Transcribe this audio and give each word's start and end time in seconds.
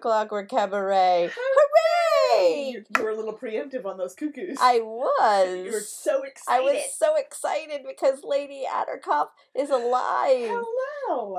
Clockwork 0.00 0.48
Cabaret. 0.48 1.30
Hooray! 1.36 2.70
You, 2.72 2.84
you 2.96 3.02
were 3.02 3.10
a 3.10 3.16
little 3.16 3.36
preemptive 3.36 3.84
on 3.84 3.98
those 3.98 4.14
cuckoos. 4.14 4.56
I 4.60 4.78
was. 4.80 5.66
You 5.66 5.72
were 5.72 5.80
so 5.80 6.22
excited. 6.22 6.60
I 6.60 6.60
was 6.60 6.82
so 6.96 7.16
excited 7.16 7.82
because 7.86 8.20
Lady 8.24 8.64
Attercop 8.70 9.28
is 9.54 9.70
alive 9.70 10.50
Hello. 10.50 11.38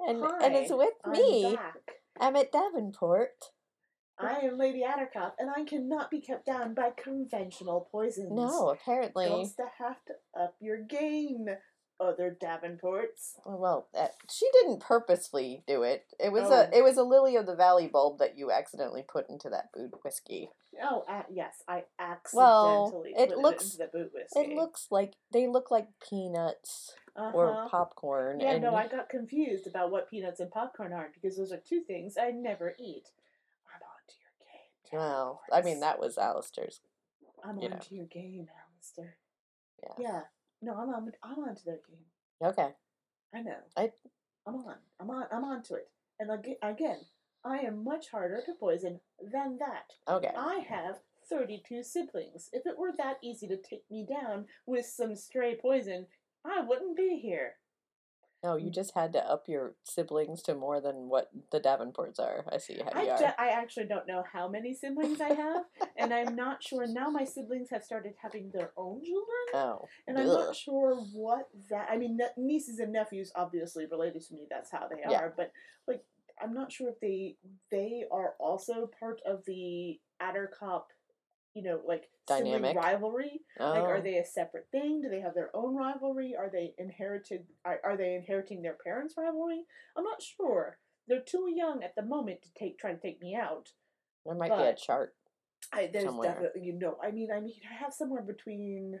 and 0.00 0.22
and 0.42 0.56
is 0.56 0.70
Hi, 0.70 0.76
with 0.76 0.94
I'm 1.04 1.12
me, 1.12 1.54
back. 1.56 1.92
Emmett 2.20 2.52
Davenport. 2.52 3.50
I 4.18 4.40
am 4.44 4.58
Lady 4.58 4.82
Attercop, 4.82 5.32
and 5.38 5.50
I 5.50 5.64
cannot 5.64 6.10
be 6.10 6.20
kept 6.20 6.46
down 6.46 6.74
by 6.74 6.90
conventional 6.96 7.88
poisons. 7.90 8.30
No, 8.30 8.68
apparently. 8.68 9.26
Goes 9.26 9.54
to 9.54 9.64
have 9.78 9.96
to 10.06 10.12
up 10.40 10.54
your 10.60 10.78
game, 10.82 11.46
other 12.02 12.36
Davenports. 12.40 13.38
Well, 13.44 13.88
uh, 13.94 14.08
she 14.30 14.46
didn't 14.52 14.80
purposefully 14.80 15.62
do 15.66 15.82
it. 15.82 16.04
It 16.18 16.32
was 16.32 16.50
Oh. 16.50 16.52
a 16.54 16.76
it 16.76 16.82
was 16.82 16.96
a 16.96 17.02
lily 17.02 17.36
of 17.36 17.46
the 17.46 17.54
valley 17.56 17.86
bulb 17.86 18.18
that 18.18 18.36
you 18.36 18.50
accidentally 18.50 19.02
put 19.02 19.28
into 19.28 19.48
that 19.50 19.72
boot 19.72 20.02
whiskey. 20.04 20.50
Oh, 20.82 21.04
uh, 21.08 21.22
yes, 21.30 21.62
I 21.68 21.84
Well, 22.32 22.86
accidentally 22.86 23.14
it 23.16 23.28
put 23.30 23.38
looks- 23.38 23.64
it 23.64 23.80
into 23.80 23.92
the 23.92 23.98
boot 23.98 24.12
whiskey. 24.14 24.40
It 24.40 24.56
looks 24.56 24.88
like 24.90 25.14
they 25.30 25.46
look 25.46 25.70
like 25.70 25.88
peanuts 26.00 26.94
uh-huh. 27.16 27.36
or 27.36 27.68
popcorn. 27.68 28.40
Yeah, 28.40 28.52
and 28.52 28.62
no, 28.62 28.74
I 28.74 28.88
got 28.88 29.08
confused 29.08 29.66
about 29.66 29.90
what 29.90 30.10
peanuts 30.10 30.40
and 30.40 30.50
popcorn 30.50 30.92
are 30.92 31.10
because 31.12 31.36
those 31.36 31.52
are 31.52 31.58
two 31.58 31.80
things 31.82 32.16
I 32.16 32.30
never 32.30 32.74
eat. 32.78 33.10
I'm 33.68 33.82
on 33.82 34.02
to 34.08 34.14
your 34.18 34.32
game. 34.40 35.00
well, 35.00 35.42
I 35.52 35.62
mean 35.62 35.80
that 35.80 35.98
was 35.98 36.16
Alistair's. 36.18 36.80
I'm 37.44 37.58
you 37.58 37.64
on 37.66 37.70
know. 37.72 37.78
to 37.78 37.94
your 37.94 38.06
game, 38.06 38.48
Alistair. 38.74 39.16
Yeah. 39.82 39.94
Yeah. 39.98 40.22
No, 40.62 40.74
I'm 40.74 40.88
on. 40.90 41.12
I'm 41.22 41.38
on 41.40 41.54
to 41.56 41.64
their 41.64 41.80
game. 41.88 42.04
Okay. 42.42 42.68
I 43.34 43.42
know. 43.42 43.56
I- 43.76 43.92
I'm 44.46 44.56
on. 44.56 44.76
I'm 45.00 45.10
on. 45.10 45.26
I'm 45.32 45.44
on 45.44 45.62
to 45.64 45.74
it. 45.74 45.88
And 46.18 46.30
again, 46.62 46.98
I 47.44 47.58
am 47.58 47.84
much 47.84 48.10
harder 48.10 48.40
to 48.46 48.54
poison 48.54 49.00
than 49.20 49.58
that. 49.58 49.92
Okay. 50.08 50.32
I 50.36 50.64
have 50.68 51.00
32 51.28 51.82
siblings. 51.82 52.48
If 52.52 52.66
it 52.66 52.78
were 52.78 52.92
that 52.98 53.18
easy 53.22 53.46
to 53.48 53.56
take 53.56 53.84
me 53.90 54.04
down 54.08 54.46
with 54.66 54.86
some 54.86 55.14
stray 55.16 55.56
poison, 55.60 56.06
I 56.44 56.60
wouldn't 56.60 56.96
be 56.96 57.18
here. 57.18 57.54
No, 58.42 58.56
you 58.56 58.70
mm. 58.70 58.74
just 58.74 58.94
had 58.94 59.12
to 59.12 59.24
up 59.24 59.44
your 59.46 59.74
siblings 59.84 60.42
to 60.42 60.54
more 60.54 60.80
than 60.80 61.08
what 61.08 61.30
the 61.52 61.60
Davenports 61.60 62.18
are. 62.18 62.44
I 62.50 62.58
see 62.58 62.80
how 62.84 62.98
I, 62.98 63.02
you 63.04 63.10
are. 63.10 63.18
ju- 63.18 63.24
I 63.38 63.48
actually 63.50 63.86
don't 63.86 64.08
know 64.08 64.24
how 64.30 64.48
many 64.48 64.74
siblings 64.74 65.20
I 65.20 65.28
have, 65.28 65.64
and 65.96 66.12
I'm 66.12 66.34
not 66.34 66.62
sure. 66.62 66.86
Now 66.86 67.08
my 67.08 67.24
siblings 67.24 67.70
have 67.70 67.84
started 67.84 68.14
having 68.20 68.50
their 68.50 68.72
own 68.76 69.00
children. 69.04 69.26
Oh. 69.54 69.86
And 70.08 70.18
I'm 70.18 70.28
Ugh. 70.28 70.46
not 70.46 70.56
sure 70.56 70.96
what 71.12 71.48
that. 71.70 71.88
I 71.90 71.96
mean, 71.96 72.18
nieces 72.36 72.80
and 72.80 72.92
nephews 72.92 73.30
obviously 73.36 73.86
related 73.86 74.22
to 74.22 74.34
me. 74.34 74.46
That's 74.50 74.70
how 74.72 74.88
they 74.88 75.00
Yeah. 75.08 75.20
are. 75.20 75.34
But 75.36 75.52
like, 75.86 76.02
I'm 76.42 76.54
not 76.54 76.72
sure 76.72 76.88
if 76.88 76.98
they 77.00 77.36
they 77.70 78.04
are 78.10 78.34
also 78.40 78.90
part 78.98 79.20
of 79.24 79.44
the 79.46 80.00
Attercop, 80.20 80.84
you 81.54 81.62
know, 81.62 81.80
like 81.86 82.08
Dynamic. 82.26 82.76
rivalry. 82.76 83.40
Oh. 83.60 83.70
Like, 83.70 83.82
are 83.82 83.96
oh. 83.96 84.02
they 84.02 84.18
a 84.18 84.24
separate 84.24 84.68
thing? 84.72 85.00
Do 85.02 85.08
they 85.08 85.20
have 85.20 85.34
their 85.34 85.50
own 85.54 85.76
rivalry? 85.76 86.34
Are 86.36 86.50
they 86.50 86.74
inherited? 86.78 87.44
Are, 87.64 87.80
are 87.84 87.96
they 87.96 88.14
inheriting 88.14 88.62
their 88.62 88.76
parents' 88.84 89.14
rivalry? 89.16 89.62
I'm 89.96 90.04
not 90.04 90.22
sure. 90.22 90.78
They're 91.08 91.20
too 91.20 91.52
young 91.54 91.82
at 91.82 91.94
the 91.94 92.02
moment 92.02 92.42
to 92.42 92.48
take 92.58 92.78
try 92.78 92.92
to 92.92 93.00
take 93.00 93.20
me 93.20 93.34
out. 93.34 93.70
there 94.24 94.34
might 94.34 94.56
be 94.56 94.62
a 94.62 94.74
chart. 94.74 95.14
I 95.72 95.88
there's 95.92 96.06
Somewhere. 96.06 96.28
definitely 96.28 96.62
you 96.62 96.72
know. 96.72 96.96
I 97.02 97.10
mean, 97.10 97.28
I 97.34 97.40
mean, 97.40 97.54
I 97.70 97.82
have 97.82 97.92
somewhere 97.92 98.22
between 98.22 99.00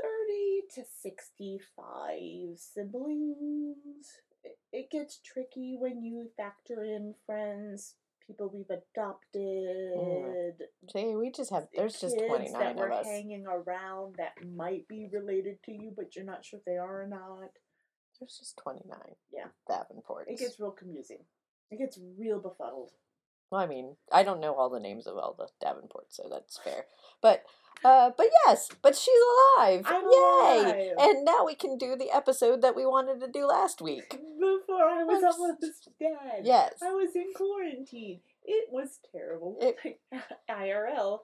thirty 0.00 0.62
to 0.74 0.82
sixty-five 1.00 2.58
siblings. 2.58 4.06
It, 4.44 4.58
it 4.72 4.90
gets 4.90 5.20
tricky 5.24 5.76
when 5.78 6.02
you 6.02 6.30
factor 6.36 6.84
in 6.84 7.14
friends, 7.26 7.94
people 8.28 8.52
we've 8.54 8.66
mm. 8.66 8.78
adopted. 8.94 10.68
See, 10.92 11.16
we 11.16 11.32
just 11.32 11.50
have 11.50 11.66
there's 11.74 12.00
just 12.00 12.16
twenty 12.28 12.52
that 12.52 12.60
nine 12.60 12.76
were 12.76 12.90
of 12.90 13.00
us. 13.00 13.06
hanging 13.06 13.46
around 13.46 14.16
that 14.18 14.34
might 14.56 14.86
be 14.86 15.08
related 15.12 15.58
to 15.64 15.72
you, 15.72 15.92
but 15.96 16.14
you're 16.14 16.24
not 16.24 16.44
sure 16.44 16.60
if 16.60 16.64
they 16.64 16.76
are 16.76 17.02
or 17.02 17.08
not. 17.08 17.50
There's 18.20 18.38
just 18.38 18.56
twenty 18.62 18.84
nine. 18.88 19.16
Yeah. 19.32 19.46
Davenport. 19.68 20.28
It 20.28 20.38
gets 20.38 20.60
real 20.60 20.70
confusing. 20.70 21.24
It 21.70 21.78
gets 21.78 21.98
real 22.18 22.40
befuddled. 22.40 22.92
Well, 23.50 23.60
I 23.60 23.66
mean, 23.66 23.96
I 24.12 24.24
don't 24.24 24.40
know 24.40 24.54
all 24.54 24.68
the 24.68 24.80
names 24.80 25.06
of 25.06 25.16
all 25.16 25.34
the 25.36 25.48
Davenports, 25.64 26.10
so 26.10 26.28
that's 26.30 26.58
fair. 26.58 26.84
But, 27.22 27.44
uh, 27.84 28.10
but 28.16 28.26
yes, 28.46 28.68
but 28.82 28.96
she's 28.96 29.14
alive! 29.58 29.84
I'm 29.86 30.02
Yay! 30.02 30.10
alive! 30.10 30.92
And 30.98 31.24
now 31.24 31.44
we 31.44 31.54
can 31.54 31.78
do 31.78 31.96
the 31.96 32.10
episode 32.14 32.62
that 32.62 32.74
we 32.76 32.84
wanted 32.86 33.20
to 33.20 33.28
do 33.30 33.46
last 33.46 33.80
week. 33.80 34.10
Before 34.10 34.84
I 34.88 35.04
was 35.04 35.22
I'm 35.22 35.40
almost 35.40 35.88
dead. 36.00 36.42
Yes. 36.44 36.74
I 36.82 36.92
was 36.92 37.10
in 37.14 37.32
quarantine. 37.34 38.20
It 38.44 38.68
was 38.70 38.98
terrible. 39.12 39.56
It- 39.60 39.76
Like, 40.12 40.22
IRL. 40.50 41.20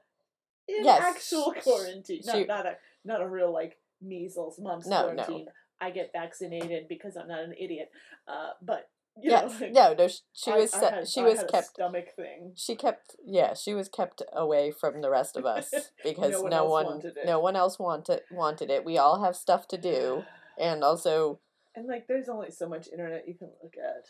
In 0.69 0.85
Yes, 0.85 1.03
actual 1.03 1.53
quarantine. 1.63 2.23
she- 2.23 2.45
Not, 2.45 2.47
not 2.49 2.67
a 2.67 2.77
not 3.05 3.21
a 3.21 3.29
real 3.29 3.53
like 3.53 3.77
measles, 4.01 4.59
mumps 4.59 4.87
No, 4.87 5.13
no. 5.13 5.23
quarantine. 5.25 5.47
I 5.81 5.91
get 5.91 6.11
vaccinated 6.13 6.89
because 6.89 7.17
I'm 7.17 7.29
not 7.29 7.41
an 7.41 7.53
idiot. 7.59 7.91
Uh, 8.27 8.51
but 8.63 8.89
you 9.17 9.31
Yes. 9.31 9.61
know, 9.61 9.67
like, 9.67 9.73
No, 9.73 9.95
no, 9.95 10.09
she 10.33 10.51
I- 10.51 10.57
was 10.57 10.75
I 10.75 10.91
had- 10.91 11.09
she 11.09 11.21
I 11.21 11.25
was 11.25 11.45
kept 11.45 11.67
stomach 11.69 12.11
thing. 12.17 12.53
she 12.57 12.75
kept 12.77 13.17
yeah 13.25 13.55
she 13.55 13.73
was 13.75 13.89
kept 13.89 14.23
away 14.33 14.71
from 14.73 15.01
the 15.01 15.11
rest 15.11 15.37
of 15.37 15.45
us 15.47 15.73
because 16.03 16.33
No 16.33 16.43
one 16.43 16.51
no 16.51 16.65
one 16.67 17.13
no 17.25 17.41
one 17.41 17.57
else 17.57 17.79
wanted 17.79 18.23
wanted 18.31 18.71
it. 18.71 18.85
We 18.85 18.99
all 18.99 19.23
have 19.23 19.37
stuff 19.37 19.69
to 19.69 19.79
do, 19.79 20.25
and 20.59 20.83
also 20.83 21.41
And 21.77 21.87
like, 21.87 22.07
there's 22.07 22.29
only 22.29 22.51
so 22.51 22.69
much 22.69 22.89
internet 22.89 23.27
you 23.29 23.35
can 23.35 23.51
look 23.63 23.75
at. 23.77 24.07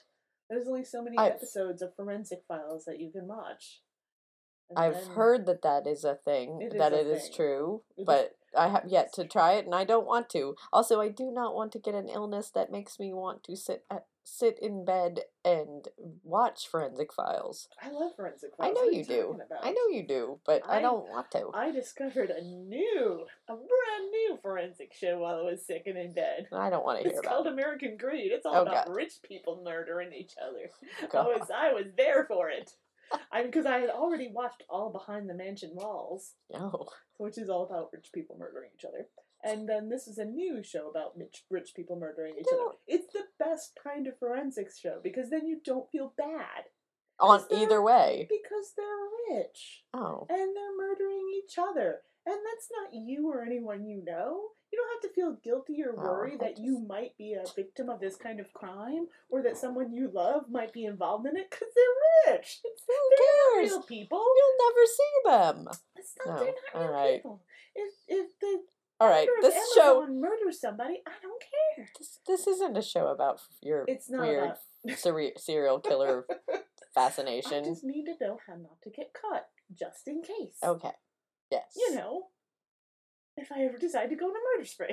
There's 0.50 0.68
only 0.68 0.84
so 0.84 1.02
many 1.02 1.16
I've- 1.18 1.34
episodes 1.36 1.80
of 1.82 1.94
forensic 1.96 2.44
files 2.46 2.84
that 2.84 2.98
you 3.00 3.10
can 3.10 3.26
watch. 3.26 3.82
And 4.70 4.78
I've 4.78 5.06
heard 5.08 5.44
that 5.46 5.60
that 5.62 5.86
is 5.86 6.04
a 6.04 6.14
thing 6.14 6.60
It 6.62 6.72
is 6.74 6.78
that 6.78 6.92
a 6.94 7.00
it 7.00 7.06
is 7.06 7.24
thing. 7.24 7.32
true, 7.34 7.82
It 7.96 8.02
is- 8.02 8.06
but 8.06 8.36
I 8.56 8.68
have 8.68 8.86
yet 8.86 9.12
to 9.14 9.24
try 9.26 9.54
it, 9.54 9.64
and 9.66 9.74
I 9.74 9.84
don't 9.84 10.06
want 10.06 10.30
to. 10.30 10.54
Also, 10.72 11.00
I 11.00 11.08
do 11.08 11.30
not 11.30 11.54
want 11.54 11.72
to 11.72 11.78
get 11.78 11.94
an 11.94 12.08
illness 12.08 12.50
that 12.50 12.70
makes 12.70 12.98
me 12.98 13.12
want 13.12 13.42
to 13.44 13.56
sit 13.56 13.84
at, 13.90 14.06
sit 14.24 14.58
in 14.60 14.84
bed 14.84 15.20
and 15.44 15.86
watch 16.22 16.66
forensic 16.68 17.12
files. 17.12 17.68
I 17.82 17.90
love 17.90 18.12
forensic 18.16 18.50
Files. 18.56 18.70
I 18.70 18.72
know 18.80 18.88
are 18.88 18.92
you 18.92 19.04
do. 19.04 19.38
I 19.62 19.70
know 19.70 19.86
you 19.90 20.06
do, 20.06 20.40
but 20.46 20.62
I, 20.66 20.78
I- 20.78 20.82
don't 20.82 21.08
want 21.08 21.30
to. 21.32 21.50
I 21.54 21.70
discovered 21.70 22.30
a 22.30 22.42
new, 22.42 23.26
a 23.48 23.52
brand 23.54 24.10
new 24.10 24.38
forensic 24.42 24.92
show 24.94 25.18
while 25.18 25.36
I 25.36 25.42
was 25.42 25.66
sick 25.66 25.82
and 25.86 25.98
in 25.98 26.14
bed. 26.14 26.48
I 26.52 26.70
don't 26.70 26.84
want 26.84 26.98
to 27.02 27.04
hear 27.04 27.10
It's 27.10 27.20
about 27.20 27.30
called 27.34 27.46
it. 27.46 27.52
American 27.52 27.96
Greed. 27.98 28.32
It's 28.32 28.46
all 28.46 28.56
Oh, 28.56 28.62
about 28.62 28.86
God. 28.86 28.94
rich 28.94 29.14
people 29.22 29.60
murdering 29.64 30.12
each 30.12 30.32
other. 30.42 30.70
Oh, 31.12 31.18
I 31.34 31.38
was 31.38 31.50
I 31.54 31.72
was 31.72 31.86
there 31.96 32.24
for 32.24 32.48
it. 32.50 32.72
I 33.32 33.42
because 33.44 33.66
I 33.66 33.78
had 33.78 33.90
already 33.90 34.30
watched 34.32 34.62
all 34.70 34.90
behind 34.90 35.28
the 35.28 35.34
mansion 35.34 35.72
walls, 35.74 36.32
No. 36.50 36.88
which 37.18 37.36
is 37.36 37.50
all 37.50 37.64
about 37.64 37.90
rich 37.92 38.08
people 38.14 38.36
murdering 38.38 38.70
each 38.74 38.84
other. 38.86 39.06
And 39.44 39.68
then 39.68 39.88
this 39.90 40.06
is 40.08 40.18
a 40.18 40.24
new 40.24 40.62
show 40.62 40.88
about 40.88 41.16
rich, 41.16 41.44
rich 41.50 41.74
people 41.76 41.96
murdering 41.96 42.34
each 42.38 42.46
other. 42.52 42.72
It's 42.86 43.12
the 43.12 43.24
best 43.38 43.78
kind 43.82 44.06
of 44.06 44.18
forensics 44.18 44.78
show 44.78 45.00
because 45.02 45.28
then 45.30 45.46
you 45.46 45.60
don't 45.64 45.90
feel 45.90 46.14
bad 46.16 46.64
On 47.20 47.42
either 47.50 47.82
way. 47.82 48.26
because 48.30 48.72
they're 48.76 49.36
rich 49.38 49.84
Oh. 49.92 50.26
and 50.30 50.56
they're 50.56 50.76
murdering 50.76 51.26
each 51.44 51.58
other. 51.58 52.00
And 52.26 52.36
that's 52.36 52.70
not 52.72 52.94
you 52.94 53.28
or 53.30 53.42
anyone 53.42 53.84
you 53.84 54.02
know. 54.02 54.48
You 54.72 54.78
don't 54.80 54.94
have 55.02 55.10
to 55.10 55.14
feel 55.14 55.32
guilty 55.44 55.82
or 55.84 55.92
Oh, 55.96 56.02
worry 56.02 56.32
I 56.40 56.44
that 56.44 56.58
you 56.58 56.78
might 56.80 57.16
be 57.18 57.34
a 57.34 57.44
victim 57.54 57.90
of 57.90 58.00
this 58.00 58.16
kind 58.16 58.40
of 58.40 58.50
crime 58.54 59.06
or 59.28 59.42
that 59.42 59.58
someone 59.58 59.92
you 59.92 60.10
love 60.12 60.50
might 60.50 60.72
be 60.72 60.86
involved 60.86 61.26
in 61.26 61.36
it 61.36 61.50
because 61.50 61.68
they're 61.76 62.34
rich. 62.34 62.60
It's, 62.64 62.82
Who 62.88 62.94
they're 63.10 63.60
cares? 63.62 63.70
not 63.72 63.76
real 63.78 63.82
people. 63.86 64.24
You'll 64.36 64.66
never 64.66 64.86
see 64.86 65.12
them. 65.66 65.68
It's 65.96 66.14
not, 66.24 66.34
No, 66.38 66.44
they're 66.44 66.54
not 66.74 66.80
real 66.80 66.88
alright. 66.88 67.16
people. 67.18 67.42
If, 67.76 67.92
if 68.08 68.38
the 68.40 68.62
All 69.00 69.08
right, 69.08 69.28
this 69.42 69.54
show. 69.74 70.02
Amazon 70.02 70.20
murders 70.20 70.60
somebody, 70.60 71.02
I 71.06 71.12
don't 71.20 71.42
care. 71.76 71.88
This, 71.98 72.20
this 72.26 72.46
isn't 72.46 72.76
a 72.76 72.82
show 72.82 73.08
about 73.08 73.40
your 73.62 73.84
It's 73.88 74.08
not 74.08 74.22
weird 74.22 74.44
about. 74.84 74.98
seri- 74.98 75.32
serial 75.36 75.80
killer 75.80 76.26
fascination. 76.94 77.64
I 77.64 77.68
just 77.68 77.84
need 77.84 78.04
to 78.04 78.14
know 78.24 78.38
how 78.46 78.54
not 78.54 78.80
to 78.84 78.90
get 78.90 79.10
caught, 79.12 79.46
just 79.76 80.06
in 80.06 80.22
case. 80.22 80.58
Okay. 80.62 80.92
Yes. 81.50 81.72
You 81.76 81.94
know, 81.96 82.26
if 83.36 83.50
I 83.50 83.62
ever 83.64 83.78
decide 83.78 84.10
to 84.10 84.16
go 84.16 84.26
on 84.26 84.30
a 84.32 84.56
murder 84.58 84.66
spree. 84.66 84.86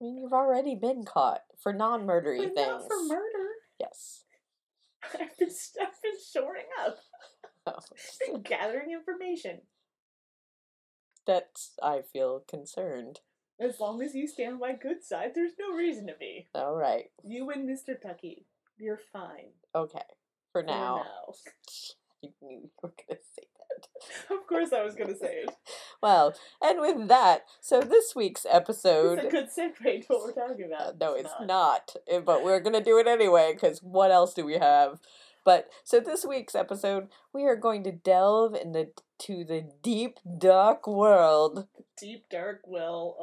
I 0.00 0.04
mean, 0.04 0.16
you've 0.18 0.32
already 0.32 0.76
been 0.76 1.04
caught 1.04 1.40
for 1.62 1.72
non-murdery 1.72 2.38
But 2.38 2.54
things. 2.54 2.68
not 2.68 2.82
for 2.88 3.02
murder. 3.06 3.48
Yes. 3.78 4.24
I've 5.04 5.36
been, 5.38 5.48
I've 5.80 6.02
been 6.02 6.12
shoring 6.32 6.66
up, 6.86 6.96
Oh, 7.66 7.78
been 8.26 8.42
gathering 8.42 8.92
information. 8.92 9.60
That's. 11.30 11.72
I 11.82 12.02
feel 12.02 12.42
concerned. 12.48 13.20
As 13.60 13.78
long 13.78 14.02
as 14.02 14.14
you 14.14 14.26
stand 14.26 14.58
by 14.58 14.72
good 14.72 15.04
side, 15.04 15.32
there's 15.34 15.52
no 15.60 15.74
reason 15.74 16.06
to 16.06 16.14
be. 16.18 16.48
All 16.54 16.74
right. 16.74 17.10
You 17.22 17.50
and 17.50 17.68
Mr. 17.68 18.00
Tucky, 18.00 18.46
you're 18.78 19.00
fine. 19.12 19.50
Okay. 19.74 19.98
For 20.52 20.62
for 20.62 20.66
now. 20.66 21.04
now. 21.04 21.34
You 22.22 22.32
knew 22.42 22.56
you 22.64 22.70
were 22.82 22.92
gonna 23.08 23.18
say 23.34 23.46
that. 23.58 23.86
Of 24.36 24.46
course, 24.46 24.72
I 24.74 24.82
was 24.84 24.94
going 24.94 25.08
to 25.08 25.16
say 25.16 25.44
it. 25.44 25.50
Well, 26.02 26.34
and 26.62 26.80
with 26.80 27.08
that, 27.08 27.44
so 27.60 27.80
this 27.80 28.14
week's 28.16 28.46
episode. 28.50 29.18
It's 29.18 29.28
a 29.28 29.30
good 29.30 29.48
segue 29.48 30.06
to 30.06 30.06
what 30.08 30.22
we're 30.24 30.32
talking 30.48 30.64
about. 30.66 30.80
Uh, 30.88 30.92
no, 31.00 31.14
it's 31.14 31.32
not. 31.42 31.94
uh, 32.12 32.20
But 32.20 32.42
we're 32.44 32.60
gonna 32.60 32.82
do 32.82 32.98
it 32.98 33.06
anyway 33.06 33.52
because 33.54 33.82
what 33.82 34.10
else 34.10 34.32
do 34.34 34.44
we 34.44 34.54
have? 34.54 34.98
But 35.50 35.66
so 35.82 35.98
this 35.98 36.24
week's 36.24 36.54
episode, 36.54 37.08
we 37.34 37.42
are 37.44 37.56
going 37.56 37.82
to 37.82 37.90
delve 37.90 38.54
into 38.54 38.90
to 39.22 39.44
the 39.44 39.68
deep 39.82 40.20
dark 40.38 40.86
world 40.86 41.66
Deep 41.98 42.26
dark 42.30 42.60
well 42.68 43.16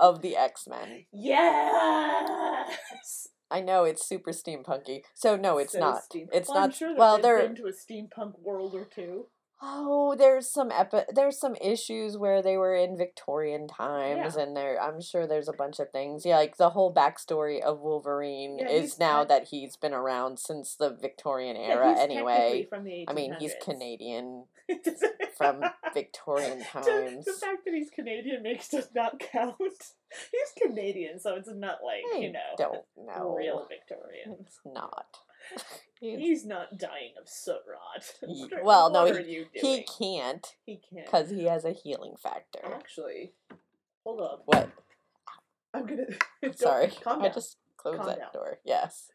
of. 0.00 0.14
of 0.16 0.22
the 0.22 0.34
X 0.34 0.66
Men. 0.66 1.04
Yes! 1.12 3.28
I 3.50 3.60
know 3.60 3.84
it's 3.84 4.08
super 4.08 4.30
steampunky. 4.30 5.02
So 5.12 5.36
no, 5.36 5.58
it's 5.58 5.74
So 5.74 5.80
not. 5.80 6.04
steam- 6.04 6.28
It's 6.32 6.48
well, 6.48 6.56
I'm 6.56 6.62
not. 6.70 6.74
sure 6.74 6.88
that 6.88 6.98
well, 6.98 7.16
they've 7.16 7.22
there. 7.22 7.42
been 7.48 7.56
to 7.56 7.66
a 7.66 7.72
steampunk 7.72 8.38
world 8.40 8.74
or 8.74 8.86
two. 8.86 9.26
Oh, 9.62 10.14
there's 10.16 10.50
some 10.50 10.70
epi- 10.70 11.04
There's 11.14 11.38
some 11.38 11.54
issues 11.56 12.18
where 12.18 12.42
they 12.42 12.56
were 12.56 12.74
in 12.74 12.96
Victorian 12.96 13.66
times, 13.68 14.36
Yeah. 14.36 14.42
and 14.42 14.56
there. 14.56 14.80
I'm 14.80 15.00
sure 15.00 15.26
there's 15.26 15.48
a 15.48 15.52
bunch 15.52 15.78
of 15.78 15.90
things. 15.90 16.26
Yeah, 16.26 16.36
like 16.36 16.56
the 16.56 16.70
whole 16.70 16.92
backstory 16.92 17.60
of 17.62 17.80
Wolverine 17.80 18.58
Yeah, 18.58 18.68
is 18.68 18.98
now 18.98 19.20
tec- 19.20 19.28
that 19.28 19.48
he's 19.48 19.76
been 19.76 19.94
around 19.94 20.38
since 20.38 20.74
the 20.76 20.90
Victorian 20.90 21.56
Yeah, 21.56 21.68
era. 21.76 21.90
he's 21.94 21.98
anyway, 22.00 22.66
from 22.68 22.84
the 22.84 23.06
I 23.08 23.12
mean, 23.14 23.34
he's 23.38 23.54
Canadian 23.62 24.46
from 25.38 25.62
Victorian 25.94 26.62
times. 26.64 27.24
The 27.24 27.32
fact 27.32 27.64
that 27.64 27.74
he's 27.74 27.90
Canadian 27.90 28.42
makes 28.42 28.68
does 28.68 28.90
not 28.94 29.18
count. 29.18 29.54
He's 30.30 30.62
Canadian, 30.62 31.18
so 31.18 31.34
it's 31.34 31.48
not 31.48 31.78
like, 31.84 32.04
I 32.14 32.18
you 32.18 32.30
know, 32.32 32.38
don't 32.56 32.84
know. 32.96 33.34
real 33.36 33.66
Victorian. 33.68 34.36
It's 34.40 34.60
not. 34.64 35.06
He's- 36.00 36.44
not 36.44 36.76
dying 36.78 37.12
of 37.20 37.28
soot 37.28 37.56
rot. 37.68 38.60
Well, 38.64 38.90
no, 38.90 39.06
he- 39.06 39.46
he 39.54 39.82
can't 39.84 40.46
He 40.66 40.76
can't. 40.90 41.06
because 41.06 41.30
he 41.30 41.44
has 41.44 41.64
a 41.64 41.72
healing 41.72 42.14
factor. 42.22 42.60
Actually, 42.64 43.32
hold 44.04 44.20
up. 44.20 44.42
What? 44.44 44.70
I'm 45.72 45.86
gonna. 45.86 46.04
Sorry, 46.56 46.88
calm 47.02 47.20
down. 47.22 47.30
I 47.30 47.34
just 47.34 47.56
closed 47.76 47.98
Calm 47.98 48.06
that 48.08 48.18
down. 48.18 48.28
door. 48.32 48.58
Yes, 48.64 49.08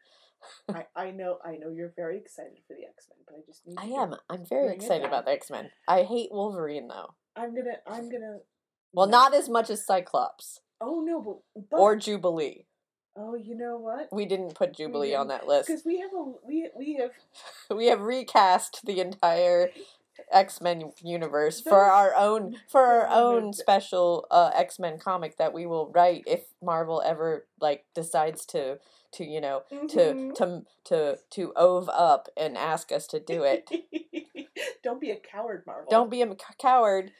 I, 0.68 0.86
I 0.96 1.10
know. 1.10 1.38
I 1.44 1.56
know 1.56 1.70
you're 1.70 1.92
very 1.96 2.18
excited 2.18 2.58
for 2.66 2.74
the 2.74 2.84
X 2.86 3.08
Men, 3.08 3.18
but 3.26 3.36
I 3.36 3.40
just 3.46 3.66
need. 3.66 3.76
I 3.78 4.02
am. 4.02 4.14
I'm 4.28 4.44
very 4.44 4.74
excited 4.74 5.06
about 5.06 5.24
the 5.26 5.32
X 5.32 5.50
Men. 5.50 5.70
I 5.88 6.02
hate 6.02 6.30
Wolverine 6.32 6.88
though. 6.88 7.14
I'm 7.36 7.54
gonna. 7.54 7.76
I'm 7.86 8.10
gonna. 8.10 8.38
Well, 8.92 9.06
no. 9.06 9.12
not 9.12 9.34
as 9.34 9.48
much 9.48 9.70
as 9.70 9.86
Cyclops 9.86 10.60
Oh 10.80 11.02
no, 11.06 11.20
but, 11.54 11.66
but 11.70 11.76
or 11.78 11.94
Jubilee. 11.96 12.66
Oh, 13.16 13.34
you 13.34 13.56
know 13.56 13.76
what? 13.76 14.08
We 14.12 14.26
didn't 14.26 14.54
put 14.54 14.76
Jubilee 14.76 15.14
on 15.14 15.28
didn't, 15.28 15.40
that 15.40 15.48
list. 15.48 15.68
Because 15.68 15.84
we 15.84 16.00
have 16.00 16.10
a 16.12 16.32
we 16.46 16.68
we 16.76 16.94
have 16.96 17.10
We 17.76 17.86
have 17.86 18.00
recast 18.00 18.84
the 18.84 19.00
entire 19.00 19.70
X 20.30 20.60
Men 20.60 20.92
universe 21.02 21.60
for 21.60 21.80
our 21.84 22.14
own 22.14 22.56
for 22.68 22.80
our 22.80 23.08
own 23.08 23.52
special 23.52 24.26
uh, 24.30 24.50
X 24.54 24.78
Men 24.78 24.98
comic 24.98 25.36
that 25.38 25.52
we 25.52 25.66
will 25.66 25.90
write 25.94 26.24
if 26.26 26.42
Marvel 26.62 27.02
ever 27.04 27.46
like 27.60 27.84
decides 27.94 28.44
to 28.46 28.78
to 29.12 29.24
you 29.24 29.40
know 29.40 29.62
to 29.70 29.98
Mhm. 29.98 30.34
to 30.34 30.62
to 30.84 31.18
to 31.30 31.52
ove 31.56 31.88
up 31.88 32.28
and 32.36 32.56
ask 32.56 32.92
us 32.92 33.06
to 33.08 33.20
do 33.20 33.44
it. 33.44 33.70
Don't 34.82 35.00
be 35.00 35.10
a 35.10 35.16
coward, 35.16 35.64
Marvel. 35.66 35.90
Don't 35.90 36.10
be 36.10 36.22
a 36.22 36.34
coward. 36.58 37.12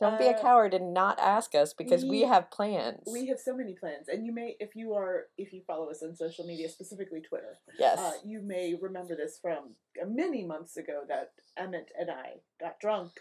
Don't 0.00 0.18
be 0.18 0.26
a 0.26 0.30
Uh, 0.30 0.40
coward 0.40 0.72
and 0.72 0.94
not 0.94 1.18
ask 1.20 1.54
us 1.54 1.74
because 1.74 2.02
we 2.04 2.10
we- 2.10 2.20
have 2.22 2.50
plans. 2.50 3.06
We 3.12 3.26
have 3.26 3.38
so 3.38 3.54
many 3.54 3.74
plans, 3.74 4.08
and 4.08 4.24
you 4.24 4.32
may, 4.32 4.56
if 4.58 4.74
you 4.74 4.94
are, 4.94 5.28
if 5.36 5.52
you 5.52 5.62
follow 5.66 5.90
us 5.90 6.02
on 6.02 6.16
social 6.16 6.46
media, 6.46 6.68
specifically 6.70 7.20
Twitter, 7.20 7.58
yes. 7.78 7.98
uh, 7.98 8.12
you 8.24 8.40
may 8.40 8.74
remember 8.74 9.14
this 9.14 9.38
from 9.38 9.76
uh, 10.00 10.06
many 10.06 10.42
months 10.44 10.76
ago 10.78 11.02
that 11.08 11.32
Emmett 11.56 11.92
and 11.98 12.10
I 12.10 12.40
got 12.58 12.80
drunk 12.80 13.12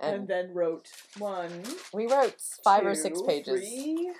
and, 0.00 0.14
and 0.16 0.28
then 0.28 0.52
wrote 0.52 0.88
one, 1.18 1.62
we 1.92 2.06
wrote 2.08 2.34
five 2.64 2.84
or 2.84 2.96
six 2.96 3.20
two, 3.20 3.26
pages 3.26 3.60
three, 3.60 4.12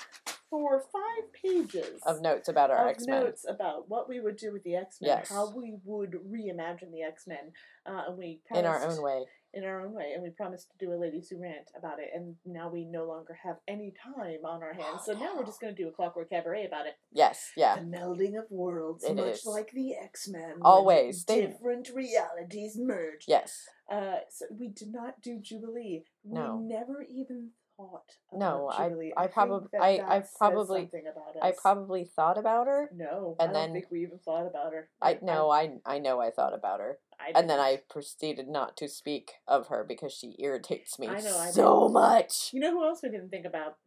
four, 0.49 0.85
five 0.93 1.33
pages 1.33 2.01
of 2.07 2.23
notes 2.23 2.49
about 2.49 2.71
our 2.71 2.87
X 2.89 3.07
Men. 3.09 3.25
notes 3.25 3.45
about 3.49 3.89
what 3.89 4.09
we 4.09 4.21
would 4.21 4.37
do 4.37 4.53
with 4.53 4.63
the 4.63 4.77
X 4.77 5.01
Men, 5.01 5.09
Yes. 5.19 5.31
how 5.31 5.51
we 5.51 5.75
would 5.85 6.13
reimagine 6.31 6.93
the 6.93 7.03
X 7.03 7.27
Men, 7.27 7.53
uh, 7.87 8.05
and 8.07 8.17
we 8.17 8.41
In 8.55 8.65
our 8.67 8.85
own 8.85 9.03
way. 9.03 9.25
In 9.55 9.65
our 9.65 9.81
own 9.85 9.93
way, 9.93 10.13
and 10.15 10.23
we 10.23 10.31
promised 10.31 10.71
to 10.71 10.85
do 10.85 10.93
a 10.93 10.97
ladies 10.99 11.29
who 11.29 11.41
rant 11.41 11.71
about 11.79 11.99
it, 12.01 12.11
and 12.15 12.35
now 12.45 12.69
we 12.69 12.85
no 12.85 13.05
longer 13.07 13.39
have 13.43 13.57
any 13.69 13.93
time 14.03 14.45
on 14.45 14.63
our 14.63 14.73
hands, 14.83 15.03
so 15.05 15.13
now 15.13 15.35
we're 15.37 15.45
just 15.47 15.61
going 15.61 15.75
to 15.75 15.83
do 15.83 15.89
a 15.89 15.93
Clockwork 15.93 16.31
Cabaret 16.31 16.67
about 16.67 16.87
it. 16.87 16.95
Yes, 17.13 17.51
yeah. 17.57 17.77
The 17.77 17.83
melding 17.83 18.39
of 18.39 18.51
worlds, 18.51 19.05
It 19.05 19.15
much 19.17 19.27
is. 19.27 19.47
like 19.47 19.71
the 19.73 19.95
X 19.95 20.29
Men. 20.29 20.57
Always. 20.63 21.25
They- 21.25 21.43
different 21.47 21.91
realities 21.95 22.77
merge. 22.79 23.25
Yes. 23.29 23.67
Uh, 23.91 24.17
so 24.31 24.47
we 24.59 24.69
did 24.69 24.93
not 24.93 25.21
do 25.23 25.39
Jubilee. 25.39 26.05
We 26.25 26.39
No. 26.39 26.59
never 26.59 27.03
even 27.03 27.51
thought. 27.77 28.17
About 28.33 28.33
uh, 28.33 28.39
No, 28.39 28.69
I- 28.69 28.89
Jubilee. 28.89 29.13
I 29.17 29.23
think 29.27 29.35
probab- 29.35 29.71
that 29.73 29.83
I- 29.83 29.89
I 30.07 30.19
that 30.21 30.29
probably- 30.39 30.91
I 31.43 31.53
probably 31.53 32.05
thought 32.05 32.39
about 32.39 32.67
her. 32.67 32.91
no, 32.93 33.37
and 33.39 33.51
I 33.51 33.53
then- 33.53 33.69
don't 33.69 33.75
think 33.75 33.91
we 33.91 34.03
even 34.03 34.19
thought 34.19 34.47
about 34.47 34.73
her. 34.73 34.91
I 35.01 35.19
no, 35.23 35.51
I 35.51 35.81
I 35.85 35.99
know 35.99 36.21
I 36.21 36.31
thought 36.31 36.55
about 36.55 36.81
her. 36.81 37.01
I 37.19 37.33
And 37.35 37.49
then 37.49 37.61
I 37.61 37.79
proceeded 37.89 38.49
not 38.49 38.77
to 38.79 38.89
speak 38.89 39.41
of 39.47 39.69
her 39.69 39.85
because 39.85 40.13
she 40.13 40.37
irritates 40.39 40.99
me 40.99 41.09
I 41.09 41.21
know, 41.21 41.39
I 41.39 41.51
so 41.51 41.89
much. 41.89 42.53
You 42.53 42.61
know 42.61 42.71
who 42.73 42.85
else 42.85 43.03
we 43.03 43.11
didn't 43.11 43.31
think 43.31 43.47
about? 43.47 43.79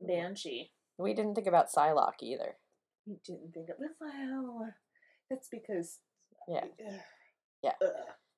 Banshee. 0.00 0.72
We 0.98 1.14
didn't 1.14 1.34
think 1.34 1.46
about 1.46 1.70
Psylocke 1.70 2.22
either. 2.22 2.58
We 3.06 3.16
didn't 3.24 3.52
think 3.52 3.68
of 3.70 3.76
well. 4.00 4.72
That's 5.30 5.48
because. 5.48 6.00
Yeah. 6.48 6.64
Ugh. 6.64 7.00
Yeah. 7.62 7.72
Ugh. 7.82 7.90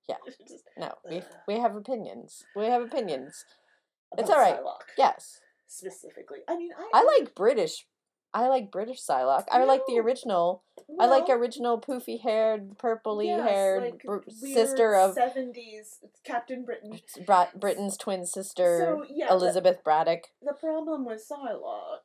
Yeah. 0.09 0.17
No, 0.79 0.95
we 1.09 1.23
we 1.47 1.59
have 1.59 1.75
opinions. 1.77 2.45
We 2.57 2.67
have 2.67 2.83
opinions. 2.83 3.45
It's 4.17 4.31
all 4.31 4.39
right. 4.39 4.59
Psylocke, 4.61 4.89
Yes. 4.97 5.41
Specifically, 5.67 6.39
I 6.49 6.57
mean, 6.57 6.71
I. 6.79 7.01
I 7.01 7.03
like 7.21 7.35
British 7.35 7.87
I 8.35 8.47
like 8.49 8.71
British 8.71 9.01
Psylocke. 9.05 9.47
I 9.51 9.65
like 9.65 9.81
the 9.87 9.97
No. 9.97 10.03
original. 10.03 10.63
I 11.01 11.07
like 11.07 11.31
original 11.31 11.81
poofy 11.81 12.21
haired, 12.21 12.77
purpley 12.79 13.27
yes, 13.27 13.49
haired 13.49 13.83
like 13.83 14.03
br- 14.03 14.19
sister 14.29 14.95
of 14.95 15.15
70s 15.17 15.99
Captain 16.25 16.63
Britain. 16.65 17.01
Bra- 17.25 17.49
Britain's 17.57 17.97
twin 17.97 18.27
sister, 18.27 18.81
So 18.81 19.07
yeah, 19.09 19.29
the- 19.29 19.33
Elizabeth 19.35 19.83
Braddock. 19.83 20.25
The 20.43 20.53
problem 20.53 21.07
with 21.07 21.27
Psylocke 21.27 22.01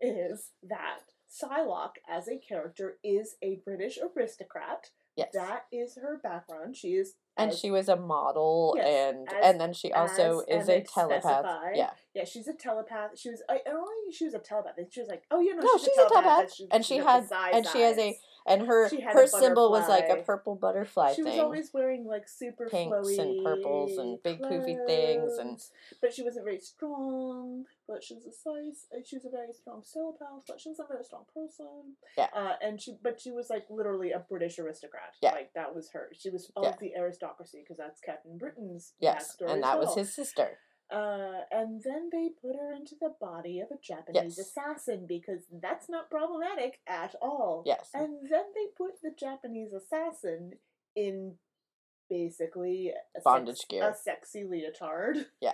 is 0.00 0.50
that 0.62 1.00
Psylocke, 1.28 1.96
as 2.08 2.28
a 2.28 2.38
character, 2.38 2.98
is 3.02 3.34
a 3.42 3.56
British 3.64 3.98
aristocrat. 3.98 4.90
Yes. 5.16 5.28
That 5.34 5.66
is 5.70 5.96
her 5.96 6.18
background. 6.22 6.74
She 6.74 6.94
is, 6.94 7.14
and 7.36 7.50
as- 7.50 7.58
she 7.58 7.70
was 7.70 7.88
a 7.88 7.96
model, 7.96 8.74
Yes, 8.76 8.86
and 9.14 9.28
as- 9.28 9.34
and 9.44 9.60
then 9.60 9.72
she 9.74 9.92
also 9.92 10.40
is 10.48 10.68
a 10.70 10.80
telepath. 10.80 11.22
specified. 11.22 11.76
Yeah, 11.76 11.90
yeah, 12.14 12.24
she's 12.24 12.48
a 12.48 12.54
telepath. 12.54 13.18
She 13.18 13.28
was, 13.30 13.42
I, 13.48 13.54
I 13.66 13.70
don't 13.70 13.86
think 14.04 14.14
she 14.14 14.24
was 14.24 14.34
a 14.34 14.38
telepath. 14.38 14.74
She 14.90 15.00
was 15.00 15.08
like, 15.10 15.24
oh, 15.30 15.40
you 15.40 15.54
know, 15.54 15.62
No, 15.62 15.76
she's, 15.76 15.88
she's 15.88 15.98
a 15.98 16.02
a 16.02 16.08
telepath. 16.08 16.24
telepath, 16.24 16.44
but 16.48 16.54
she- 16.54 16.68
and 16.70 16.84
she 16.86 16.96
had- 16.98 17.28
and 17.52 17.66
she 17.66 17.80
has 17.82 17.98
a-. 17.98 18.18
and 18.46 18.66
her 18.66 18.88
her 19.12 19.26
symbol 19.26 19.70
was 19.70 19.88
like 19.88 20.08
a 20.08 20.16
purple 20.16 20.54
butterfly 20.54 21.12
She 21.14 21.22
was 21.22 21.38
always 21.38 21.72
wearing 21.72 22.04
like 22.04 22.28
super 22.28 22.68
Pinks 22.68 23.16
and 23.18 23.44
purples 23.44 23.98
and 23.98 24.22
big 24.22 24.40
poofy 24.42 24.84
things 24.86 25.38
and- 25.38 25.62
but 26.00 26.12
she 26.12 26.22
wasn't 26.22 26.44
very 26.44 26.58
strong. 26.60 27.64
But 27.88 28.02
she 28.02 28.14
was 28.14 28.24
a 28.24 28.32
size. 28.32 28.86
uh, 28.94 29.00
She 29.04 29.16
was 29.16 29.24
a 29.24 29.28
very 29.30 29.52
strong 29.52 29.82
telepath, 29.92 30.44
but 30.46 30.60
she 30.60 30.68
was 30.70 30.78
a 30.80 30.84
very 30.86 31.04
strong 31.04 31.24
person. 31.34 31.96
Yeah. 32.16 32.28
Uh, 32.34 32.54
and 32.62 32.80
she, 32.80 32.96
but 33.02 33.20
she 33.20 33.30
was 33.30 33.50
like 33.50 33.66
literally 33.68 34.12
a 34.12 34.20
British 34.20 34.58
aristocrat. 34.58 35.14
Yeah. 35.20 35.32
Like 35.32 35.52
that 35.54 35.74
was 35.74 35.90
her. 35.90 36.08
She 36.12 36.30
was 36.30 36.50
Yeah. 36.60 36.70
of 36.70 36.78
the 36.78 36.94
aristocracy 36.96 37.58
because 37.60 37.76
that's 37.76 38.00
Captain 38.00 38.38
Britain's 38.38 38.94
yes, 39.00 39.36
and 39.40 39.62
that 39.62 39.78
was 39.78 39.94
his 39.94 40.14
sister. 40.14 40.58
Uh, 40.92 41.40
and 41.50 41.80
then 41.82 42.10
they 42.12 42.28
put 42.40 42.54
her 42.54 42.72
into 42.72 42.94
the 43.00 43.14
body 43.20 43.60
of 43.60 43.68
a 43.70 43.80
Japanese 43.80 44.36
Yes. 44.36 44.38
assassin 44.38 45.06
because 45.08 45.40
that's 45.50 45.88
not 45.88 46.10
problematic 46.10 46.80
at 46.86 47.14
all. 47.22 47.62
Yes, 47.64 47.88
And 47.94 48.28
then 48.30 48.44
they 48.54 48.66
put 48.76 49.00
the 49.02 49.10
Japanese 49.18 49.72
assassin 49.72 50.58
in 50.94 51.38
basically 52.10 52.92
a 53.16 53.20
Bondage 53.22 53.56
sex- 53.56 53.66
gear. 53.70 53.88
a 53.88 53.94
sexy 53.94 54.44
leotard. 54.44 55.26
Yeah. 55.40 55.52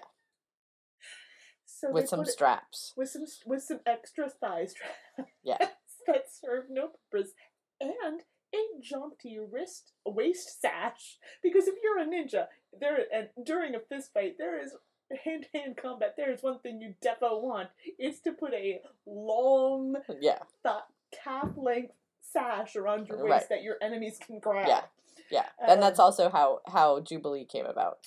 So 1.66 1.92
with 1.92 2.08
some 2.08 2.22
it- 2.22 2.28
straps. 2.28 2.92
with 2.96 3.10
some 3.10 3.26
with 3.46 3.62
some 3.62 3.80
extra 3.86 4.28
thigh 4.28 4.66
straps. 4.66 4.98
Yeah. 5.44 5.58
that 6.08 6.24
serve 6.32 6.64
no 6.70 6.88
purpose, 7.10 7.32
and 7.80 8.22
a 8.52 8.80
jaunty 8.82 9.38
wrist 9.38 9.92
waist 10.04 10.60
sash. 10.60 11.18
Because 11.42 11.68
if 11.68 11.76
you're 11.82 11.98
a 12.00 12.06
ninja, 12.06 12.46
there 12.80 12.98
and 13.12 13.28
during 13.44 13.74
a 13.76 13.80
fist 13.80 14.12
fight, 14.12 14.34
there 14.38 14.60
is 14.60 14.74
hand 15.16 15.46
to 15.52 15.58
hand 15.58 15.76
combat. 15.76 16.14
There 16.16 16.30
is 16.32 16.42
one 16.42 16.58
thing 16.60 16.80
you 16.80 16.94
defo 17.04 17.40
want. 17.42 17.68
It's 17.98 18.20
to 18.20 18.32
put 18.32 18.52
a 18.54 18.80
long 19.06 19.96
Yeah, 20.20 20.38
th- 20.62 20.76
calf 21.24 21.48
length 21.56 21.92
sash 22.20 22.76
around 22.76 23.08
your 23.08 23.18
waist 23.24 23.30
Right. 23.30 23.48
that 23.50 23.62
your 23.62 23.76
enemies 23.80 24.18
can 24.24 24.38
grab. 24.38 24.68
Yeah. 24.68 24.82
yeah, 25.30 25.46
and 25.58 25.82
that's 25.82 25.98
Um, 25.98 26.04
also 26.06 26.28
how 26.28 26.60
how 26.66 27.00
Jubilee 27.00 27.44
came 27.46 27.66
about. 27.66 27.98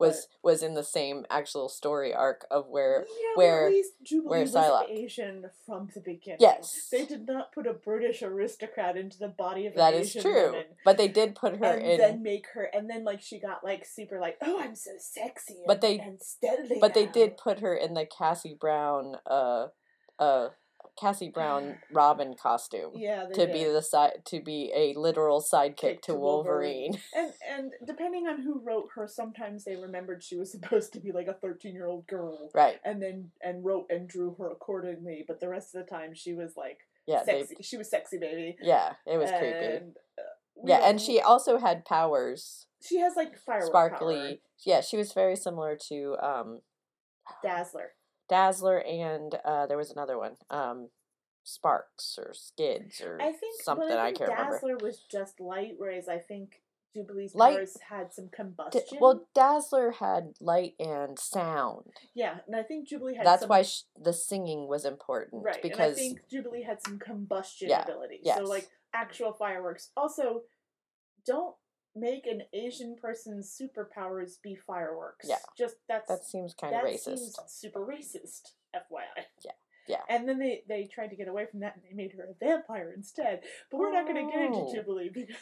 Was 0.00 0.28
was 0.42 0.62
in 0.62 0.74
the 0.74 0.82
same 0.82 1.26
actual 1.30 1.68
story 1.68 2.12
arc 2.14 2.46
of 2.50 2.66
where 2.68 3.04
Yeah, 3.06 3.26
where- 3.36 3.66
at 3.66 3.72
least 3.72 3.92
Jubilee 4.02 4.30
where 4.30 4.40
was 4.40 4.84
Asian 4.88 5.50
from 5.66 5.90
the 5.94 6.00
beginning. 6.00 6.38
Yes. 6.40 6.88
they 6.90 7.04
did 7.04 7.26
not 7.26 7.52
put 7.52 7.66
a 7.66 7.74
British 7.74 8.22
aristocrat 8.22 8.96
into 8.96 9.18
the 9.18 9.28
body 9.28 9.66
of 9.66 9.74
that 9.74 9.92
is 9.94 10.08
Asian 10.16 10.22
true, 10.22 10.46
woman. 10.46 10.64
but 10.84 10.96
they 10.96 11.08
did 11.08 11.34
put 11.34 11.56
her 11.58 11.74
and 11.76 11.86
in. 11.86 11.98
then 11.98 12.22
make 12.22 12.46
her, 12.54 12.64
and 12.64 12.88
then 12.88 13.04
like 13.04 13.20
she 13.20 13.38
got 13.38 13.62
like 13.62 13.84
super 13.84 14.18
like, 14.18 14.38
oh, 14.42 14.58
I'm 14.58 14.74
so 14.74 14.92
sexy. 14.98 15.54
And, 15.58 15.66
But 15.66 15.80
they- 15.82 15.98
and 15.98 16.20
steadily. 16.22 16.78
but 16.80 16.94
they 16.94 17.06
did 17.06 17.36
put 17.36 17.60
her 17.60 17.74
in 17.74 17.94
the 17.94 18.06
Cassie 18.06 18.56
Brown 18.58 19.16
uh 19.26 19.68
uh 20.18 20.48
Cassie 20.98 21.28
Brown 21.30 21.76
Robin 21.92 22.34
costume 22.40 22.92
yeah 22.94 23.24
to 23.24 23.46
did. 23.46 23.52
be 23.52 23.64
the 23.64 23.82
side 23.82 24.22
to 24.26 24.40
be 24.40 24.72
a 24.74 24.94
literal 24.98 25.40
sidekick 25.42 25.76
Kick 25.76 26.02
to 26.02 26.12
to 26.12 26.18
Wolverine. 26.18 26.92
Wolverine. 26.92 27.00
and 27.14 27.32
and 27.48 27.72
depending 27.86 28.26
on 28.26 28.42
who 28.42 28.60
wrote 28.64 28.88
her, 28.94 29.06
sometimes 29.08 29.64
they 29.64 29.76
remembered 29.76 30.22
she 30.22 30.36
was 30.36 30.50
supposed 30.56 30.92
to 30.94 31.00
be 31.00 31.12
like 31.12 31.26
a 31.26 31.34
thirteen 31.34 31.74
year 31.74 31.86
old 31.86 32.06
girl, 32.06 32.50
right. 32.54 32.78
and 32.84 33.02
then 33.02 33.30
and 33.42 33.64
wrote 33.64 33.86
and 33.90 34.08
drew 34.08 34.34
her 34.38 34.50
accordingly. 34.50 35.24
But 35.26 35.40
the 35.40 35.48
rest 35.48 35.74
of 35.74 35.84
the 35.84 35.90
time, 35.90 36.14
she 36.14 36.32
was 36.34 36.54
like 36.56 36.78
Yeah, 37.06 37.22
they. 37.24 37.44
She 37.60 37.76
was 37.76 37.90
sexy 37.90 38.18
baby. 38.18 38.56
yeah, 38.62 38.94
it 39.06 39.18
was 39.18 39.30
creepy. 39.30 39.76
Uh, 40.18 40.22
Yeah, 40.64 40.80
and 40.88 41.00
she 41.00 41.20
also 41.20 41.58
had 41.58 41.84
powers. 41.84 42.66
she 42.82 42.98
has 42.98 43.14
like 43.16 43.36
firework 43.38 43.68
Sparkly. 43.68 44.40
Yeah, 44.66 44.80
she 44.82 44.96
was 44.96 45.12
very 45.12 45.36
similar 45.36 45.76
to 45.88 46.16
um. 46.22 46.60
Dazzler. 47.42 47.92
Dazzler 48.30 48.78
and 48.78 49.34
uh 49.44 49.66
there 49.66 49.76
was 49.76 49.90
another 49.90 50.16
one. 50.18 50.36
Um 50.48 50.88
Sparks 51.44 52.18
or 52.18 52.32
Skids 52.32 53.00
or 53.00 53.18
I 53.20 53.32
think 53.32 53.62
something 53.62 53.90
I, 53.90 54.00
I, 54.00 54.04
think 54.06 54.18
can't 54.18 54.30
remember. 54.30 54.52
Dazzler 54.54 54.76
was 54.80 55.02
just 55.10 55.40
light, 55.40 55.74
whereas 55.78 56.08
I 56.08 56.18
think 56.18 56.62
Jubilee's 56.94 57.34
Light- 57.34 57.54
powers 57.56 57.76
had 57.88 58.12
some 58.12 58.26
D- 58.26 58.30
combustion. 58.36 58.98
well, 59.00 59.26
Dazzler 59.34 59.92
had 59.92 60.34
light 60.40 60.74
and 60.80 61.18
sound. 61.18 61.86
yeah, 62.14 62.38
and 62.46 62.56
I 62.56 62.62
think 62.62 62.88
Jubilee 62.88 63.14
had. 63.14 63.24
That's 63.24 63.42
some, 63.42 63.48
why 63.48 63.62
sh- 63.62 63.84
the 64.00 64.12
singing 64.12 64.66
was 64.68 64.84
important 64.84 65.44
right, 65.44 65.62
because 65.62 65.96
and 65.96 66.06
I 66.06 66.08
think 66.08 66.28
Jubilee 66.28 66.62
had 66.62 66.82
some 66.82 66.98
combustion 66.98 67.68
Yeah, 67.68 67.82
ability. 67.82 68.20
yes. 68.22 68.38
So 68.38 68.44
like 68.44 68.68
actual 68.92 69.32
fireworks. 69.32 69.90
Also, 69.96 70.42
don't 71.26 71.54
make 71.96 72.26
an 72.26 72.42
Asian 72.52 72.96
person's 73.00 73.56
superpowers 73.60 74.40
be 74.42 74.54
fireworks. 74.54 75.26
Yeah. 75.28 75.36
just 75.58 75.76
that's 75.88 76.08
that 76.08 76.24
seems 76.24 76.54
kind 76.54 76.74
of 76.74 76.82
that 76.82 76.88
racist. 76.90 77.04
seems 77.18 77.36
super 77.48 77.80
racist. 77.80 78.52
FYI. 78.74 79.24
Yeah, 79.44 79.50
yeah. 79.88 79.96
And 80.08 80.28
then 80.28 80.38
they 80.38 80.62
they 80.68 80.84
tried 80.92 81.08
to 81.08 81.16
get 81.16 81.26
away 81.28 81.46
from 81.50 81.60
that 81.60 81.74
and 81.74 81.82
they 81.84 81.94
made 82.00 82.12
her 82.12 82.24
a 82.30 82.34
vampire 82.44 82.92
instead. 82.96 83.40
But 83.70 83.78
we're 83.78 83.92
not 83.92 84.06
going 84.06 84.24
to 84.26 84.32
get 84.32 84.42
into 84.42 84.58
Oh. 84.60 84.72
Jubilee 84.74 85.10
because 85.12 85.34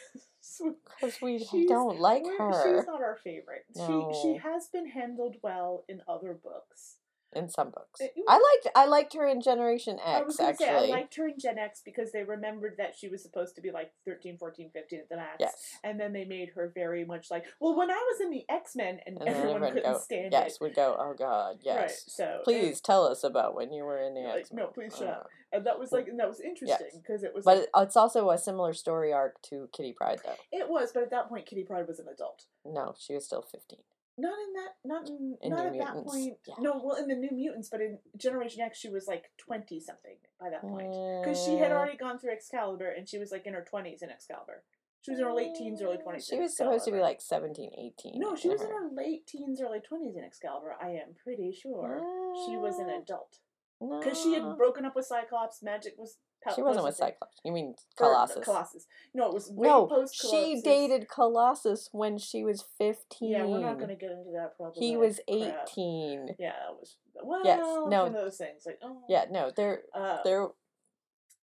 Because 1.00 1.20
we 1.20 1.66
don't 1.66 2.00
like 2.00 2.24
her 2.38 2.52
She's 2.78 2.86
not 2.86 3.02
our 3.02 3.16
favorite. 3.22 3.64
She 3.76 4.20
she 4.22 4.36
has 4.42 4.68
been 4.72 4.88
handled 4.88 5.36
well 5.42 5.84
in 5.88 6.00
other 6.08 6.32
books. 6.42 6.96
In 7.34 7.50
some 7.50 7.70
books. 7.70 8.00
Uh, 8.00 8.06
I 8.26 8.34
liked 8.34 8.74
I 8.74 8.86
liked 8.86 9.12
her 9.14 9.26
in 9.26 9.42
Generation 9.42 9.98
I 10.04 10.22
was 10.22 10.40
X 10.40 10.58
to 10.58 10.64
actually. 10.64 10.86
say 10.86 10.92
I 10.92 10.96
liked 10.96 11.14
her 11.16 11.28
in 11.28 11.34
Gen 11.38 11.58
X 11.58 11.82
because 11.84 12.10
they 12.10 12.24
remembered 12.24 12.76
that 12.78 12.94
she 12.98 13.08
was 13.08 13.22
supposed 13.22 13.54
to 13.56 13.60
be 13.60 13.70
like 13.70 13.92
13, 14.06 14.38
14, 14.38 14.70
15 14.72 14.98
at 15.00 15.08
the 15.10 15.16
max. 15.16 15.36
yes. 15.38 15.52
And 15.84 16.00
then 16.00 16.14
they 16.14 16.24
made 16.24 16.50
her 16.54 16.72
very 16.74 17.04
much 17.04 17.30
like, 17.30 17.44
well, 17.60 17.76
when 17.76 17.90
I 17.90 17.94
was 18.10 18.20
in 18.22 18.30
the 18.30 18.44
X 18.48 18.74
Men 18.74 19.00
and, 19.06 19.18
And 19.18 19.28
everyone 19.28 19.56
everyone 19.56 19.72
couldn't 19.74 19.92
go, 19.92 19.98
stand 19.98 20.32
yes, 20.32 20.54
it. 20.54 20.60
would 20.62 20.74
go, 20.74 20.96
oh 20.98 21.14
god, 21.18 21.58
yes. 21.62 21.76
Right. 21.78 21.90
So 21.90 22.38
Please 22.44 22.80
tell 22.80 23.04
us 23.06 23.22
about 23.22 23.54
when 23.54 23.72
you 23.74 23.84
were 23.84 23.98
in 24.00 24.14
the 24.14 24.20
Like, 24.22 24.40
X. 24.40 24.52
no, 24.52 24.68
please 24.68 24.96
shut 24.96 25.08
up. 25.08 25.28
And, 25.52 25.58
and 25.58 25.66
that 25.66 25.78
was 25.78 25.92
like, 25.92 26.08
and 26.08 26.18
that 26.20 26.28
was 26.28 26.40
interesting 26.40 27.02
because 27.02 27.22
it 27.24 27.34
was. 27.34 27.44
But 27.44 27.58
like, 27.58 27.68
it's 27.86 27.96
also 27.96 28.30
a 28.30 28.38
similar 28.38 28.72
story 28.72 29.12
arc 29.12 29.40
to 29.50 29.68
Kitty 29.76 29.92
Pryde, 29.96 30.20
though. 30.24 30.34
it 30.50 30.68
was, 30.68 30.92
but 30.94 31.02
at 31.02 31.10
that 31.10 31.28
point, 31.28 31.44
Kitty 31.46 31.64
Pryde 31.64 31.86
was 31.88 31.98
an 31.98 32.06
adult. 32.12 32.44
No, 32.64 32.94
she 32.98 33.12
was 33.14 33.24
still 33.26 33.42
fifteen. 33.42 33.80
Not 34.20 34.34
in 34.38 34.52
that, 34.54 34.72
not 34.84 35.08
in, 35.08 35.36
In 35.42 35.50
not 35.50 35.72
New 35.72 35.80
at 35.80 35.86
that 35.86 36.04
point. 36.04 36.38
yeah. 36.46 36.54
No, 36.58 36.80
well, 36.84 36.96
in 36.96 37.06
the 37.08 37.14
New 37.14 37.30
Mutants, 37.32 37.68
but 37.70 37.80
in 37.80 37.98
Generation 38.16 38.60
X, 38.62 38.78
she 38.78 38.88
was 38.88 39.06
like 39.06 39.30
twenty 39.38 39.78
something 39.78 40.16
by 40.40 40.50
that 40.50 40.62
point. 40.62 40.90
Because 41.22 41.42
she 41.44 41.56
had 41.56 41.70
Uh, 41.70 41.76
already 41.76 41.96
gone 41.96 42.18
through 42.18 42.32
Excalibur 42.32 42.88
and 42.88 43.08
she 43.08 43.18
was 43.18 43.30
like 43.30 43.46
in 43.46 43.54
her 43.54 43.64
20s 43.72 44.02
in 44.02 44.10
Excalibur. 44.10 44.64
She 45.02 45.12
was 45.12 45.20
in 45.20 45.26
her 45.26 45.32
late 45.32 45.54
teens, 45.54 45.80
early 45.80 45.96
20s. 45.98 46.26
She 46.28 46.38
was 46.40 46.56
supposed 46.56 46.84
to 46.86 46.90
be 46.90 46.98
like 46.98 47.20
17, 47.20 47.70
18. 47.78 48.18
No, 48.18 48.34
she 48.34 48.48
was 48.48 48.60
in 48.60 48.68
her. 48.68 48.88
late 48.92 49.26
teens, 49.28 49.60
early 49.60 49.78
20s 49.78 50.16
in 50.18 50.24
Excalibur, 50.24 50.74
I 50.82 50.90
am 50.90 51.14
pretty 51.22 51.52
sure. 51.52 52.00
She 52.46 52.56
was 52.56 52.78
an 52.80 52.90
adult. 52.90 53.38
Because 53.80 54.20
she 54.20 54.34
had 54.34 54.56
broken 54.56 54.84
up 54.84 54.96
with 54.96 55.06
Cyclops, 55.06 55.62
magic 55.62 55.94
was. 55.96 56.18
Po- 56.44 56.54
She 56.54 56.62
wasn't 56.62 56.84
with 56.84 56.96
Cyclops. 56.96 57.36
You 57.44 57.52
mean 57.52 57.74
or, 58.00 58.06
uh, 58.06 58.08
Colossus? 58.14 58.44
Colossus. 58.44 58.86
No, 59.14 59.26
it 59.28 59.34
was 59.34 59.50
No, 59.50 60.06
she 60.12 60.60
dated 60.62 61.08
Colossus 61.08 61.88
when 61.92 62.18
she 62.18 62.44
was 62.44 62.62
15. 62.78 63.28
Yeah, 63.30 63.44
we're 63.44 63.58
not 63.60 63.76
going 63.76 63.88
to 63.88 63.94
get 63.96 64.10
into 64.10 64.30
that 64.32 64.56
problem. 64.56 64.74
He 64.82 64.96
was 64.96 65.20
18. 65.28 66.36
Yeah, 66.38 66.50
it 66.50 66.76
was. 66.78 66.96
Well, 67.22 67.42
Yes, 67.44 67.58
no. 67.58 67.82
one 67.84 68.06
of 68.08 68.12
those 68.12 68.36
things. 68.36 68.62
Like, 68.64 68.78
oh. 68.82 69.02
Yeah, 69.08 69.24
no, 69.30 69.50
they're 69.54 69.82
Uh, 69.94 70.18
they're 70.24 70.48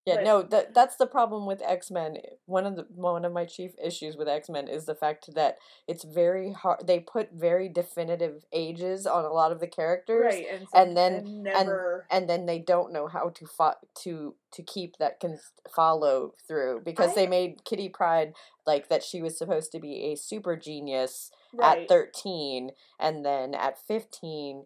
yeah, 0.06 0.16
but- 0.16 0.24
no, 0.24 0.42
that 0.44 0.74
that's 0.74 0.96
the 0.98 1.08
problem 1.08 1.46
with 1.46 1.62
X 1.64 1.90
Men. 1.90 2.18
One 2.46 2.66
of 2.66 2.76
the 2.76 2.86
one 2.94 3.26
of 3.26 3.34
my 3.34 3.46
chief 3.46 3.72
issues 3.84 4.16
with 4.16 4.28
X 4.28 4.50
Men 4.50 4.68
is 4.68 4.86
the 4.86 4.96
fact 4.96 5.34
that 5.34 5.58
it's 5.88 6.04
very 6.04 6.52
hard. 6.54 6.86
They 6.86 7.00
put 7.00 7.32
very 7.34 7.70
definitive 7.70 8.46
ages 8.54 9.08
on 9.08 9.26
a 9.26 9.30
lot 9.34 9.52
of 9.52 9.60
the 9.60 9.68
characters, 9.68 10.26
right, 10.34 10.46
and, 10.52 10.68
and 10.74 10.98
then- 10.98 11.14
and 11.16 11.44
never. 11.44 12.06
and 12.12 12.30
then 12.30 12.46
they 12.46 12.60
don't 12.60 12.94
know 12.94 13.08
how 13.08 13.30
to 13.30 13.46
fo- 13.48 13.74
to 14.04 14.36
to 14.52 14.64
keep 14.64 14.98
that 14.98 15.20
can 15.20 15.40
follow 15.76 16.34
through 16.48 16.82
because 16.86 17.14
they 17.16 17.28
made 17.28 17.66
Kitty 17.66 17.90
Pryde 17.90 18.34
like 18.66 18.88
that 18.90 19.04
she 19.04 19.22
was 19.22 19.38
supposed 19.38 19.72
to 19.74 19.80
be 19.80 20.12
a 20.12 20.16
super 20.16 20.56
genius 20.56 21.30
right. 21.54 21.80
at 21.82 21.90
13 21.90 22.72
and 23.00 23.26
then 23.26 23.54
at 23.54 23.78
15 23.88 24.66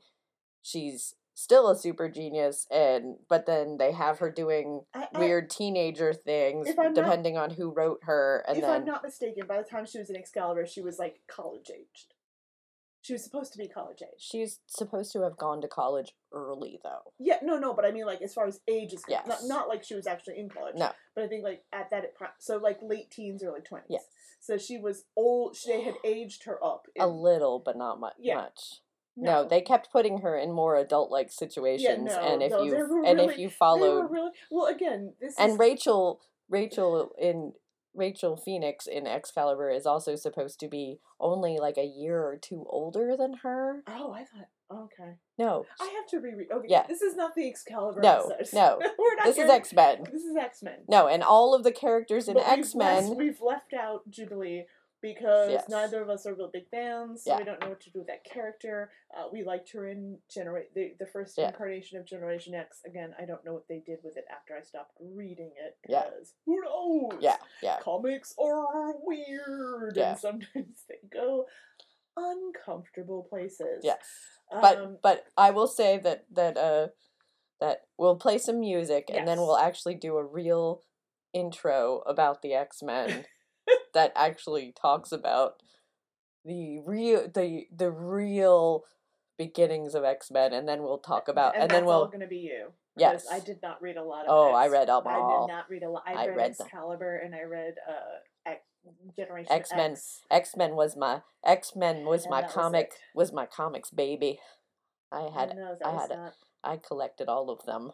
she's 0.61 1.15
still 1.39 1.69
a 1.69 1.75
super 1.77 2.09
genius 2.09 2.67
and 2.69 3.15
but 3.29 3.45
then 3.45 3.77
they 3.77 3.91
have 3.93 4.19
her 4.19 4.29
doing 4.29 4.81
I- 4.93 5.07
I- 5.13 5.19
weird 5.19 5.49
teenager 5.49 6.13
things 6.13 6.67
I'm 6.69 6.75
not- 6.75 6.95
depending 6.95 7.37
on 7.37 7.51
who 7.51 7.71
wrote 7.71 7.99
her 8.03 8.43
and 8.47 8.57
if 8.57 8.61
then 8.63 8.71
I'm 8.71 8.85
not 8.85 9.03
mistaken, 9.03 9.47
by 9.47 9.57
the 9.57 9.63
time 9.67 9.85
she 9.85 9.99
was 9.99 10.09
in 10.09 10.15
Excalibur, 10.17 10.65
she 10.65 10.81
was 10.81 10.99
like 10.99 11.21
college 11.27 11.71
aged. 11.73 12.13
She 13.01 13.13
was 13.13 13.23
supposed 13.23 13.53
to 13.53 13.57
be 13.57 13.69
college 13.69 14.01
age. 14.03 14.19
She's 14.19 14.59
supposed 14.67 15.13
to 15.13 15.21
have 15.21 15.37
gone 15.37 15.61
to 15.61 15.69
college 15.69 16.13
early, 16.33 16.79
though. 16.83 17.13
Yeah, 17.17 17.37
no, 17.41 17.57
no, 17.57 17.73
but 17.73 17.85
I 17.85 17.91
mean, 17.91 18.05
like, 18.05 18.21
as 18.21 18.33
far 18.33 18.45
as 18.45 18.59
age 18.67 18.91
is 18.93 19.01
Yes. 19.07 19.25
not, 19.25 19.39
not 19.45 19.69
like 19.69 19.83
she 19.85 19.95
was 19.95 20.05
actually 20.05 20.37
in 20.37 20.49
college. 20.49 20.75
No. 20.75 20.91
But 21.15 21.23
I 21.23 21.27
think, 21.29 21.45
like, 21.45 21.63
at 21.71 21.89
that, 21.91 22.11
so, 22.39 22.57
like, 22.57 22.79
late 22.81 23.09
teens, 23.09 23.41
early 23.41 23.61
20s. 23.61 23.85
Yes. 23.89 24.05
So 24.41 24.57
she 24.57 24.77
was 24.77 25.05
old, 25.15 25.55
they 25.65 25.81
had 25.81 25.95
aged 26.03 26.43
her 26.43 26.61
up. 26.63 26.87
A 26.99 27.07
little, 27.07 27.59
but 27.59 27.77
not 27.77 28.01
mu- 28.01 28.09
Yeah. 28.17 28.35
much. 28.35 28.81
No, 29.21 29.47
they 29.47 29.61
kept 29.61 29.91
putting 29.91 30.19
her 30.19 30.37
in 30.37 30.51
more 30.51 30.75
adult-like 30.75 31.31
situations, 31.31 32.05
no, 32.05 32.19
and 32.19 32.41
if 32.41 32.51
no, 32.51 32.63
you 32.63 32.75
and 33.05 33.19
if 33.19 33.27
really- 33.29 33.33
you 33.33 33.37
They 33.37 33.45
were 33.45 33.49
followed 33.51 34.11
really, 34.11 34.31
well, 34.49 34.65
again, 34.67 35.13
this 35.19 35.35
and 35.37 35.53
is. 35.53 35.59
Rachel 35.59 36.21
Rachel 36.49 37.11
in 37.19 37.53
Rachel 37.93 38.37
Phoenix 38.37 38.87
in 38.87 39.07
Excalibur 39.07 39.69
is 39.69 39.85
also 39.85 40.15
supposed 40.15 40.59
to 40.61 40.67
be 40.67 40.99
only 41.19 41.57
like 41.57 41.77
a 41.77 41.85
year 41.85 42.21
or 42.21 42.37
two 42.37 42.65
older 42.69 43.15
than 43.17 43.37
her. 43.43 43.83
Oh, 43.87 44.13
I 44.13 44.23
thought. 44.23 44.47
Okay. 44.71 45.15
No, 45.39 45.65
I 45.81 45.85
have 45.85 46.05
to 46.09 46.19
reread. 46.19 46.51
Okay. 46.51 46.67
Yeah. 46.69 46.85
This 46.87 47.01
is 47.01 47.15
not 47.15 47.33
the 47.33 47.47
Excalibur 47.47 48.01
No, 48.01 48.31
episode. 48.31 48.55
no. 48.55 48.77
We're 48.79 49.15
not 49.15 49.25
this 49.25 49.39
is 49.39 49.49
X 49.49 49.73
Men. 49.73 50.03
This 50.11 50.21
is 50.21 50.35
X 50.35 50.61
Men. 50.61 50.81
No, 50.87 51.07
and 51.07 51.23
all 51.23 51.55
of 51.55 51.63
the 51.63 51.71
characters 51.71 52.27
in 52.27 52.37
X 52.37 52.75
Men. 52.75 53.15
We've 53.15 53.41
left 53.41 53.73
out 53.73 54.09
Jubilee 54.09 54.67
because 55.01 55.51
Yes. 55.51 55.69
neither 55.69 56.01
of 56.01 56.09
us 56.09 56.25
are 56.25 56.33
real 56.33 56.49
big 56.49 56.67
fans, 56.69 57.23
so 57.23 57.31
Yeah. 57.31 57.37
we 57.39 57.43
don't 57.45 57.59
know 57.61 57.69
what 57.69 57.81
to 57.81 57.89
do 57.89 57.99
with 57.99 58.07
that 58.07 58.23
character. 58.23 58.91
Uh, 59.15 59.27
we 59.31 59.43
liked 59.43 59.71
her 59.71 59.87
in 59.87 60.21
Generate 60.29 60.73
the 60.73 60.93
the 60.99 61.05
first 61.05 61.37
Yeah. 61.37 61.47
incarnation 61.49 61.97
of 61.97 62.05
Generation 62.05 62.53
X. 62.53 62.83
Again, 62.85 63.15
I 63.17 63.25
don't 63.25 63.43
know 63.45 63.53
what 63.53 63.67
they 63.67 63.79
did 63.79 64.03
with 64.03 64.17
it 64.17 64.25
after 64.29 64.55
I 64.55 64.61
stopped 64.61 64.97
reading 64.99 65.53
it 65.55 65.77
Yeah. 65.87 66.05
because 66.09 66.33
who 66.45 66.61
knows? 66.61 67.21
Yeah, 67.21 67.37
yeah. 67.61 67.79
Comics 67.79 68.35
are 68.37 68.93
weird, 68.97 69.95
Yeah. 69.95 70.11
and 70.11 70.19
sometimes 70.19 70.83
they 70.87 70.99
go 71.09 71.47
uncomfortable 72.17 73.23
places. 73.23 73.83
Yes. 73.83 73.99
But 74.51 74.77
Um, 74.77 74.97
but 75.01 75.27
I 75.37 75.51
will 75.51 75.67
say 75.67 75.97
that 75.99 76.25
that 76.33 76.57
uh 76.57 76.89
that 77.59 77.87
we'll 77.97 78.15
play 78.17 78.37
some 78.37 78.59
music 78.59 79.09
and 79.09 79.27
then 79.27 79.37
we'll 79.39 79.57
actually 79.57 79.95
do 79.95 80.17
a 80.17 80.23
real 80.23 80.81
intro 81.33 81.99
about 81.99 82.41
the 82.41 82.53
X 82.53 82.81
Men 82.81 83.25
that 83.93 84.11
actually 84.15 84.73
talks 84.79 85.11
about 85.11 85.61
the 86.45 86.79
real 86.85 87.27
the 87.33 87.65
the 87.75 87.91
real 87.91 88.83
beginnings 89.37 89.95
of 89.95 90.03
X 90.03 90.31
Men 90.31 90.53
and 90.53 90.67
then 90.67 90.83
we'll 90.83 90.97
talk 90.97 91.27
about 91.27 91.53
and, 91.53 91.63
and, 91.63 91.71
then 91.71 91.85
we'll 91.85 92.07
going 92.07 92.19
to 92.19 92.27
be 92.27 92.37
you. 92.37 92.67
yes 92.97 93.25
I 93.31 93.39
did 93.39 93.61
not 93.61 93.81
read 93.81 93.97
a 93.97 94.03
lot 94.03 94.25
of. 94.25 94.27
Oh, 94.29 94.53
I 94.53 94.65
X. 94.65 94.73
read 94.73 94.87
them 94.87 95.03
I 95.07 95.13
did 95.13 95.53
not 95.53 95.65
read 95.69 95.83
a 95.83 95.89
lot. 95.89 96.03
I, 96.05 96.13
I 96.13 96.27
read, 96.27 96.37
read 96.37 96.57
them. 96.57 96.67
Excalibur 96.67 97.17
and 97.17 97.33
I 97.35 97.43
read 97.43 97.75
uh 97.87 98.51
X, 98.51 98.61
Generation 99.15 99.51
X-Men. 99.51 99.91
X. 99.91 100.21
X 100.31 100.55
Men 100.57 100.75
was 100.75 100.95
my 100.97 101.21
X 101.45 101.73
Men 101.75 102.05
was 102.05 102.23
And 102.25 102.31
my 102.31 102.41
that 102.41 102.47
was 102.47 102.53
comic 102.53 102.91
was 103.15 103.31
my 103.31 103.45
comics 103.45 103.91
baby. 103.91 104.39
I 105.11 105.29
had 105.33 105.49
that 105.49 105.85
I 105.85 106.01
had- 106.01 106.09
not. 106.09 106.33
I 106.63 106.77
collected 106.77 107.29
all 107.29 107.49
of 107.49 107.65
them. 107.65 107.91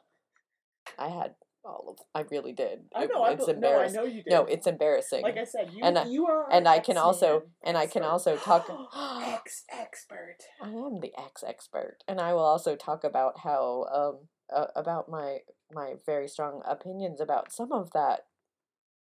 I 0.98 1.10
had 1.10 1.36
all 1.66 1.86
of 1.90 1.98
I 2.14 2.26
really 2.30 2.54
did. 2.54 2.86
I 2.94 3.06
know. 3.06 3.24
I, 3.24 3.32
it's 3.32 3.48
no, 3.48 3.52
I 3.52 3.56
embarrassing. 3.56 3.96
know 4.00 4.06
you 4.06 4.24
did. 4.24 4.32
No, 4.32 4.46
it's 4.46 4.68
embarrassing. 4.68 5.24
like 5.24 5.38
I 5.38 5.44
said. 5.44 5.72
You 5.74 5.84
And 5.84 5.98
I- 5.98 6.06
you 6.06 6.28
are. 6.28 6.52
and 6.52 6.68
I 6.68 6.80
can 6.80 6.98
also 6.98 7.44
and 7.64 7.78
I 7.78 7.88
can 7.88 8.04
also 8.04 8.38
talk 8.38 8.70
X 8.96 9.64
expert. 9.72 10.38
I 10.62 10.70
am 10.70 11.00
the 11.00 11.12
X 11.18 11.44
expert, 11.46 11.98
and 12.08 12.20
I 12.22 12.34
will 12.34 12.46
also 12.46 12.76
talk 12.76 13.04
about 13.04 13.40
how 13.40 13.86
um 13.94 14.28
uh, 14.56 14.68
about 14.76 15.10
my 15.10 15.40
my 15.74 15.96
very 16.06 16.28
strong 16.28 16.62
opinions 16.66 17.20
about 17.20 17.52
some 17.52 17.72
of 17.72 17.92
that 17.92 18.22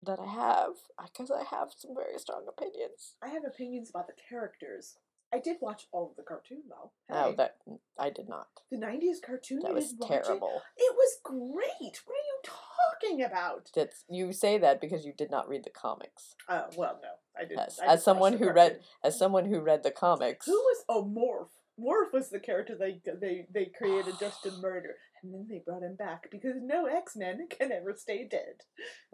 that 0.03 0.19
I 0.19 0.25
have 0.27 0.71
because 1.05 1.29
I 1.31 1.43
have 1.55 1.69
some 1.77 1.91
very 1.95 2.17
strong 2.17 2.45
opinions. 2.47 3.15
I 3.21 3.29
have 3.29 3.43
opinions 3.45 3.89
about 3.89 4.07
the 4.07 4.13
characters. 4.29 4.95
I 5.33 5.39
did 5.39 5.57
watch 5.61 5.87
all 5.91 6.09
of 6.09 6.15
the 6.15 6.23
cartoon 6.23 6.63
though. 6.69 6.91
Oh, 7.11 7.33
that 7.37 7.57
I 7.99 8.09
did 8.09 8.27
not. 8.27 8.47
the 8.71 8.77
'90s 8.77 9.21
cartoon. 9.25 9.59
That 9.63 9.73
was 9.73 9.93
watch 9.97 10.11
it? 10.11 10.23
terrible. 10.25 10.61
It 10.77 10.95
was 10.95 11.17
great. 11.23 12.01
What 12.05 12.15
are 12.15 12.27
you 12.27 12.41
talking 12.43 13.23
about? 13.23 13.69
That's 13.75 14.05
you 14.09 14.33
say 14.33 14.57
that 14.57 14.81
because 14.81 15.05
you 15.05 15.13
did 15.15 15.29
not 15.31 15.47
read 15.47 15.63
the 15.63 15.69
comics. 15.69 16.35
Uh, 16.47 16.63
well, 16.75 16.99
no, 17.01 17.09
I 17.37 17.41
didn't. 17.43 17.57
Yes, 17.59 17.79
I 17.81 17.85
as 17.85 17.91
just 17.97 18.05
someone 18.05 18.33
who 18.33 18.49
read- 18.51 18.79
As 19.03 19.17
someone 19.17 19.45
who 19.45 19.59
read 19.59 19.83
the 19.83 19.91
comics, 19.91 20.45
Who 20.45 20.53
was 20.53 20.83
oh 20.89 21.05
Morph? 21.05 21.49
Morph 21.79 22.11
was 22.11 22.29
the 22.29 22.39
character 22.39 22.75
they 22.77 23.01
they 23.21 23.45
they 23.53 23.65
created 23.65 24.15
just 24.19 24.43
to 24.43 24.51
murder, 24.61 24.95
and 25.23 25.33
then 25.33 25.47
they 25.49 25.61
brought 25.65 25.83
him 25.83 25.95
back 25.95 26.29
because 26.31 26.55
no 26.61 26.85
X 26.85 27.15
Men 27.15 27.47
can 27.49 27.71
ever 27.71 27.93
stay 27.95 28.27
dead. 28.29 28.63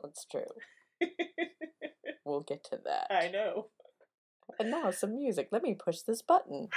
that's 0.01 0.25
true. 0.25 0.47
We'll 2.25 2.41
get 2.41 2.63
to 2.71 2.79
that. 2.85 3.07
I 3.11 3.27
know. 3.29 3.67
And 4.59 4.71
now 4.71 4.91
some 4.91 5.15
music. 5.15 5.49
Let 5.51 5.63
me 5.63 5.73
push 5.73 6.01
this 6.01 6.21
button. 6.21 6.69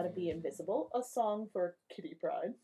How 0.00 0.06
to 0.06 0.14
Be 0.14 0.30
Invisible, 0.30 0.88
a 0.94 1.02
song 1.02 1.48
for 1.52 1.76
Kitty 1.94 2.16
Pryde. 2.18 2.54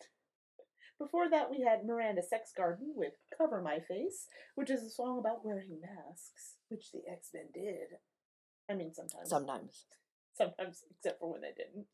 Before 0.98 1.28
that, 1.28 1.50
we 1.50 1.60
had 1.60 1.84
Miranda 1.84 2.22
Sex 2.22 2.50
Garden 2.56 2.94
with 2.96 3.12
Cover 3.36 3.60
My 3.60 3.78
Face, 3.86 4.28
which 4.54 4.70
is 4.70 4.82
a 4.82 4.88
song 4.88 5.18
about 5.18 5.44
wearing 5.44 5.78
masks, 5.82 6.54
which 6.70 6.92
the 6.92 7.02
X 7.06 7.32
Men 7.34 7.48
did. 7.52 7.98
I 8.70 8.74
mean, 8.74 8.94
sometimes. 8.94 9.28
Sometimes 9.28 9.84
Sometimes, 10.36 10.84
except 10.90 11.18
for 11.20 11.32
when 11.32 11.40
they 11.40 11.52
didn't. 11.56 11.86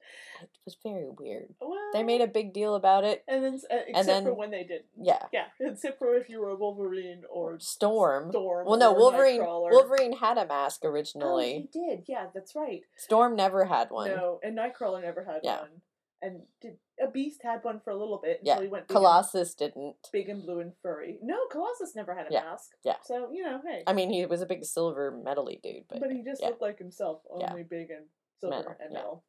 it 0.42 0.48
was 0.64 0.76
very 0.82 1.08
weird. 1.08 1.54
Well, 1.60 1.78
They 1.92 2.02
made 2.02 2.20
a 2.20 2.26
big 2.26 2.52
deal 2.52 2.74
about 2.74 3.04
it. 3.04 3.22
And 3.28 3.44
then, 3.44 3.54
uh, 3.70 3.76
except 3.86 4.06
for 4.06 4.24
then- 4.30 4.36
when 4.36 4.50
they 4.50 4.64
didn't. 4.64 4.86
Yeah, 5.00 5.26
Yeah, 5.32 5.46
except 5.60 5.98
for 5.98 6.14
if 6.16 6.28
you 6.28 6.40
were 6.40 6.50
a 6.50 6.56
Wolverine 6.56 7.22
or 7.30 7.58
Storm. 7.60 8.30
Storm. 8.30 8.66
Well, 8.66 8.78
no, 8.78 8.92
Wolverine. 8.92 9.40
Nightcrawler. 9.40 9.70
Wolverine 9.70 10.16
had 10.16 10.38
a 10.38 10.46
mask 10.46 10.80
Oh, 10.84 10.88
originally. 10.88 11.68
he 11.72 11.80
did. 11.80 12.04
Yeah, 12.08 12.26
that's 12.34 12.54
right. 12.56 12.82
Storm 12.96 13.36
never 13.36 13.64
had 13.66 13.90
one. 13.90 14.10
No, 14.10 14.40
and 14.42 14.58
Nightcrawler 14.58 15.02
never 15.02 15.24
had 15.24 15.40
Yeah. 15.44 15.60
one. 15.60 15.82
And 16.24 16.42
did 16.60 16.78
a 17.00 17.08
Beast 17.10 17.42
had 17.42 17.64
one 17.64 17.80
for 17.80 17.90
a 17.90 17.96
little 17.96 18.18
bit 18.18 18.38
until 18.40 18.54
Yeah, 18.58 18.62
he 18.62 18.68
went 18.68 18.86
big 18.86 18.96
and, 18.96 19.02
Colossus 19.04 19.54
didn't. 19.56 19.96
big 20.12 20.28
and 20.28 20.40
blue 20.44 20.60
and 20.60 20.72
furry. 20.80 21.18
No, 21.20 21.36
Colossus 21.50 21.96
never 21.96 22.14
had 22.14 22.28
a 22.30 22.32
Yeah, 22.32 22.42
mask. 22.44 22.76
yeah. 22.84 22.94
So 23.02 23.32
you 23.32 23.42
know, 23.42 23.60
hey, 23.66 23.82
I 23.88 23.92
mean, 23.92 24.08
he 24.10 24.24
was 24.26 24.40
a 24.40 24.46
big 24.46 24.64
silver 24.64 25.10
metally 25.10 25.60
dude, 25.60 25.88
but, 25.88 25.98
but, 25.98 26.12
he 26.12 26.22
just 26.22 26.40
yeah. 26.40 26.48
looked 26.50 26.62
like 26.62 26.78
himself, 26.78 27.22
only 27.28 27.64
big 27.64 27.90
and 27.90 28.06
silver 28.50 28.76
and 28.80 28.92
yeah. 28.92 28.98
metal. 28.98 29.24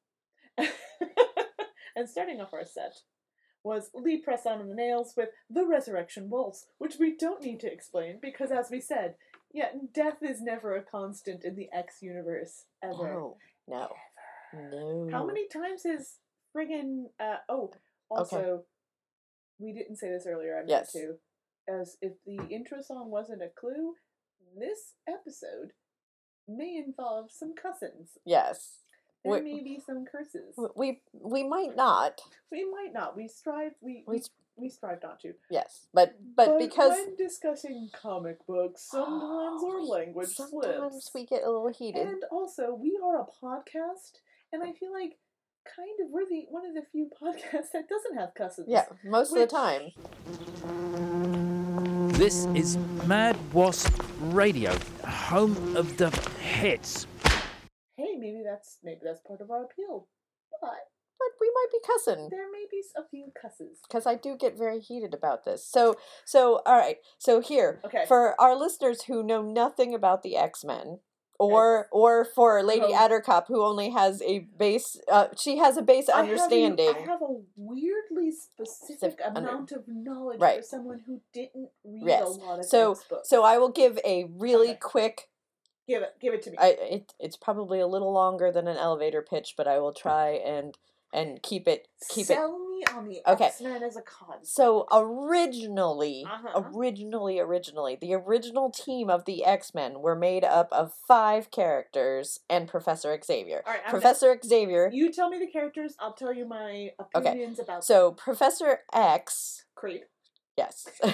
and 1.96 2.10
starting 2.10 2.42
off 2.42 2.54
our 2.54 2.66
set 2.66 3.00
was 3.64 3.90
Lee 3.94 4.18
Press 4.22 4.46
on 4.46 4.68
the 4.68 4.76
Nails 4.76 5.14
with 5.16 5.30
The 5.50 5.66
Resurrection 5.66 6.30
Waltz, 6.30 6.66
which 6.78 6.96
we 7.00 7.16
don't 7.16 7.44
need 7.44 7.60
to 7.62 7.72
explain 7.72 8.20
because, 8.22 8.52
as 8.52 8.70
we 8.70 8.82
said, 8.82 9.16
yeah, 9.54 9.70
death 9.94 10.18
is 10.22 10.42
never 10.42 10.76
a 10.76 10.84
constant 10.84 11.44
in 11.46 11.56
the 11.56 11.70
X 11.72 11.98
universe 12.02 12.66
ever. 12.84 13.14
no, 13.14 13.38
no, 13.68 13.90
no. 14.54 15.08
How 15.12 15.26
many 15.26 15.48
times 15.48 15.86
is 15.86 16.18
friggin' 16.56 17.06
uh 17.20 17.38
oh 17.50 17.72
also 18.10 18.64
we 19.60 19.74
didn't 19.74 19.98
say 19.98 20.10
this 20.10 20.28
earlier, 20.28 20.56
I 20.56 20.60
meant 20.60 20.70
Yes. 20.70 20.92
to. 20.94 21.20
As 21.68 21.98
if 22.02 22.14
the 22.26 22.38
intro 22.54 22.82
song 22.82 23.10
wasn't 23.10 23.42
a 23.42 23.50
clue, 23.50 23.96
this 24.58 24.96
episode 25.08 25.72
may 26.48 26.76
involve 26.76 27.32
some 27.32 27.54
cousins. 27.56 28.18
Yes, 28.26 28.80
There 29.24 29.34
We- 29.34 29.42
may 29.42 29.64
be 29.64 29.80
some 29.80 30.06
curses. 30.06 30.58
We 30.76 31.02
we 31.14 31.44
might 31.44 31.76
not. 31.76 32.22
We 32.52 32.66
might 32.70 32.92
not. 32.94 33.16
We 33.16 33.28
strive 33.28 33.72
we 33.82 34.04
We 34.06 34.18
we, 34.18 34.24
we 34.58 34.70
strive 34.70 35.02
not 35.02 35.22
to. 35.22 35.34
Yes, 35.50 35.88
but 35.94 36.16
but, 36.36 36.60
because 36.60 36.92
when 36.92 37.16
discussing 37.16 37.90
comic 37.94 38.46
books, 38.46 38.82
sometimes 38.84 39.64
our 39.64 39.80
oh, 39.80 39.86
language 39.90 40.28
sometimes 40.30 40.52
slips. 40.52 40.78
Sometimes 40.78 41.12
we 41.16 41.26
get 41.26 41.44
a 41.44 41.50
little 41.50 41.70
heated. 41.70 42.08
And 42.08 42.24
also, 42.32 42.74
we 42.74 43.00
are 43.04 43.22
a 43.22 43.26
podcast, 43.26 44.20
and 44.52 44.62
I 44.62 44.74
feel 44.74 44.92
like 44.92 45.18
kind 45.66 45.98
of 46.02 46.10
we're 46.12 46.28
the 46.28 46.46
one 46.50 46.66
of 46.66 46.74
the 46.76 46.84
few 46.92 47.10
podcasts 47.22 47.72
that 47.72 47.88
doesn't 47.88 48.18
have 48.18 48.34
cusses. 48.36 48.66
yeah, 48.68 48.86
most 49.06 49.32
of 49.32 49.40
the 49.40 49.48
time. 49.48 49.92
This 52.14 52.46
is 52.54 52.78
Mad 53.08 53.38
Wasp 53.54 53.92
Radio, 54.24 54.78
home 55.06 55.76
of 55.76 55.98
the 55.98 56.10
hits. 56.42 57.08
That's 58.54 58.78
maybe 58.84 59.02
that's 59.04 59.20
part 59.22 59.42
of 59.42 59.50
our 59.50 59.64
appeal, 59.64 60.08
but 60.62 60.70
But 61.20 61.30
we 61.42 61.50
might 61.54 61.72
be 61.72 61.80
cussing. 61.86 62.30
there 62.30 62.52
may 62.52 62.66
be 62.70 62.84
a 62.96 63.04
few 63.08 63.32
cusses. 63.42 63.80
because 63.88 64.06
I 64.06 64.16
do 64.16 64.36
get 64.38 64.58
very 64.58 64.80
heated 64.80 65.14
about 65.14 65.44
this. 65.46 65.66
So, 65.66 65.96
so 66.26 66.62
all 66.66 66.78
right. 66.78 66.98
So 67.18 67.40
here, 67.40 67.82
Okay. 67.86 68.06
for 68.08 68.40
our 68.40 68.56
listeners 68.56 69.04
who 69.04 69.24
know 69.24 69.42
nothing 69.42 69.94
about 69.96 70.22
the 70.24 70.36
X 70.38 70.64
Men, 70.64 71.00
or 71.40 71.88
or 71.92 72.24
for 72.24 72.62
Lady 72.64 72.86
Oh. 72.94 72.94
Attercop 72.94 73.48
who 73.48 73.64
only 73.66 73.90
has 73.90 74.22
a 74.22 74.40
base, 74.40 74.98
uh, 75.12 75.28
she 75.36 75.58
has 75.58 75.78
a 75.78 75.82
base 75.82 76.08
I 76.10 76.18
have 76.18 76.26
a- 76.28 76.32
understanding. 76.32 76.90
I 76.96 77.00
have 77.00 77.22
a 77.22 77.42
weirdly 77.56 78.32
specific 78.32 79.00
Specific 79.00 79.20
under- 79.26 79.50
amount 79.50 79.72
of 79.72 79.84
knowledge 79.88 80.40
for 80.40 80.62
someone 80.62 81.00
who 81.08 81.22
didn't 81.34 81.70
read 81.84 82.22
a 82.22 82.28
lot 82.30 82.60
of 82.60 82.66
So- 82.66 82.96
so 83.24 83.44
I 83.44 83.58
will 83.58 83.70
give 83.82 83.98
a 84.06 84.26
really 84.26 84.72
Okay. 84.72 84.80
quick. 84.80 85.30
Give 85.88 86.02
it, 86.04 86.16
give 86.22 86.34
it 86.34 86.42
to 86.44 86.52
me. 86.52 86.58
I 86.60 86.76
it 86.80 87.14
it's 87.20 87.38
probably 87.38 87.80
a 87.80 87.88
little 87.88 88.12
longer 88.14 88.52
than 88.52 88.68
an 88.68 88.78
elevator 88.78 89.22
pitch, 89.22 89.54
but 89.58 89.68
I 89.68 89.80
will 89.80 89.94
try 89.94 90.30
and 90.32 90.78
and 91.14 91.42
keep 91.44 91.68
it 91.68 91.88
keep 92.10 92.24
it 92.24 92.28
Sell 92.36 92.58
me 92.58 92.84
on 92.92 93.08
the 93.08 93.22
Okay. 93.28 93.46
X 93.46 93.62
Men 93.62 93.84
as 93.84 93.96
a 93.96 94.02
concept. 94.02 94.48
So 94.48 94.88
originally, 94.92 96.26
Uh-huh. 96.28 96.64
originally, 96.76 97.40
originally, 97.40 97.96
the 97.96 98.16
original 98.16 98.72
team 98.72 99.10
of 99.12 99.26
the 99.26 99.46
X 99.46 99.76
Men 99.76 100.02
were 100.02 100.16
made 100.16 100.44
up 100.44 100.70
of 100.72 100.92
five 101.08 101.52
characters 101.52 102.40
and 102.50 102.68
Professor 102.68 103.16
Xavier. 103.24 103.62
All 103.66 103.74
right, 103.74 103.86
Professor 103.88 104.38
Xavier. 104.44 104.90
You 104.92 105.12
tell 105.12 105.30
me 105.30 105.38
the 105.38 105.46
characters. 105.48 105.96
I'll 106.00 106.14
tell 106.14 106.34
you 106.34 106.46
my 106.48 106.92
opinions 107.14 107.60
about 107.60 107.86
So 107.86 108.12
Professor 108.12 108.80
X, 108.92 109.66
Creep. 109.76 110.06
yes, 110.58 110.88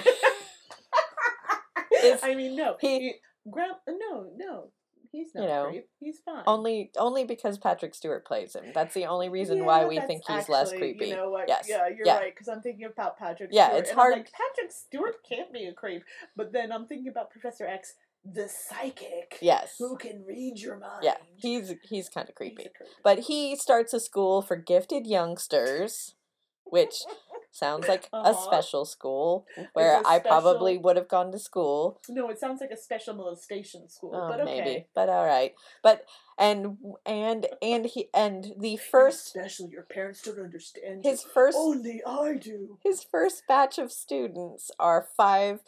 I 2.22 2.34
mean, 2.34 2.56
no. 2.56 2.76
he- 2.80 3.16
He, 3.44 3.50
Gra- 3.50 3.78
uh, 3.88 3.92
no, 3.98 4.30
no. 4.36 4.70
He's 5.12 5.34
not 5.34 5.42
You 5.42 5.48
know, 5.48 5.66
creep. 5.70 5.88
He's 5.98 6.20
fine. 6.24 6.44
only 6.46 6.92
only 6.96 7.24
because 7.24 7.58
Patrick 7.58 7.96
Stewart 7.96 8.24
plays 8.24 8.54
him. 8.54 8.66
That's 8.72 8.94
the 8.94 9.06
only 9.06 9.28
reason 9.28 9.64
why 9.64 9.84
we 9.84 9.98
think 9.98 10.22
he's 10.24 10.48
less 10.48 10.70
creepy. 10.72 11.06
You 11.08 11.16
know 11.16 11.30
what? 11.30 11.48
Yes. 11.48 11.66
Yeah, 11.68 11.88
you're 11.88 12.06
Yeah. 12.06 12.18
right. 12.18 12.32
Because 12.32 12.46
I'm 12.46 12.60
thinking 12.62 12.84
about 12.84 13.18
Patrick. 13.18 13.50
Yeah, 13.52 13.66
Stewart, 13.68 13.80
it's 13.80 13.90
and 13.90 13.98
hard- 13.98 14.12
like 14.18 14.30
Patrick 14.30 14.70
Stewart 14.70 15.16
can't 15.28 15.52
be 15.52 15.64
a 15.66 15.72
creep, 15.72 16.04
but 16.36 16.52
then 16.52 16.70
I'm 16.70 16.86
thinking 16.86 17.08
about 17.08 17.30
Professor 17.30 17.66
X, 17.66 17.94
the 18.24 18.48
psychic. 18.48 19.38
Yes, 19.40 19.74
Who 19.80 19.96
can 19.96 20.24
read 20.28 20.60
your 20.60 20.76
mind? 20.78 21.02
yeah, 21.02 21.16
he's 21.34 21.74
he's 21.82 22.08
kind 22.08 22.28
of 22.28 22.36
creepy. 22.36 22.66
a 22.66 22.68
creep. 22.68 22.88
But 23.02 23.20
he 23.20 23.56
starts 23.56 23.92
a 23.92 23.98
school 23.98 24.42
for 24.42 24.54
gifted 24.54 25.08
youngsters, 25.08 26.14
which 26.62 27.02
sounds 27.52 27.88
like 27.88 28.08
a 28.12 28.16
Uh-huh. 28.18 28.34
special 28.34 28.84
school 28.84 29.46
where 29.74 30.00
a 30.00 30.06
I 30.06 30.18
probably 30.18 30.78
would 30.78 30.96
have 30.96 31.08
gone 31.08 31.32
to 31.32 31.38
school. 31.38 32.00
no, 32.08 32.28
it 32.30 32.38
sounds 32.38 32.60
like 32.60 32.70
a 32.70 32.76
special 32.76 33.14
molestation 33.14 33.88
school. 33.88 34.12
Oh, 34.14 34.28
but 34.28 34.40
okay. 34.40 34.60
maybe, 34.60 34.86
but 34.94 35.08
all 35.08 35.26
right. 35.26 35.54
But 35.82 36.06
and 36.38 36.76
and 37.06 37.46
and 37.62 37.86
he 37.86 38.08
and 38.14 38.54
the 38.58 38.76
first 38.90 39.28
special 39.28 39.68
your 39.68 39.82
parents 39.84 40.22
don't 40.22 40.38
understand. 40.38 41.02
his 41.04 41.22
you. 41.24 41.30
first 41.34 41.58
only 41.58 42.02
I 42.06 42.34
do. 42.34 42.78
his 42.84 43.02
first 43.04 43.42
batch 43.48 43.78
of 43.78 43.92
students 43.92 44.70
are 44.78 45.06
five 45.16 45.60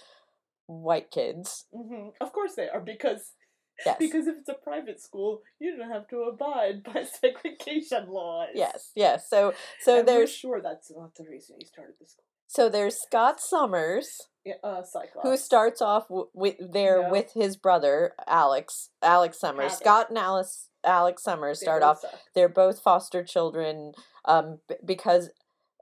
white 0.66 1.10
kids. 1.10 1.66
hmm 1.74 2.08
Of 2.20 2.32
course 2.32 2.54
they 2.54 2.68
are 2.68 2.80
because 2.80 3.32
Yes. 3.84 3.96
because 3.98 4.26
if 4.26 4.36
it's 4.38 4.48
a 4.48 4.54
private 4.54 5.00
school, 5.00 5.42
you 5.58 5.76
don't 5.76 5.90
have 5.90 6.08
to 6.08 6.22
abide 6.22 6.82
by 6.94 7.04
segregation 7.04 8.08
laws. 8.08 8.48
Yes, 8.54 8.92
yes. 8.94 9.28
So 9.28 9.54
so 9.80 9.98
And 10.00 10.08
there's 10.08 10.32
sure 10.32 10.60
that's 10.60 10.90
not 10.90 11.14
the 11.14 11.24
reason 11.24 11.56
he 11.58 11.66
started 11.66 11.94
the 12.00 12.06
school. 12.06 12.24
so 12.46 12.68
there's 12.68 12.96
Scott 13.00 13.40
Summers 13.40 14.08
Yeah, 14.44 14.54
uh, 14.64 14.82
Cyclops. 14.82 15.28
who 15.28 15.36
starts 15.36 15.80
off 15.82 16.08
w- 16.08 16.28
with 16.34 16.56
there 16.72 17.02
Yeah. 17.02 17.10
with 17.10 17.32
his 17.34 17.56
brother 17.56 18.14
Alex 18.26 18.90
Alex 19.02 19.38
Summers. 19.40 19.72
Havoc. 19.72 19.78
Scott 19.84 20.08
and 20.10 20.18
Alice 20.18 20.68
Alex 20.84 21.22
Summers 21.22 21.60
start 21.60 21.82
both 21.82 21.88
off 21.90 22.00
suck. 22.00 22.20
they're 22.34 22.48
both 22.48 22.80
foster 22.80 23.22
children 23.24 23.92
um 24.24 24.58
b- 24.68 24.74
because 24.84 25.30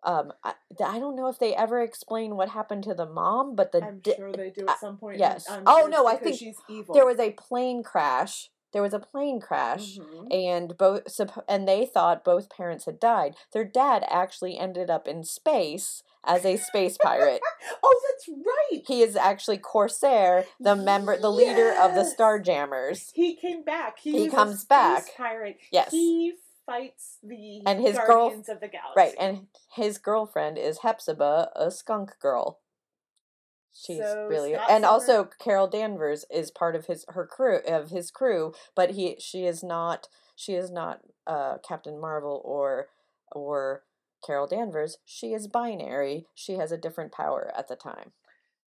um 0.03 0.33
I, 0.45 0.55
I 0.85 0.99
don't 0.99 1.17
know 1.17 1.29
if 1.29 1.39
they 1.39 1.55
ever 1.55 1.81
explain 1.81 2.37
what 2.37 2.49
happened 2.51 2.85
to 2.85 2.95
the 2.95 3.07
mom 3.07 3.55
but 3.55 3.73
the 3.73 3.83
I'm 3.85 3.99
di- 4.01 4.17
sure 4.17 4.33
they 4.33 4.51
do 4.51 4.67
uh, 4.67 4.73
at 4.73 4.81
some 4.81 4.97
point. 4.97 5.19
yes. 5.19 5.47
Oh, 5.49 5.89
no, 5.91 6.07
I 6.07 6.17
think 6.17 6.37
she's 6.39 6.57
evil. 6.69 6.95
there 6.95 7.07
was 7.07 7.19
a 7.19 7.31
plane 7.33 7.83
crash 7.83 8.51
there 8.73 8.83
was 8.83 8.95
a 8.95 9.01
plane 9.01 9.41
crash 9.41 9.99
Mhm. 9.99 10.33
and 10.33 10.79
both 10.79 11.03
and 11.49 11.67
they 11.67 11.85
thought 11.87 12.25
both 12.25 12.49
parents 12.49 12.85
had 12.85 13.01
died 13.01 13.35
their 13.53 13.65
dad 13.65 14.05
actually 14.09 14.57
ended 14.59 14.89
up 14.89 15.09
in 15.09 15.25
space 15.25 16.03
as 16.25 16.45
a 16.45 16.57
space 16.57 16.97
pirate 16.97 17.41
Oh, 17.83 18.01
that's 18.09 18.29
right. 18.29 18.83
he 18.87 19.03
is 19.03 19.17
actually 19.17 19.59
corsair 19.59 20.45
the 20.61 20.77
member 20.77 21.19
the 21.19 21.31
leader 21.33 21.71
of 21.73 21.95
the 21.95 22.03
Yes! 22.03 22.15
Starjammers 22.17 23.11
He 23.15 23.35
came 23.35 23.63
back. 23.65 23.99
He, 23.99 24.13
He 24.25 24.29
comes 24.29 24.61
space 24.61 24.65
back. 24.69 25.17
Pirate. 25.17 25.59
Yes. 25.73 25.91
He 25.91 26.35
fights 26.71 27.19
the 27.23 27.63
And 27.67 27.81
his 27.81 27.99
girl- 27.99 28.29
of 28.29 28.61
the 28.61 28.69
Galaxy. 28.69 28.95
right 28.97 29.15
and 29.19 29.47
his 29.75 29.99
girlfriend 29.99 30.57
is 30.59 30.79
hepzibah 30.79 31.51
a 31.57 31.71
skunk 31.71 32.19
girl 32.21 32.61
she's 33.73 33.99
So 33.99 34.27
really 34.29 34.55
Scott 34.55 34.71
and 34.71 34.85
Summers- 34.85 35.09
also 35.09 35.25
carol 35.39 35.67
danvers 35.69 36.25
is 36.31 36.51
part 36.51 36.75
of 36.77 36.87
his 36.87 37.05
her 37.09 37.27
crew 37.27 37.59
of 37.67 37.91
his 37.91 38.11
crew 38.11 38.53
but 38.75 38.91
he 38.93 39.17
she 39.19 39.45
is 39.47 39.63
not 39.63 40.09
she 40.37 40.55
is 40.55 40.71
not 40.71 41.01
uh 41.27 41.59
captain 41.67 42.01
marvel 42.01 42.41
or 42.45 42.89
or 43.33 43.85
carol 44.27 44.47
danvers 44.47 44.99
she 45.05 45.33
is 45.33 45.47
binary 45.49 46.27
she 46.35 46.55
has 46.55 46.73
a 46.73 46.77
different 46.79 47.13
power 47.13 47.53
at 47.57 47.69
the 47.69 47.77
time 47.77 48.13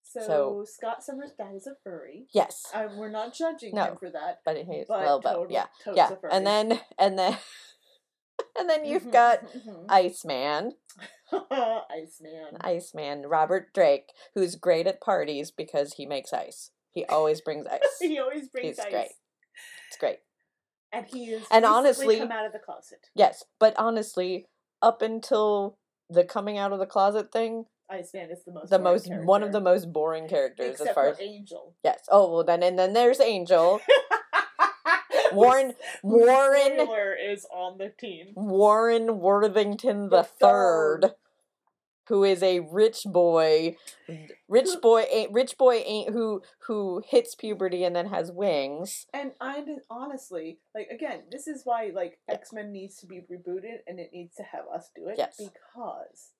So, 0.03 0.19
so- 0.27 0.65
Scott 0.65 1.03
Summers' 1.03 1.31
is 1.55 1.67
a 1.67 1.75
furry. 1.83 2.27
yes 2.33 2.65
Uh, 2.73 2.87
we're 2.97 3.09
not 3.09 3.33
judging 3.33 3.75
No. 3.75 3.85
him 3.85 3.97
for 3.97 4.09
that. 4.09 4.41
but 4.45 4.57
he's 4.57 4.87
but 4.87 5.01
well 5.01 5.19
but 5.19 5.51
yeah 5.51 5.67
yeah 5.93 6.11
a 6.13 6.15
furry. 6.15 6.31
and 6.31 6.45
then 6.47 6.79
and 6.97 7.17
then 7.19 7.37
and 8.57 8.69
then 8.69 8.85
you've 8.85 9.03
Mhm, 9.07 9.11
got 9.11 9.39
mhm. 9.53 9.85
iceman 9.89 10.73
Iceman. 11.31 12.57
iceman 12.61 13.21
robert 13.27 13.73
drake 13.73 14.11
who's 14.35 14.55
great 14.55 14.87
at 14.87 15.01
parties 15.01 15.51
because 15.51 15.93
he 15.93 16.05
makes 16.05 16.31
ice 16.33 16.71
he 16.91 17.05
always 17.05 17.41
brings 17.41 17.65
ice 17.71 17.79
he 17.99 18.19
always 18.19 18.47
brings 18.49 18.77
He's 18.77 18.79
ice. 18.79 18.91
great. 18.91 19.11
it's 19.87 19.97
great 19.99 20.19
and 20.91 21.05
he 21.07 21.25
is 21.31 21.43
And 21.51 21.65
honestly- 21.65 22.19
come 22.19 22.31
out 22.31 22.45
of 22.45 22.53
the 22.53 22.59
closet. 22.59 23.07
Yes, 23.15 23.43
but 23.59 23.73
honestly, 23.79 24.45
up 24.79 25.01
until 25.01 25.79
the 26.07 26.23
coming 26.23 26.59
out 26.59 26.71
of 26.71 26.77
the 26.77 26.85
closet 26.85 27.31
thing, 27.31 27.65
Iceman 27.89 28.29
is 28.29 28.43
the 28.45 28.51
most 28.51 28.69
the 28.69 28.77
boring 28.77 28.93
most 28.93 29.25
one 29.25 29.41
of 29.41 29.51
the 29.51 29.59
most 29.59 29.91
boring 29.91 30.27
characters 30.27 30.71
except 30.73 30.89
as 30.89 30.93
far 30.93 31.07
as 31.09 31.19
Angel. 31.19 31.73
yes. 31.83 32.05
Oh 32.09 32.31
well, 32.31 32.43
then 32.43 32.61
and 32.61 32.77
then 32.77 32.93
there's 32.93 33.19
Angel. 33.19 33.81
Warren 35.35 35.73
Warren 36.03 36.87
is 37.19 37.45
on 37.51 37.77
the 37.77 37.89
team. 37.89 38.33
Warren 38.35 39.19
Worthington 39.19 40.09
the 40.09 40.17
The 40.17 40.23
third. 40.23 41.01
third, 41.03 41.15
who 42.09 42.23
is 42.25 42.43
a 42.43 42.59
rich 42.59 43.03
boy, 43.05 43.75
rich 44.49 44.69
boy, 44.81 45.05
ain't 45.09 45.31
rich 45.31 45.57
boy 45.57 45.75
ain't 45.85 46.09
who 46.11 46.41
who 46.67 47.01
hits 47.07 47.33
puberty 47.35 47.83
and 47.85 47.95
then 47.95 48.07
has 48.07 48.31
wings. 48.31 49.05
And 49.13 49.31
I'm 49.39 49.77
honestly, 49.89 50.59
like 50.75 50.89
again, 50.89 51.21
this 51.31 51.47
is 51.47 51.61
why 51.63 51.91
like 51.93 52.19
X 52.27 52.51
Men 52.51 52.71
needs 52.73 52.97
to 52.97 53.05
be 53.07 53.21
rebooted, 53.21 53.77
and 53.87 53.99
it 53.99 54.11
needs 54.13 54.35
to 54.35 54.43
have 54.43 54.65
us 54.73 54.89
do 54.95 55.07
it 55.07 55.15
Yes. 55.17 55.37
because 55.37 56.31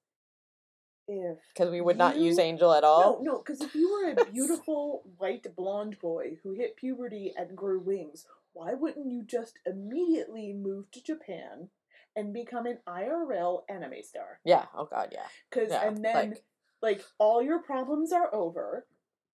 if 1.08 1.38
Because 1.54 1.70
we 1.72 1.82
would 1.82 1.98
not 1.98 2.18
use 2.18 2.39
Angel 2.39 2.74
at 2.74 2.84
all. 2.84 3.22
No, 3.24 3.32
no, 3.34 3.38
because 3.39 3.62
if 3.62 3.74
you 3.76 3.91
were 3.91 4.12
a 4.22 4.26
beautiful 4.32 5.04
white 5.18 5.46
blonde 5.56 5.98
boy 6.00 6.38
who 6.44 6.54
hit 6.54 6.76
puberty 6.78 7.34
and 7.38 7.56
grew 7.56 7.80
wings, 7.80 8.26
why 8.54 8.74
wouldn't 8.74 9.12
you 9.12 9.24
just 9.24 9.60
immediately 9.66 10.54
move 10.54 10.91
to 10.91 11.04
Japan 11.04 11.70
and 12.16 12.34
become 12.34 12.66
an 12.66 12.80
IRL 12.88 13.64
anime 13.70 14.01
star? 14.04 14.39
Yeah. 14.45 14.66
Oh 14.76 14.86
God. 14.86 15.10
Yeah. 15.12 15.26
Because 15.49 15.70
Yeah, 15.72 15.88
and 15.88 16.04
then 16.04 16.16
like- 16.30 16.43
like, 16.82 17.01
all 17.18 17.41
your 17.41 17.60
problems 17.64 18.12
are 18.12 18.34
over. 18.36 18.86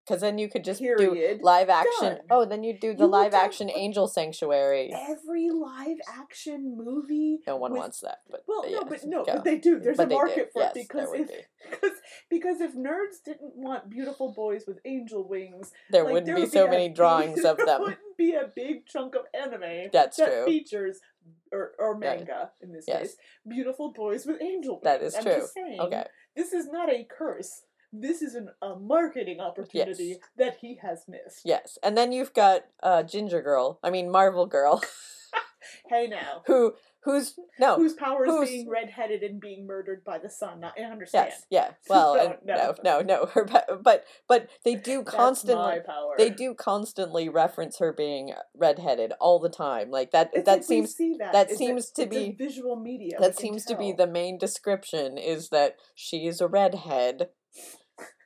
Because 0.06 0.20
then 0.22 0.38
you 0.38 0.48
could 0.48 0.64
just 0.64 0.80
Period. 0.80 1.38
do 1.38 1.44
live 1.44 1.68
action. 1.68 2.08
Done. 2.16 2.18
Oh, 2.30 2.44
then 2.46 2.62
you 2.64 2.78
do 2.78 2.94
the 2.94 3.04
You 3.04 3.10
live 3.10 3.34
action 3.34 3.70
Angel 3.70 4.06
Sanctuary. 4.08 4.90
Every 4.94 5.50
live 5.50 5.98
action 6.08 6.76
movie. 6.78 7.40
No 7.46 7.56
one 7.56 7.72
with- 7.72 7.78
wants 7.80 8.00
that. 8.00 8.18
But 8.30 8.42
Well, 8.46 8.62
but 8.62 8.70
no, 8.72 8.84
but 8.88 9.04
no, 9.04 9.24
go. 9.24 9.32
but 9.34 9.44
they 9.44 9.58
do. 9.58 9.78
There's 9.80 9.96
But 9.98 10.10
a 10.10 10.14
market 10.14 10.50
for 10.52 10.62
yes, 10.62 10.76
it 10.76 10.88
because 10.88 11.12
if 11.12 11.28
be. 11.28 11.34
because 11.70 11.90
because 12.30 12.60
if 12.62 12.74
nerds 12.74 13.22
didn't 13.24 13.54
want 13.56 13.90
beautiful 13.90 14.32
boys 14.32 14.64
with 14.66 14.78
angel 14.86 15.26
wings, 15.28 15.72
there 15.90 16.04
like, 16.04 16.12
wouldn't 16.14 16.26
there 16.26 16.36
be 16.36 16.46
so 16.46 16.66
many 16.68 16.88
drawings 16.94 17.44
of 17.44 17.56
them. 17.58 17.96
Be 18.18 18.34
a 18.34 18.50
big 18.54 18.84
chunk 18.86 19.14
of 19.14 19.22
anime 19.32 19.88
That's 19.92 20.16
that 20.18 20.26
true. 20.26 20.44
features 20.44 21.00
or 21.52 21.72
or 21.78 21.96
manga 21.96 22.50
in 22.60 22.72
this 22.72 22.84
Yes. 22.86 23.00
case 23.00 23.16
beautiful 23.46 23.92
boys 23.92 24.26
with 24.26 24.42
angel 24.42 24.74
wings. 24.74 24.84
That 24.84 25.02
is 25.02 25.14
I'm 25.14 25.22
true. 25.22 25.32
Just 25.36 25.54
saying, 25.54 25.80
Okay. 25.80 26.04
this 26.36 26.52
is 26.52 26.66
not 26.66 26.90
a 26.90 27.04
curse. 27.04 27.62
This 27.90 28.20
is 28.20 28.34
an, 28.34 28.50
a 28.60 28.76
marketing 28.76 29.40
opportunity 29.40 30.04
Yes. 30.08 30.18
that 30.36 30.56
he 30.60 30.74
has 30.82 31.04
missed. 31.08 31.40
Yes, 31.44 31.78
and 31.82 31.96
then 31.96 32.12
you've 32.12 32.34
got 32.34 32.64
uh, 32.82 33.02
Ginger 33.02 33.40
Girl. 33.40 33.78
I 33.82 33.88
mean 33.90 34.10
Marvel 34.10 34.44
Girl, 34.46 34.82
Hey 35.88 36.06
now, 36.06 36.42
who 36.46 36.74
who's 37.04 37.34
no 37.60 37.76
whose 37.76 37.94
power 37.94 38.24
is 38.26 38.30
who's- 38.30 38.48
being 38.50 38.68
redheaded 38.68 39.22
and 39.22 39.40
being 39.40 39.66
murdered 39.66 40.02
by 40.04 40.18
the 40.18 40.28
sun? 40.28 40.62
I 40.64 40.80
understand. 40.82 41.28
yes 41.30 41.46
yeah 41.50 41.70
well 41.88 42.14
No, 42.14 42.20
and 42.22 42.36
no 42.44 42.74
no 42.84 43.00
no 43.02 43.26
her 43.34 43.44
but 43.44 44.04
but 44.28 44.48
they 44.64 44.74
do 44.74 45.02
constantly 45.02 45.76
my 45.76 45.78
power. 45.78 46.14
they 46.18 46.30
do 46.30 46.54
constantly 46.54 47.28
reference 47.28 47.78
her 47.78 47.92
being 47.92 48.32
redheaded 48.54 49.12
all 49.20 49.38
the 49.38 49.48
time 49.48 49.90
like 49.90 50.10
that 50.10 50.30
It's 50.32 50.44
that 50.46 50.64
seems 50.64 50.94
see 50.94 51.16
that. 51.18 51.32
that 51.32 51.46
It's 51.50 51.54
a- 51.54 51.56
seems 51.58 51.90
to 51.92 52.06
be- 52.06 52.32
visual 52.32 52.76
media. 52.76 53.16
that 53.20 53.36
seems 53.38 53.64
to 53.66 53.76
be 53.76 53.92
the 53.92 54.06
main 54.06 54.38
description 54.38 55.16
is 55.18 55.48
that 55.50 55.76
she 55.94 56.26
is 56.26 56.40
a 56.40 56.48
redhead 56.48 57.28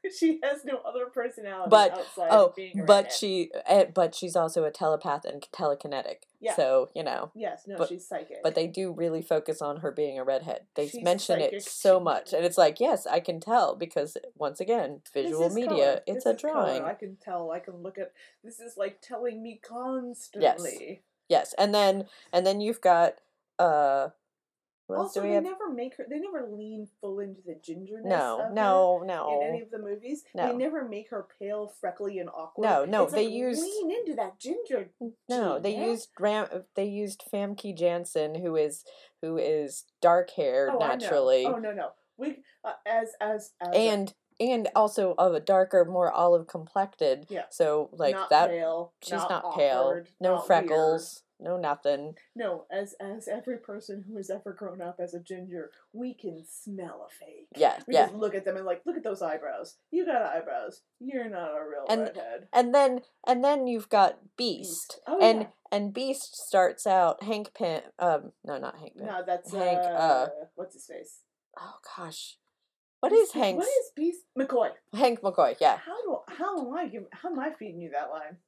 she 0.18 0.40
has 0.42 0.64
no 0.64 0.78
other 0.86 1.06
personality 1.06 1.70
But- 1.70 1.92
outside 1.92 2.28
oh 2.30 2.46
of 2.46 2.56
being 2.56 2.80
a 2.80 2.84
but 2.84 3.04
redhead. 3.04 3.12
she 3.12 3.50
eh, 3.66 3.84
but 3.94 4.14
she's 4.14 4.34
also 4.36 4.64
a 4.64 4.70
telepath 4.70 5.24
and 5.24 5.46
telekinetic 5.52 6.24
Yeah. 6.40 6.56
so 6.56 6.90
you 6.94 7.02
know 7.04 7.30
yes 7.34 7.64
no 7.66 7.78
but- 7.78 7.88
she's 7.88 8.06
psychic 8.06 8.42
but 8.42 8.54
they 8.54 8.66
do 8.66 8.92
really 8.92 9.22
focus 9.22 9.62
on 9.62 9.78
her 9.78 9.90
being 9.92 10.18
a 10.18 10.24
redhead. 10.24 10.62
They 10.74 10.88
She's 10.88 11.02
mention 11.04 11.38
psychic, 11.40 11.52
it 11.52 11.62
so 11.64 12.00
much, 12.00 12.32
and 12.32 12.44
it's 12.44 12.58
like, 12.58 12.80
yes, 12.80 13.06
I 13.06 13.20
can 13.20 13.38
tell 13.40 13.76
because 13.76 14.16
once 14.36 14.58
again, 14.60 15.00
visual 15.14 15.48
media, 15.50 15.68
color. 15.68 16.00
it's 16.06 16.24
This 16.24 16.26
a 16.26 16.30
is 16.36 16.42
color. 16.42 16.52
drawing. 16.54 16.82
I 16.84 16.94
can 16.94 17.16
tell. 17.16 17.50
I 17.52 17.60
can 17.60 17.76
look 17.82 17.98
at. 17.98 18.12
This 18.42 18.58
is 18.58 18.76
like 18.76 19.00
telling 19.00 19.42
me 19.42 19.60
constantly. 19.62 21.02
Yes, 21.28 21.54
and 21.58 21.74
then 21.74 22.06
and 22.32 22.44
then 22.46 22.60
you've 22.60 22.80
got 22.80 23.14
uh, 23.58 24.08
else 24.96 25.16
Also, 25.16 25.22
they 25.22 25.32
have? 25.34 25.42
never 25.44 25.68
make 25.70 25.96
her. 25.96 26.06
They 26.08 26.18
never 26.18 26.48
lean 26.50 26.88
full 27.00 27.20
into 27.20 27.40
the 27.42 27.54
gingerness. 27.54 28.04
No, 28.04 28.40
of 28.40 28.48
her 28.48 28.54
no, 29.06 29.40
In 29.42 29.48
any 29.48 29.60
of 29.62 29.70
the 29.70 29.78
movies, 29.78 30.24
No. 30.34 30.46
they 30.48 30.54
never 30.56 30.86
make 30.88 31.10
her 31.10 31.26
pale, 31.38 31.68
freckly, 31.80 32.18
and 32.18 32.28
awkward. 32.30 32.64
No, 32.64 32.84
no, 32.84 33.04
It's 33.04 33.12
they 33.12 33.24
like, 33.26 33.34
used- 33.34 33.62
lean 33.62 33.90
into 33.90 34.14
that 34.16 34.38
ginger. 34.38 34.90
no. 35.28 35.54
gene, 35.54 35.62
They 35.62 35.76
used 35.76 36.10
Ram. 36.18 36.64
They 36.74 36.86
used 36.86 37.22
Famke 37.32 37.76
Janssen, 37.76 38.34
who 38.36 38.56
is 38.56 38.84
who 39.20 39.36
is 39.38 39.84
dark 40.00 40.30
haired 40.30 40.70
Oh, 40.74 40.78
naturally, 40.78 41.44
Oh 41.46 41.56
no, 41.56 41.72
no. 41.72 41.90
We 42.16 42.42
uh, 42.64 42.72
as 42.86 43.12
as 43.20 43.52
as 43.60 43.74
and 43.74 44.14
and 44.40 44.68
also 44.74 45.14
of 45.18 45.34
a 45.34 45.40
darker, 45.40 45.84
more 45.84 46.10
olive 46.12 46.46
complected. 46.46 47.26
Yeah. 47.28 47.44
So 47.50 47.90
like 47.92 48.14
not 48.14 48.30
that, 48.30 48.50
Pale, 48.50 48.92
she's 49.02 49.12
not, 49.12 49.30
not, 49.30 49.56
pale, 49.56 49.78
awkward, 49.80 50.08
no 50.20 50.36
not 50.36 50.46
freckles, 50.46 51.22
no 51.40 51.56
nothing. 51.56 52.14
No, 52.36 52.66
as 52.70 52.94
as 53.00 53.26
every 53.28 53.58
person 53.58 54.04
who 54.08 54.16
has 54.16 54.30
ever 54.30 54.52
grown 54.52 54.80
up 54.80 54.96
as 55.00 55.12
a 55.14 55.20
ginger, 55.20 55.70
we 55.92 56.14
can 56.14 56.44
smell 56.48 57.06
a 57.08 57.12
fake. 57.12 57.48
Yeah, 57.56 57.78
We 57.88 57.94
yeah. 57.94 58.04
just 58.06 58.14
look 58.14 58.34
at 58.34 58.44
them 58.44 58.56
and 58.56 58.64
like, 58.66 58.82
look 58.86 58.96
at 58.96 59.02
those 59.04 59.22
eyebrows. 59.22 59.76
You 59.90 60.06
got 60.06 60.22
eyebrows. 60.22 60.82
You're 61.00 61.28
not 61.28 61.50
a 61.50 61.60
real 61.68 61.84
And- 61.88 62.02
redhead. 62.02 62.48
and 62.52 62.74
then 62.74 63.00
and 63.26 63.42
then 63.44 63.66
you've 63.66 63.88
got 63.88 64.18
Beast, 64.36 65.00
Oh, 65.06 65.18
and 65.20 65.40
yeah. 65.42 65.46
and 65.72 65.92
Beast 65.92 66.36
starts 66.46 66.86
out 66.86 67.22
Hank 67.24 67.54
Pym. 67.54 67.82
Um, 67.98 68.32
no, 68.44 68.58
not 68.58 68.78
Hank 68.78 68.96
Pym. 68.96 69.06
No, 69.06 69.22
that's 69.26 69.52
Hank, 69.52 69.78
uh, 69.78 69.82
uh, 69.82 70.28
what's 70.54 70.74
his 70.74 70.86
face? 70.86 71.20
Oh 71.58 71.74
gosh, 71.96 72.38
what 73.02 73.12
What's- 73.12 73.32
Hank? 73.32 73.44
Hank's? 73.44 73.66
What 73.66 73.68
is 73.68 73.90
Beast 73.96 74.24
McCoy? 74.38 74.70
Hank 74.94 75.20
McCoy? 75.20 75.56
Yeah, 75.60 75.76
How 75.78 76.00
do 76.02 76.18
how 76.28 76.58
am 76.66 76.72
I 76.74 76.86
give, 76.88 77.04
how 77.12 77.30
am 77.30 77.38
I 77.38 77.50
feeding 77.50 77.80
you 77.80 77.90
that 77.90 78.10
line? 78.10 78.38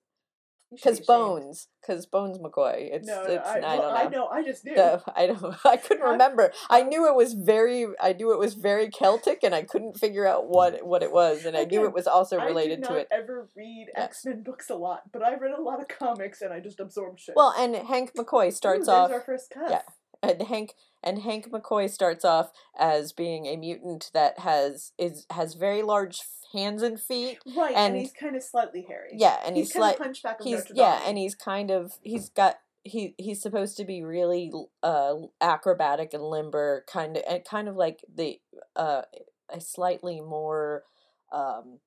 Because. 0.70 0.98
Bones, 1.00 1.68
because 1.80 2.04
Bones 2.06 2.38
McCoy. 2.38 2.88
It's 2.92 3.06
No, 3.06 3.22
it's 3.22 3.46
I, 3.46 3.58
I, 3.58 3.76
well, 3.76 3.76
don't 3.76 3.92
know. 3.92 3.96
I 3.96 4.08
know. 4.08 4.26
I 4.26 4.42
just 4.42 4.64
knew. 4.64 4.74
No, 4.74 5.02
I 5.14 5.26
don't. 5.28 5.54
I 5.64 5.76
couldn't 5.76 6.02
remember. 6.02 6.50
I 6.68 6.82
knew 6.82 7.06
it 7.06 7.14
was 7.14 7.34
very. 7.34 7.86
I 8.00 8.12
knew 8.12 8.32
it 8.32 8.38
was 8.40 8.54
very 8.54 8.88
Celtic, 8.90 9.44
and 9.44 9.54
I 9.54 9.62
couldn't 9.62 9.98
figure 9.98 10.26
out 10.26 10.48
what 10.48 10.84
what 10.84 11.02
it 11.04 11.12
was, 11.12 11.44
and 11.44 11.56
I 11.56 11.60
knew 11.60 11.80
Again, 11.80 11.90
it 11.90 11.94
was 11.94 12.06
also 12.08 12.38
I 12.38 12.46
related 12.46 12.82
to 12.84 12.94
it. 12.96 13.08
ever 13.12 13.48
read 13.56 13.88
Yeah. 13.94 14.02
X 14.04 14.24
Men 14.24 14.42
books 14.42 14.68
a 14.68 14.74
lot, 14.74 15.02
but 15.12 15.22
I 15.22 15.36
read 15.36 15.52
a 15.56 15.62
lot 15.62 15.80
of 15.80 15.86
comics 15.86 16.40
and 16.40 16.52
I 16.52 16.58
just 16.58 16.80
absorbed 16.80 17.20
shit. 17.20 17.36
Well, 17.36 17.54
and 17.56 17.76
Hank 17.76 18.12
McCoy 18.14 18.52
starts 18.52 18.86
there's 18.86 18.88
off. 18.88 19.10
our 19.12 19.20
first 19.20 19.50
cuss. 19.50 19.70
yeah. 19.70 19.82
and 20.28 20.42
Hank 20.42 20.74
and 21.04 21.20
Hank 21.20 21.50
McCoy 21.50 21.88
starts 21.88 22.24
off 22.24 22.50
as 22.76 23.12
being 23.12 23.46
a 23.46 23.56
mutant 23.56 24.10
that 24.14 24.40
has 24.40 24.92
is 24.98 25.26
has 25.30 25.54
very 25.54 25.82
large 25.82 26.20
hands 26.52 26.82
and 26.82 26.98
feet. 26.98 27.38
right, 27.56 27.74
and, 27.74 27.94
and- 27.94 27.96
he's 27.96 28.12
kind 28.12 28.34
of 28.36 28.42
slightly 28.42 28.84
hairy. 28.88 29.10
Yeah, 29.12 29.38
and 29.46 29.56
he's, 29.56 29.66
he's, 29.68 29.72
kind 29.74 29.82
like 29.82 29.96
of 30.00 30.06
hunchback 30.06 30.40
of 30.40 30.46
he's 30.46 30.64
yeah, 30.74 31.00
and 31.06 31.18
he's 31.18 31.34
kind 31.34 31.70
of 31.70 31.92
he's 32.02 32.30
got 32.30 32.56
he 32.82 33.14
he's 33.18 33.40
supposed 33.40 33.76
to 33.76 33.84
be 33.84 34.02
really 34.02 34.52
uh 34.82 35.14
acrobatic 35.40 36.14
and 36.14 36.22
limber, 36.22 36.84
kind 36.90 37.16
of 37.16 37.22
and 37.28 37.44
kind 37.44 37.68
of 37.68 37.76
like 37.76 38.04
the 38.12 38.40
uh 38.76 39.02
a 39.50 39.60
slightly 39.60 40.20
more 40.20 40.84
um 41.32 41.78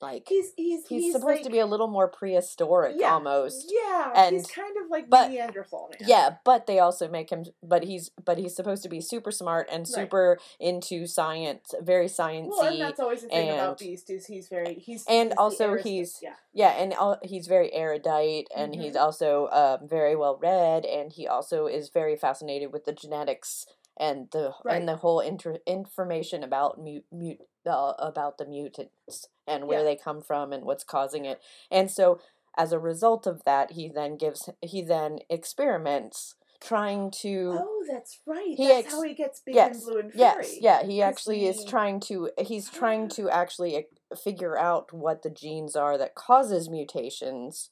like 0.00 0.26
he's 0.28 0.52
he's 0.56 0.86
he's, 0.86 1.12
supposed 1.12 1.42
to 1.44 1.50
be 1.50 1.58
a 1.58 1.66
little 1.66 1.88
more 1.88 2.08
prehistoric 2.08 2.94
Yeah, 2.98 3.14
almost. 3.14 3.72
Yeah, 3.72 4.12
and- 4.14 4.36
he's 4.36 4.46
kind 4.46 4.76
of 4.82 4.90
like 4.90 5.10
but- 5.10 5.30
Neanderthal 5.30 5.88
man. 5.90 6.08
Yeah, 6.08 6.36
but 6.44 6.66
they 6.66 6.78
also 6.78 7.08
make 7.08 7.30
him 7.30 7.44
but 7.62 7.84
he's 7.84 8.10
but 8.24 8.38
he's 8.38 8.54
supposed 8.54 8.82
to 8.84 8.88
be 8.88 9.00
super 9.00 9.30
smart 9.30 9.68
and 9.70 9.80
Right. 9.80 9.88
super 9.88 10.38
into 10.60 11.06
science, 11.06 11.74
very 11.80 12.06
sciencey. 12.06 12.48
Well, 12.48 12.62
and 12.68 12.80
that's 12.80 13.00
always 13.00 13.22
the 13.22 13.28
thing 13.28 13.50
about 13.50 13.78
Beast 13.78 14.10
is 14.10 14.26
he's 14.26 14.48
very 14.48 14.74
he's 14.74 15.04
and 15.08 15.30
he's 15.30 15.36
also 15.38 15.76
he's- 15.76 16.20
yeah 16.22 16.34
Yeah, 16.52 16.70
and 16.70 16.92
al- 16.94 17.20
he's 17.22 17.46
very 17.46 17.72
erudite, 17.72 18.48
and 18.54 18.74
he's 18.74 18.94
Mhm. 18.94 19.00
also 19.00 19.48
um, 19.48 19.86
very 19.88 20.16
well 20.16 20.36
read, 20.36 20.84
and 20.84 21.12
he 21.12 21.26
also 21.26 21.66
is 21.66 21.88
very 21.88 22.16
fascinated 22.16 22.72
with 22.72 22.84
the 22.84 22.92
genetics 22.92 23.66
and 23.96 24.30
the 24.30 24.54
Right. 24.64 24.76
and 24.76 24.88
the 24.88 24.96
whole 24.96 25.20
inter- 25.20 25.58
information 25.66 26.42
about 26.44 26.78
mute, 26.80 27.04
mute 27.12 27.40
uh, 27.66 27.94
about 27.98 28.38
the 28.38 28.46
mutants 28.46 29.28
and 29.48 29.66
where 29.66 29.78
Yeah. 29.80 29.84
they 29.84 29.96
come 29.96 30.20
from 30.22 30.52
and 30.52 30.64
what's 30.64 30.84
causing 30.84 31.24
it. 31.24 31.40
And 31.70 31.90
so, 31.90 32.20
as 32.56 32.72
a 32.72 32.78
result 32.78 33.26
of 33.26 33.44
that, 33.44 33.72
he 33.72 33.88
then 33.88 34.16
gives 34.16 34.48
he 34.62 34.82
then 34.82 35.18
experiments 35.30 36.34
trying 36.60 37.08
to 37.08 37.56
oh 37.56 37.84
that's 37.88 38.18
right 38.26 38.54
He 38.56 38.66
that's 38.66 38.86
ex- 38.86 38.92
how 38.92 39.02
he 39.02 39.14
gets 39.14 39.40
big 39.40 39.54
yes, 39.54 39.76
and 39.76 39.84
blue 39.84 39.98
and 40.00 40.12
furry. 40.12 40.20
Yes, 40.20 40.56
yeah, 40.60 40.82
he 40.84 41.00
actually 41.00 41.46
is 41.46 41.64
trying 41.64 42.00
to 42.00 42.30
he's 42.38 42.68
trying 42.68 43.08
to 43.10 43.30
actually 43.30 43.76
uh, 43.76 44.16
figure 44.16 44.58
out 44.58 44.92
what 44.92 45.22
the 45.22 45.30
genes 45.30 45.76
are 45.76 45.96
that 45.98 46.16
causes 46.16 46.68
mutations. 46.68 47.70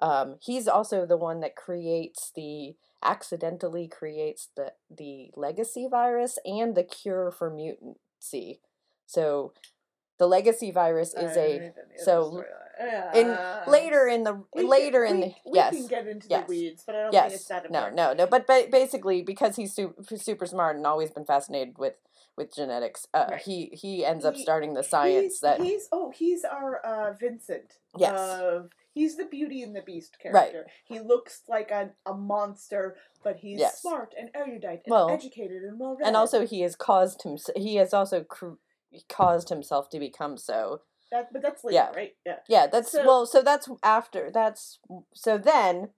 Um, 0.00 0.36
he's 0.40 0.68
also 0.68 1.04
the 1.06 1.16
one 1.16 1.40
that 1.40 1.56
creates 1.56 2.30
the 2.34 2.76
accidentally 3.02 3.88
creates 3.88 4.48
the 4.56 4.74
the 4.88 5.30
legacy 5.34 5.88
virus 5.90 6.38
and 6.44 6.76
the 6.76 6.84
cure 6.84 7.32
for 7.32 7.50
mutancy. 7.50 8.60
So 9.06 9.52
the 10.20 10.26
legacy 10.28 10.70
virus 10.70 11.14
is 11.14 11.36
a 11.36 11.48
don't 11.48 11.48
need 11.48 11.56
any 11.58 11.66
of 11.66 11.74
so. 12.04 12.44
In 13.14 13.36
later 13.70 14.06
in 14.06 14.22
the 14.24 14.34
We 14.54 14.62
can- 14.62 14.70
later 14.70 15.04
in 15.04 15.16
we, 15.16 15.20
the 15.26 15.34
we 15.50 15.56
yes 15.58 15.74
can 15.74 15.86
get 15.86 16.06
into 16.06 16.28
yes, 16.30 16.46
the 16.46 16.48
weeds, 16.48 16.82
but 16.86 16.94
I 16.94 17.02
don't 17.02 17.12
think 17.12 17.24
it's 17.24 17.32
yes 17.34 17.48
that 17.48 17.70
no 17.70 17.78
important. 17.86 17.96
no 17.96 18.12
no 18.14 18.26
but 18.26 18.46
but 18.46 18.70
basically 18.70 19.20
because 19.22 19.56
he's 19.56 19.74
super, 19.74 20.16
super 20.16 20.46
smart 20.46 20.76
and 20.76 20.86
always 20.86 21.10
been 21.10 21.26
fascinated 21.26 21.76
with 21.78 21.96
with 22.38 22.54
genetics 22.54 23.06
uh, 23.12 23.26
Right. 23.32 23.42
he 23.42 23.66
he 23.82 24.02
ends 24.04 24.24
up 24.24 24.34
He- 24.36 24.42
starting 24.42 24.72
the 24.74 24.82
science 24.82 25.34
he's, 25.34 25.40
that 25.40 25.60
he's 25.60 25.88
oh 25.92 26.10
he's 26.14 26.42
our 26.44 26.78
uh, 26.90 27.12
Vincent. 27.12 27.74
Yes. 27.98 28.18
Of 28.18 28.70
he's 28.94 29.16
the 29.16 29.26
Beauty 29.26 29.62
and 29.62 29.76
the 29.76 29.82
Beast 29.82 30.16
Right. 30.24 30.32
character. 30.32 30.66
He 30.84 31.00
looks 31.00 31.42
like 31.48 31.70
a, 31.70 31.90
a 32.06 32.14
monster, 32.14 32.96
but 33.22 33.36
he's 33.44 33.58
Yes. 33.60 33.82
smart 33.82 34.14
and 34.18 34.30
erudite 34.34 34.82
and 34.86 34.92
Well, 34.92 35.10
educated 35.10 35.62
and 35.64 35.78
well 35.78 35.96
read. 35.96 36.06
and 36.06 36.16
also 36.16 36.46
he 36.46 36.60
has 36.62 36.76
caused 36.76 37.24
him 37.24 37.36
he 37.56 37.74
has 37.76 37.92
also 37.92 38.22
cr- 38.24 38.54
caused 39.08 39.48
himself 39.48 39.88
to 39.90 39.98
become 39.98 40.36
so 40.36 40.82
that, 41.10 41.32
but 41.32 41.42
that's 41.42 41.64
later, 41.64 41.74
yeah. 41.74 41.90
right? 41.96 42.12
Yeah. 42.24 42.36
yeah 42.48 42.66
that's 42.66 42.92
So- 42.92 43.04
well 43.04 43.26
so 43.26 43.42
that's 43.42 43.68
after 43.82 44.30
that's 44.32 44.78
so 45.14 45.38
then 45.38 45.90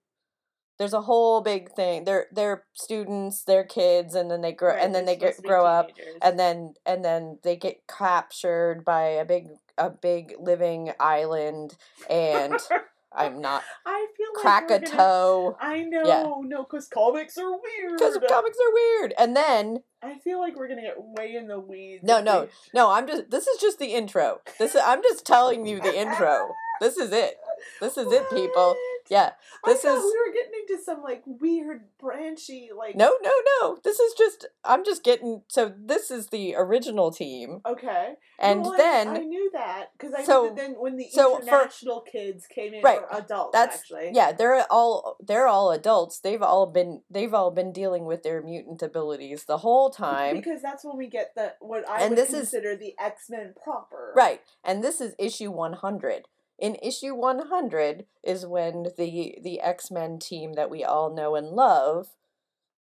there's 0.79 0.95
a 0.95 1.03
whole 1.03 1.43
big 1.43 1.71
thing 1.73 2.05
they're 2.05 2.27
they're 2.33 2.65
students 2.73 3.45
they're 3.45 3.65
kids 3.65 4.15
and 4.15 4.31
then 4.31 4.41
they 4.41 4.53
grow 4.53 4.71
Right, 4.71 4.83
and 4.83 4.95
then 4.95 5.05
they're 5.05 5.15
get 5.15 5.37
supposed 5.37 5.37
to 5.37 5.43
be 5.43 5.49
grow 5.49 5.67
up 5.67 5.91
and 6.23 6.39
then 6.39 6.75
and 6.87 7.05
then 7.05 7.39
they 7.43 7.57
get 7.57 7.87
captured 7.87 8.85
by 8.85 9.03
a 9.03 9.25
big 9.25 9.49
a 9.79 9.91
big 9.91 10.35
living 10.41 10.93
island 10.99 11.77
and 12.09 12.55
i'm 13.17 13.41
not 13.41 13.63
I 13.87 14.07
feel 14.17 14.27
like 14.35 14.71
we're 14.71 14.79
gonna- 14.79 14.87
Krakoa 14.91 15.57
I 15.61 15.81
know, 15.83 16.03
yeah. 16.05 16.23
no, 16.49 16.63
because 16.65 16.89
comics 16.89 17.37
are 17.39 17.51
weird. 17.51 17.99
because 17.99 18.19
comics 18.29 18.59
are 18.59 18.73
weird 18.73 19.15
and 19.19 19.37
then 19.37 19.79
I 20.05 20.19
feel 20.19 20.41
like 20.41 20.57
we're 20.57 20.67
gonna 20.69 20.83
get 20.83 20.97
way 20.99 21.37
in 21.37 21.47
the 21.47 21.61
weeds. 21.61 22.03
No, 22.03 22.21
no, 22.21 22.49
no 22.75 22.91
i'm 22.91 23.07
just 23.07 23.31
this 23.31 23.47
is 23.47 23.61
just 23.61 23.79
the 23.79 23.95
intro 23.95 24.41
this 24.59 24.75
is 24.75 24.81
i'm 24.85 25.03
just 25.03 25.25
telling 25.25 25.67
you 25.67 25.81
the 25.81 25.97
intro 25.97 26.51
this 26.81 26.97
is 26.97 27.13
it 27.13 27.37
this 27.81 27.97
is 27.97 28.11
it 28.13 28.29
people? 28.31 28.75
Yeah 29.11 29.31
this 29.65 29.85
I 29.85 29.95
is 29.95 30.03
we 30.03 30.19
were 30.19 30.33
getting 30.33 30.53
into 30.69 30.83
some 30.83 31.03
like 31.03 31.23
weird 31.27 31.83
branchy 32.01 32.71
like. 32.77 32.97
no 32.97 33.17
no 33.23 33.31
no 33.61 33.79
this 33.85 33.99
is 34.01 34.15
just 34.15 34.47
i'm 34.65 34.85
just 34.85 35.03
getting 35.05 35.43
so 35.49 35.73
this 35.79 36.11
is 36.11 36.29
the 36.29 36.55
original 36.57 37.11
team 37.11 37.61
Okay. 37.67 38.15
and 38.39 38.63
Well, 38.63 38.77
then 38.77 39.09
I, 39.09 39.19
knew 39.19 39.51
that 39.53 39.87
because 39.99 40.15
I 40.15 40.23
so- 40.25 40.43
knew 40.45 40.49
that 40.51 40.57
then 40.57 40.75
when 40.79 40.97
the 40.97 41.09
so 41.11 41.37
for- 41.37 41.43
international 41.43 42.01
kids 42.01 42.47
came 42.47 42.75
in 42.75 42.83
Right, 42.83 43.01
for 43.09 43.17
adults, 43.19 43.51
that's 43.53 43.77
actually. 43.79 44.11
yeah 44.15 44.33
they're 44.33 44.65
all 44.71 45.17
they're 45.21 45.47
all 45.47 45.71
adults 45.73 46.21
they've 46.21 46.43
all 46.43 46.67
been 46.67 47.03
they've 47.11 47.35
all 47.35 47.51
been 47.51 47.73
dealing 47.73 48.05
with 48.05 48.23
their 48.23 48.43
mutant 48.43 48.83
abilities 48.83 49.45
the 49.45 49.59
whole 49.59 49.91
time 49.91 50.37
Because 50.37 50.63
that's 50.63 50.85
when 50.85 50.97
we 50.97 51.09
get 51.09 51.35
the 51.35 51.55
what 51.61 51.89
I 51.89 52.03
And 52.03 52.11
would 52.11 52.19
this 52.19 52.29
is- 52.31 52.51
consider 52.51 52.77
the 52.77 52.95
X 52.99 53.29
Men 53.31 53.55
proper. 53.63 54.13
right 54.17 54.41
and 54.65 54.83
this 54.83 55.01
is 55.01 55.15
issue 55.19 55.51
100 55.51 56.27
in 56.63 56.77
issue 56.77 57.15
100 57.15 58.07
is 58.23 58.47
when 58.47 58.85
the 58.97 59.37
the 59.43 59.61
x-men 59.61 60.19
team 60.19 60.53
that 60.55 60.71
we 60.71 60.83
all 60.85 61.13
know 61.13 61.35
and 61.35 61.49
love 61.49 62.09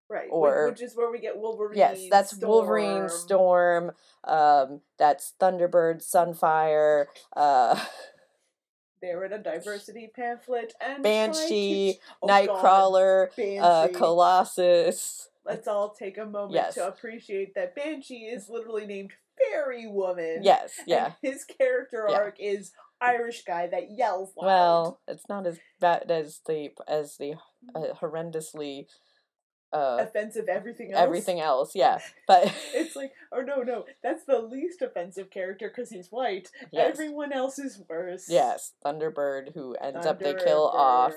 Right. 0.08 0.28
Or- 0.30 0.68
which 0.68 0.82
is 0.82 0.94
where 0.94 1.10
we 1.10 1.18
get 1.18 1.38
Wolverine. 1.38 1.76
yes 1.78 2.00
that's 2.10 2.34
wolverine 2.36 3.08
storm 3.08 3.92
um 4.24 4.80
that's 4.98 5.34
thunderbird 5.40 5.96
sunfire 6.02 7.06
uh 7.36 7.78
They're 9.02 9.24
in 9.24 9.32
a 9.32 9.38
diversity 9.38 10.12
pamphlet 10.14 10.74
and 10.80 11.02
try 11.02 11.26
to- 11.26 11.32
banshee 11.32 11.98
Oh, 12.22 12.26
nightcrawler 12.28 13.28
uh 13.60 13.88
colossus 13.88 15.28
Let's 15.44 15.66
all 15.66 15.90
take 15.90 16.18
a 16.18 16.24
moment 16.24 16.52
Yes. 16.54 16.74
to 16.74 16.86
appreciate 16.86 17.56
that 17.56 17.74
Banshee 17.74 18.26
is 18.26 18.48
literally 18.48 18.86
named 18.86 19.10
Fairy 19.50 19.88
Woman. 19.88 20.40
yes 20.42 20.78
yeah 20.86 21.12
his 21.20 21.44
character 21.44 22.06
Yeah. 22.08 22.14
arc 22.16 22.36
is 22.38 22.70
Irish 23.02 23.44
guy 23.44 23.66
that 23.68 23.90
yells 23.90 24.32
loud. 24.36 24.46
Well, 24.46 25.00
it's 25.08 25.28
not 25.28 25.46
as 25.46 25.58
bad 25.80 26.10
as 26.10 26.40
the 26.46 26.70
as 26.88 27.16
the 27.18 27.34
uh, 27.74 27.94
horrendously 28.00 28.86
uh, 29.72 29.98
offensive 30.00 30.48
everything 30.48 30.92
else. 30.92 31.02
everything 31.02 31.40
else. 31.40 31.72
Yeah, 31.74 31.98
but 32.28 32.52
It's 32.74 32.94
like, 32.94 33.12
oh 33.32 33.40
no, 33.40 33.62
no, 33.62 33.84
that's 34.02 34.24
the 34.24 34.38
least 34.40 34.82
offensive 34.82 35.30
character 35.30 35.68
because 35.74 35.90
he's 35.90 36.08
white. 36.10 36.50
Yes. 36.70 36.90
Everyone 36.92 37.32
else 37.32 37.58
is 37.58 37.80
worse. 37.88 38.26
yes, 38.28 38.72
Thunderbird 38.84 39.54
who 39.54 39.74
ends 39.76 40.06
up 40.06 40.18
they 40.20 40.34
kill 40.34 40.68
off. 40.68 41.14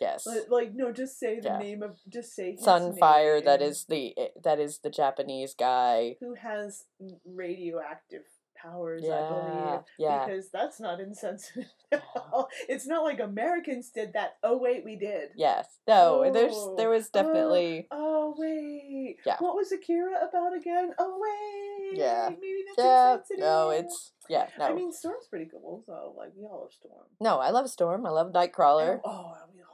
Yes, 0.00 0.26
Like, 0.26 0.50
like, 0.50 0.74
no, 0.74 0.90
just 0.92 1.18
say 1.20 1.38
the 1.38 1.48
Yeah. 1.48 1.58
name 1.58 1.82
of, 1.82 1.96
just 2.08 2.34
say 2.34 2.52
his 2.56 2.64
Sunfire. 2.66 3.42
That 3.42 3.60
name. 3.60 3.70
is 3.70 3.84
the 3.88 4.12
eh, 4.18 4.28
that 4.42 4.58
is 4.58 4.80
the 4.80 4.90
Japanese 4.90 5.54
guy. 5.54 6.16
who 6.20 6.34
has 6.34 6.84
radioactive 7.24 8.24
powers, 8.64 9.04
I 9.04 9.06
Yeah, 9.08 9.28
believe. 9.28 9.80
yeah. 9.98 10.26
Because 10.26 10.50
that's 10.50 10.80
not 10.80 11.00
insensitive 11.00 11.66
at 11.92 12.02
all. 12.16 12.48
It's 12.68 12.86
not 12.86 13.04
like 13.04 13.20
Americans 13.20 13.90
did 13.90 14.12
that. 14.14 14.36
Oh 14.42 14.56
wait, 14.58 14.84
we 14.84 14.96
did. 14.96 15.30
Yes, 15.36 15.66
no, 15.86 16.30
there's 16.32 16.52
Oh, 16.54 16.74
there 16.76 16.88
was 16.90 17.06
oh, 17.14 17.22
definitely 17.22 17.86
Oh 17.90 18.34
wait. 18.38 19.16
Yeah. 19.26 19.36
What 19.38 19.54
was 19.54 19.70
Akira 19.72 20.14
about 20.28 20.56
again? 20.56 20.90
Oh 20.98 21.18
wait. 21.20 21.98
Yeah. 21.98 22.28
Maybe 22.30 22.64
that's 22.66 22.78
yeah. 22.78 23.12
insensitive. 23.12 23.40
No, 23.44 23.70
it's 23.70 24.12
yeah. 24.28 24.46
No, 24.58 24.66
I 24.66 24.72
mean, 24.72 24.92
Storm's 24.92 25.26
pretty 25.28 25.46
cool. 25.50 25.82
So 25.86 26.14
like, 26.16 26.32
we 26.36 26.44
all 26.44 26.60
love 26.62 26.72
Storm. 26.72 27.04
no. 27.20 27.38
I 27.40 27.50
love 27.50 27.68
Storm. 27.68 28.06
I 28.06 28.10
love 28.10 28.32
Nightcrawler. 28.32 29.00
Oh, 29.04 29.10
oh 29.10 29.36
we 29.54 29.60
all. 29.60 29.73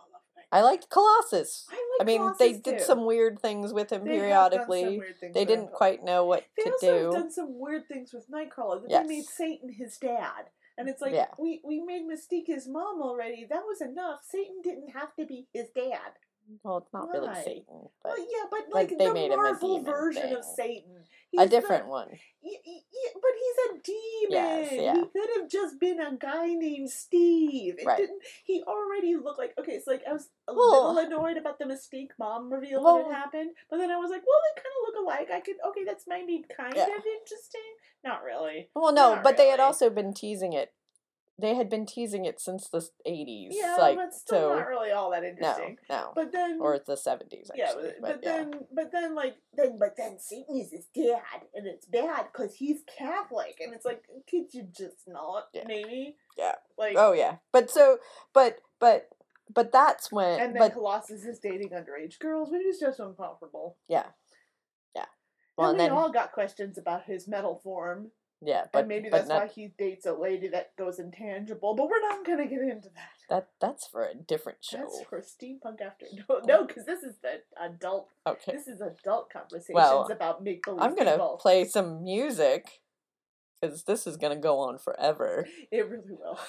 I 0.52 0.62
liked 0.62 0.88
Colossus. 0.90 1.66
I, 1.70 1.74
I 1.74 1.96
like 2.00 2.06
mean, 2.06 2.20
they 2.38 2.48
Colossus, 2.48 2.60
did 2.62 2.78
too. 2.78 2.84
some 2.84 3.04
weird 3.06 3.38
things 3.40 3.72
with 3.72 3.90
him 3.92 4.04
They 4.04 4.16
have 4.16 4.50
done 4.52 4.60
some 4.60 4.66
periodically. 4.68 5.02
They 5.32 5.44
didn't 5.44 5.72
quite 5.72 6.02
know 6.04 6.24
what 6.24 6.44
They 6.56 6.64
to 6.64 6.70
also 6.72 6.86
do. 6.98 7.04
have 7.04 7.12
done 7.12 7.30
some 7.30 7.58
weird 7.58 7.86
things 7.88 8.12
with 8.12 8.28
Nightcrawler. 8.30 8.82
Yes. 8.88 9.02
They 9.06 9.08
made 9.16 9.24
Satan 9.26 9.72
his 9.72 9.96
dad. 9.98 10.50
And 10.76 10.88
it's 10.88 11.00
like, 11.02 11.12
Yeah. 11.12 11.26
we, 11.38 11.60
we 11.64 11.80
made 11.80 12.02
Mystique 12.02 12.46
his 12.46 12.66
mom 12.66 13.02
already. 13.02 13.46
That 13.48 13.64
was 13.66 13.80
enough. 13.80 14.20
Satan 14.28 14.56
didn't 14.62 14.90
have 14.90 15.14
to 15.16 15.26
be 15.26 15.46
his 15.52 15.68
dad. 15.74 16.12
Well, 16.62 16.78
it's 16.78 16.92
not 16.92 17.08
really 17.12 17.34
Satan, 17.42 17.88
but 18.02 18.12
Well, 18.12 18.18
yeah, 18.18 18.44
but 18.50 18.60
like, 18.72 18.90
like, 18.90 18.98
they 18.98 19.06
the 19.06 19.14
made 19.14 19.30
him 19.32 19.38
a 19.38 19.42
Marvel 19.42 19.82
version 19.82 20.32
of 20.34 20.44
thing. 20.44 20.54
Satan. 20.56 21.04
a 21.38 21.46
different 21.46 21.84
not- 21.84 21.90
one. 21.90 22.08
But 22.10 23.32
he's 23.38 23.58
a 23.66 23.78
demon. 23.82 24.30
Yes, 24.30 24.72
yeah. 24.72 24.94
He 24.94 25.00
could 25.06 25.30
have 25.40 25.48
just 25.48 25.78
been 25.78 26.00
a 26.00 26.16
guy 26.16 26.46
named 26.54 26.90
Steve. 26.90 27.76
It 27.78 27.86
Right. 27.86 27.98
didn't. 27.98 28.22
He 28.44 28.62
already 28.64 29.14
looked 29.16 29.38
like 29.38 29.56
okay. 29.58 29.72
It's 29.72 29.86
like 29.86 30.02
I 30.08 30.12
was 30.12 30.30
a 30.48 30.54
Well- 30.54 30.92
little 30.94 30.98
annoyed 31.18 31.36
about 31.36 31.58
the 31.58 31.66
Mystique 31.66 32.10
mom 32.18 32.52
reveal 32.52 32.82
Well- 32.82 33.08
it 33.08 33.12
happened, 33.12 33.50
but 33.68 33.78
then 33.78 33.90
I 33.90 33.96
was 33.96 34.10
like, 34.10 34.22
well, 34.26 34.40
they 34.54 34.60
kind 34.62 34.74
of 34.80 34.94
look 34.94 35.04
alike. 35.04 35.30
I 35.30 35.40
could 35.40 35.56
okay, 35.68 35.84
that's 35.84 36.06
maybe 36.06 36.44
kind 36.54 36.74
Yeah. 36.74 36.84
of 36.96 37.04
interesting. 37.06 37.60
Not 38.02 38.22
really. 38.22 38.70
Well, 38.74 38.92
no, 38.92 39.14
Not 39.16 39.22
but 39.22 39.36
they 39.36 39.48
had 39.48 39.60
also 39.60 39.90
been 39.90 40.14
teasing 40.14 40.52
it. 40.52 40.72
They 41.40 41.54
had 41.54 41.68
been 41.70 41.86
teasing 41.86 42.24
it 42.24 42.40
since 42.40 42.68
the 42.68 42.86
eighties. 43.06 43.54
Yeah, 43.56 43.76
like 43.78 43.96
but 43.96 44.12
still 44.14 44.50
so. 44.50 44.56
not 44.56 44.68
really 44.68 44.90
all 44.90 45.10
that 45.10 45.22
No, 45.22 45.28
interesting. 45.28 45.76
no, 45.88 46.12
But 46.14 46.32
then 46.32 46.58
or 46.60 46.78
the 46.84 46.96
seventies. 46.96 47.50
yeah, 47.54 47.66
Actually, 47.68 47.92
but, 48.00 48.12
but 48.12 48.20
yeah. 48.22 48.36
then, 48.36 48.52
but 48.72 48.92
then, 48.92 49.14
like, 49.14 49.36
then, 49.54 49.78
but 49.78 49.96
then 49.96 50.18
Satan 50.18 50.56
is 50.56 50.70
his 50.72 50.86
dad, 50.94 51.46
and 51.54 51.66
it's 51.66 51.86
bad 51.86 52.26
because 52.32 52.54
he's 52.56 52.82
Catholic, 52.98 53.56
and 53.60 53.74
it's 53.74 53.84
like, 53.84 54.02
could 54.28 54.52
you 54.52 54.68
just 54.76 55.06
not, 55.08 55.44
Yeah. 55.52 55.64
maybe? 55.66 56.16
Yeah. 56.36 56.54
Like, 56.78 56.94
oh 56.96 57.12
yeah, 57.12 57.36
but 57.52 57.70
so, 57.70 57.98
but 58.32 58.58
but 58.78 59.08
but 59.52 59.72
that's 59.72 60.12
when. 60.12 60.40
and 60.40 60.54
then 60.54 60.60
but 60.60 60.72
Colossus 60.74 61.24
is 61.24 61.38
dating 61.38 61.70
underage 61.70 62.18
girls, 62.18 62.50
which 62.50 62.64
is 62.64 62.78
just 62.78 63.00
uncomfortable. 63.00 63.76
yeah, 63.88 64.06
yeah. 64.94 65.06
Well, 65.56 65.70
and 65.70 65.80
and 65.80 65.90
we 65.92 65.96
then 65.96 65.98
all 65.98 66.10
got 66.12 66.32
questions 66.32 66.78
about 66.78 67.04
his 67.04 67.26
metal 67.28 67.60
form, 67.62 68.12
yeah, 68.42 68.64
but 68.72 68.80
and 68.80 68.88
maybe 68.88 69.08
but 69.10 69.18
that's 69.18 69.28
not, 69.28 69.42
why 69.42 69.46
he 69.48 69.72
dates 69.78 70.06
a 70.06 70.12
lady 70.12 70.48
that 70.48 70.76
goes 70.76 70.98
intangible. 70.98 71.74
But 71.74 71.88
we're 71.88 72.00
not 72.00 72.24
gonna 72.24 72.46
get 72.46 72.60
into 72.60 72.88
that. 72.88 73.10
that 73.28 73.48
that's 73.60 73.86
for 73.86 74.04
a 74.04 74.14
different 74.14 74.58
show. 74.62 74.78
That's 74.78 75.02
for 75.08 75.20
steampunk 75.20 75.80
after. 75.84 76.06
No, 76.28 76.40
no, 76.46 76.66
because 76.66 76.86
this 76.86 77.02
is 77.02 77.16
the 77.22 77.40
adult. 77.62 78.08
okay, 78.26 78.52
This 78.52 78.66
is 78.66 78.80
adult 78.80 79.30
conversations 79.30 79.74
Well, 79.74 80.08
about 80.10 80.42
make 80.42 80.64
believe. 80.64 80.80
I'm 80.82 80.94
gonna 80.94 81.12
people. 81.12 81.38
play 81.40 81.64
some 81.64 82.02
music 82.02 82.80
because 83.60 83.84
this 83.84 84.06
is 84.06 84.16
gonna 84.16 84.36
go 84.36 84.58
on 84.58 84.78
forever. 84.78 85.46
It 85.70 85.88
really 85.88 86.12
will. 86.12 86.38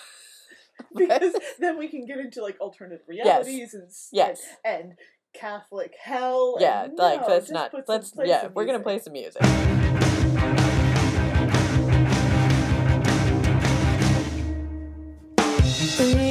because 0.95 1.33
then 1.59 1.77
we 1.77 1.87
can 1.87 2.05
get 2.05 2.17
into 2.17 2.41
like 2.41 2.57
alternate 2.59 3.03
Yes. 3.09 3.45
realities 3.45 3.73
and 3.73 3.89
Yes. 4.11 4.41
and, 4.63 4.83
and 4.83 4.93
Catholic 5.33 5.93
hell. 6.01 6.57
Yeah, 6.59 6.85
and 6.85 6.97
like 6.97 7.21
no, 7.21 7.27
let's 7.27 7.49
not 7.49 7.73
let's 7.87 8.13
yeah, 8.23 8.47
we're 8.47 8.65
gonna 8.65 8.79
play 8.79 8.99
some 8.99 9.13
music. 9.13 9.41
You're 15.99 16.30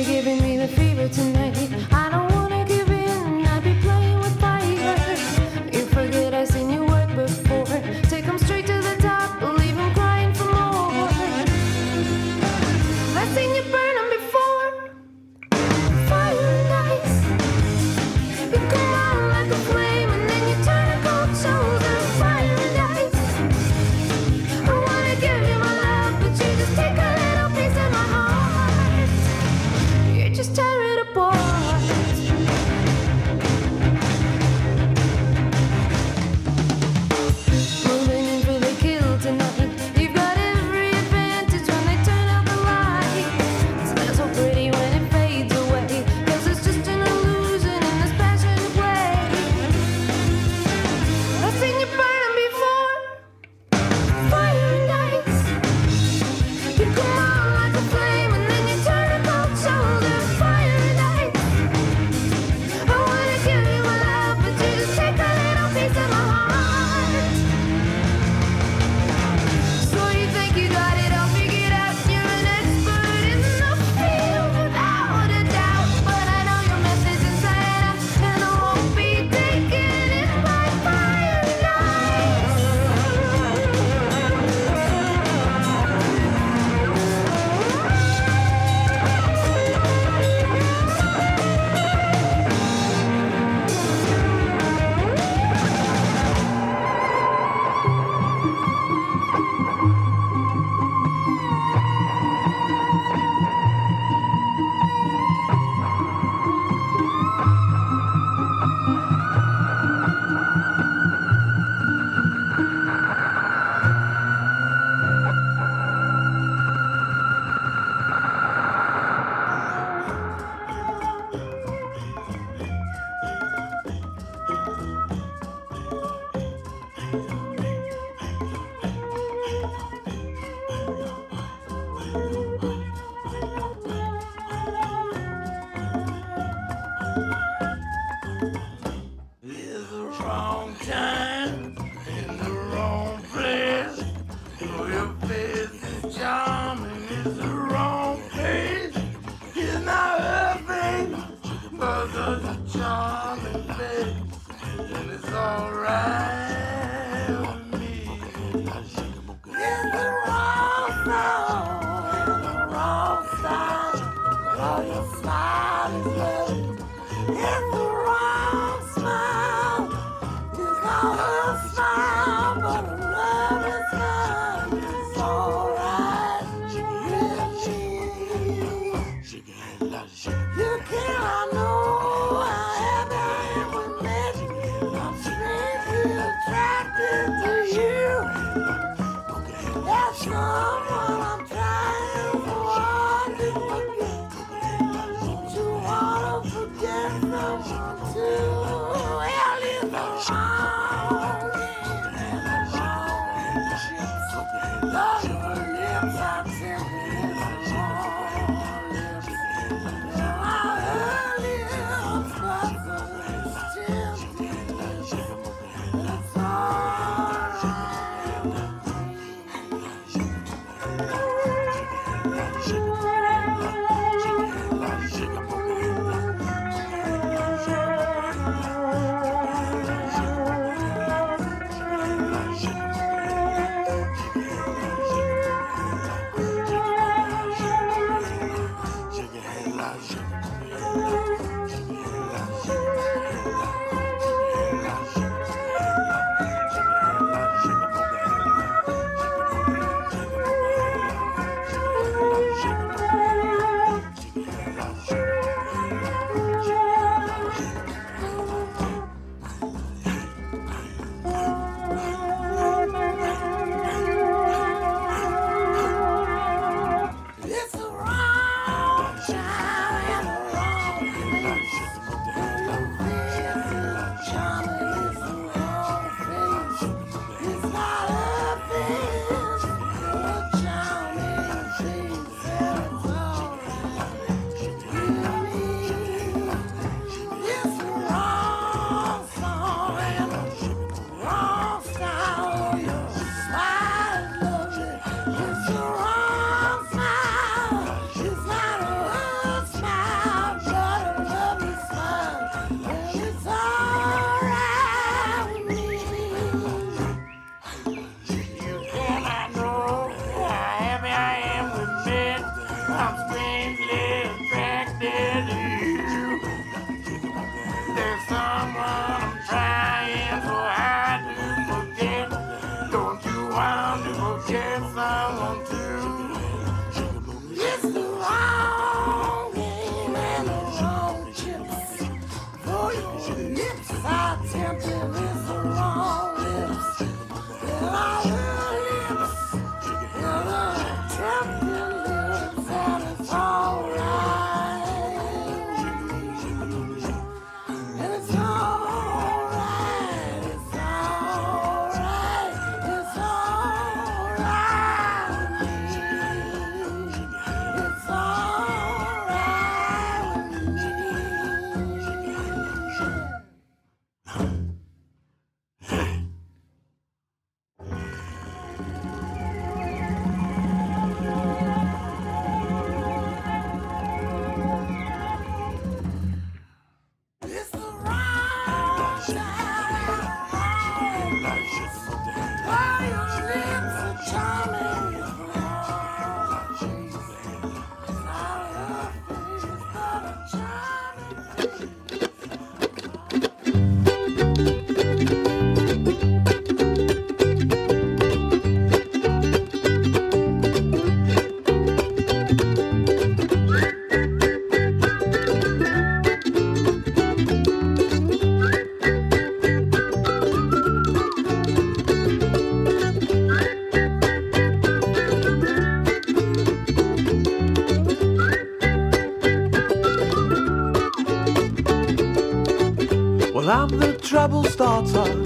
trouble 425.02 425.39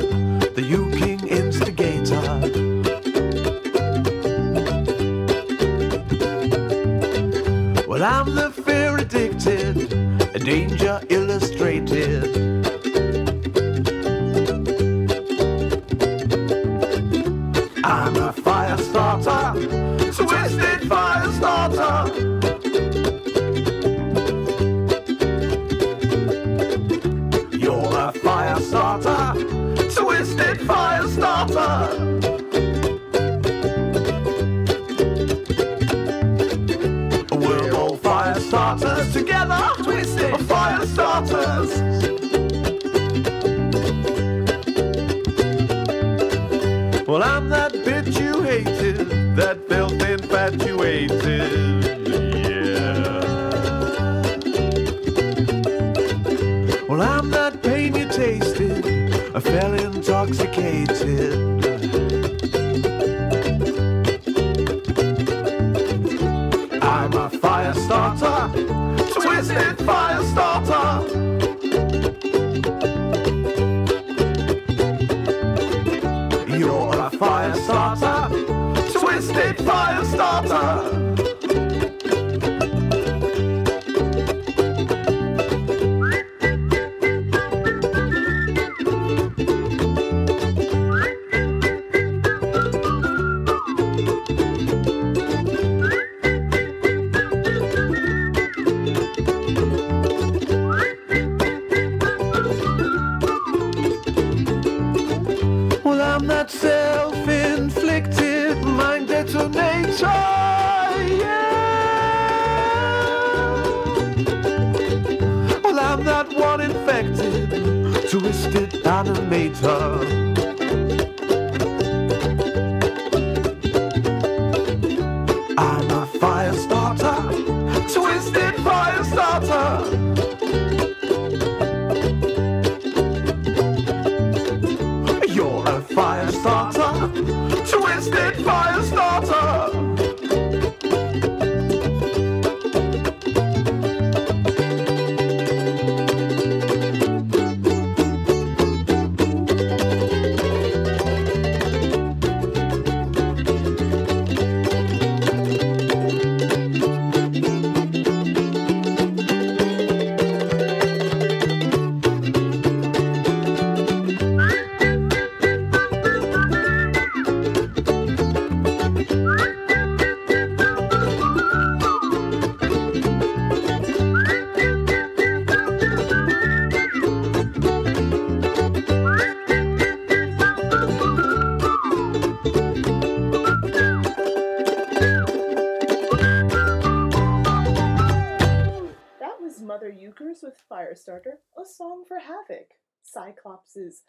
for 192.02 192.18
Havoc. 192.18 192.70
Cyclops's 193.02 194.02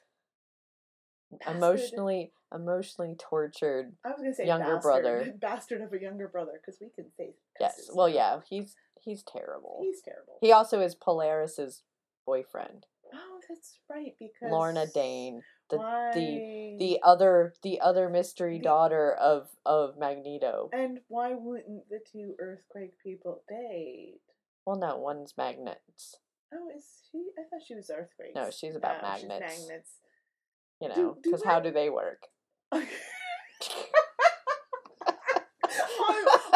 Emotionally, 1.48 2.32
emotionally 2.54 3.16
tortured. 3.18 3.94
I 4.06 4.10
was 4.10 4.18
gonna 4.22 4.34
say 4.34 4.46
younger 4.48 4.76
bastard, 4.76 4.82
brother. 4.82 5.34
bastard 5.42 5.82
of 5.82 5.92
a 5.92 6.00
younger 6.00 6.28
brother, 6.28 6.54
because 6.62 6.80
we 6.80 6.90
can 6.90 7.12
say 7.18 7.34
Yes. 7.60 7.90
Well, 7.94 8.08
yeah. 8.08 8.40
He's 8.48 8.76
he's 9.02 9.22
terrible. 9.24 9.80
he's 9.82 10.02
terrible. 10.02 10.38
He 10.40 10.52
also 10.52 10.80
is 10.82 10.96
Polaris's 10.96 11.84
boyfriend, 12.26 12.86
oh, 13.14 13.40
that's 13.50 13.80
right, 13.90 14.16
because 14.18 14.52
Lorna 14.52 14.86
Dane, 14.94 15.42
the 15.70 15.78
the 16.14 16.76
the 16.80 17.00
other 17.04 17.54
the 17.64 17.82
other 17.82 18.08
mystery 18.10 18.58
The- 18.60 18.64
daughter 18.64 19.14
of 19.14 19.50
of 19.66 19.98
Magneto. 19.98 20.70
and 20.74 21.00
why 21.08 21.34
wouldn't 21.34 21.90
the 21.90 22.00
two 22.12 22.36
earthquake 22.40 22.98
people 23.04 23.42
date? 23.50 24.22
Well, 24.66 24.78
no, 24.78 24.98
one's 24.98 25.36
magnets. 25.38 26.20
Oh, 26.54 26.70
is 26.76 26.86
she? 27.12 27.26
I 27.38 27.43
thought 27.50 27.62
she 27.68 27.76
was 27.76 27.89
earthquake. 27.89 28.36
No, 28.36 28.50
she's 28.52 28.76
about 28.76 29.02
no, 29.02 29.16
she's 29.18 29.28
magnets. 29.28 29.60
magnets. 29.68 29.91
You 30.82 30.89
know, 30.89 31.18
because 31.22 31.43
how 31.43 31.60
do 31.60 31.72
they 31.72 31.89
work? 31.89 32.20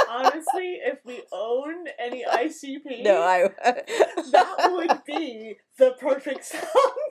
Honestly, 0.09 0.79
if 0.83 0.99
we 1.05 1.21
own 1.31 1.85
any 1.99 2.25
ICP, 2.25 3.03
No, 3.03 3.21
I. 3.21 3.49
that 4.31 4.69
would 4.71 5.01
be 5.05 5.55
the 5.77 5.91
perfect 5.99 6.43
song 6.51 6.61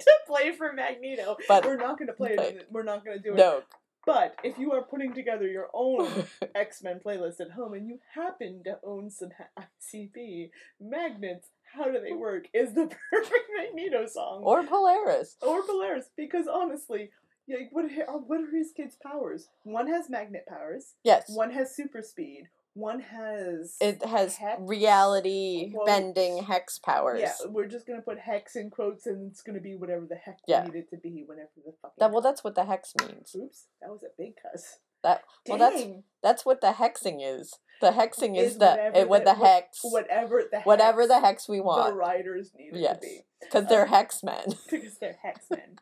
to 0.01 0.12
play 0.26 0.53
for 0.53 0.72
Magneto. 0.72 1.37
But- 1.47 1.64
we're 1.64 1.76
not 1.76 1.99
going 1.99 2.09
to 2.09 2.14
play 2.14 2.35
but- 2.37 2.47
it. 2.47 2.66
We're 2.70 2.83
not 2.83 3.05
going 3.05 3.16
to 3.18 3.22
do 3.22 3.35
it. 3.35 3.37
no. 3.37 3.62
But 4.07 4.37
if 4.43 4.57
you 4.59 4.72
are 4.72 4.81
putting 4.83 5.12
together 5.12 5.47
your 5.47 5.68
own 5.74 6.24
X 6.55 6.83
Men 6.83 6.99
playlist 7.05 7.41
at 7.41 7.51
home 7.51 7.74
and 7.74 7.87
you 7.87 7.99
happen 8.14 8.62
to 8.64 8.79
own 8.83 9.11
some 9.11 9.29
ICP 9.59 10.49
magnets, 10.81 11.49
how 11.75 11.85
do 11.85 12.01
they 12.01 12.12
work? 12.12 12.47
Is 12.55 12.75
the 12.75 12.87
perfect 13.12 13.51
Magneto 13.57 14.07
song 14.07 14.43
or 14.45 14.62
Polaris. 14.64 15.37
or 15.43 15.62
Polaris? 15.66 16.11
Because 16.16 16.47
honestly, 16.47 17.11
like, 17.49 17.69
what 17.73 17.87
are, 17.87 18.14
uh, 18.16 18.19
what 18.19 18.41
are 18.41 18.51
his 18.57 18.73
kids' 18.77 18.97
powers? 19.03 19.49
One 19.62 19.87
has 19.89 20.11
magnet 20.11 20.45
powers. 20.49 20.95
Yes. 21.05 21.25
One 21.35 21.51
has 21.53 21.75
super 21.75 22.03
speed. 22.03 22.45
One 22.75 23.01
has 23.01 23.77
It 23.81 24.05
has 24.05 24.37
hex 24.37 24.61
reality 24.61 25.73
bending 25.85 26.45
hex 26.45 26.79
powers. 26.79 27.21
Yeah, 27.21 27.33
we're 27.49 27.66
just 27.66 27.87
gonna 27.89 28.03
put 28.03 28.19
hex 28.21 28.55
in 28.55 28.71
quotes, 28.71 29.07
and 29.07 29.31
it's 29.33 29.43
gonna 29.43 29.61
be 29.61 29.75
whatever 29.75 30.07
the 30.07 30.14
heck 30.14 30.39
Yeah. 30.47 30.64
we 30.64 30.71
need 30.71 30.79
it 30.81 30.91
to 30.91 30.97
be, 30.97 31.25
whenever 31.27 31.49
the 31.57 31.73
fucking. 31.83 31.95
That, 31.99 32.12
well, 32.12 32.21
that's 32.21 32.45
what 32.45 32.55
the 32.55 32.64
hex 32.66 32.95
means. 33.01 33.35
Oops, 33.35 33.66
that 33.81 33.91
was 33.91 34.05
a 34.05 34.11
big 34.16 34.35
cuss. 34.41 34.79
That 35.03 35.22
well, 35.49 35.59
that's 35.59 35.82
that's 36.22 36.44
what 36.46 36.61
the 36.61 36.72
hexing 36.72 37.18
is. 37.20 37.55
The 37.80 37.92
hexing 37.92 38.36
is, 38.36 38.53
Is 38.53 38.59
the 38.59 38.90
it, 38.99 39.09
what 39.09 39.24
the- 39.24 39.34
the 39.34 39.44
hex, 39.46 39.78
whatever 39.82 40.42
the 40.51 40.61
whatever 40.62 41.07
the 41.07 41.14
hex 41.20 41.26
hex 41.26 41.49
we 41.49 41.59
the 41.59 41.62
want, 41.62 41.94
writers 41.94 42.51
need 42.59 42.74
it 42.74 42.80
Yes. 42.80 42.96
to 42.96 43.01
be. 43.01 43.20
because 43.40 43.68
they're 43.68 43.86
hex 43.86 44.22
men. 44.24 44.55
because 44.68 44.99
they're 45.01 45.16
hexmen. 45.24 45.78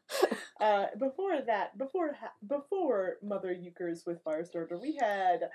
uh, 0.60 0.86
before 0.98 1.40
that, 1.46 1.78
before 1.78 2.16
before 2.46 3.16
Mother 3.22 3.50
Euchers 3.52 4.04
with 4.06 4.22
Firestarter, 4.22 4.78
we 4.78 4.98
had 5.00 5.48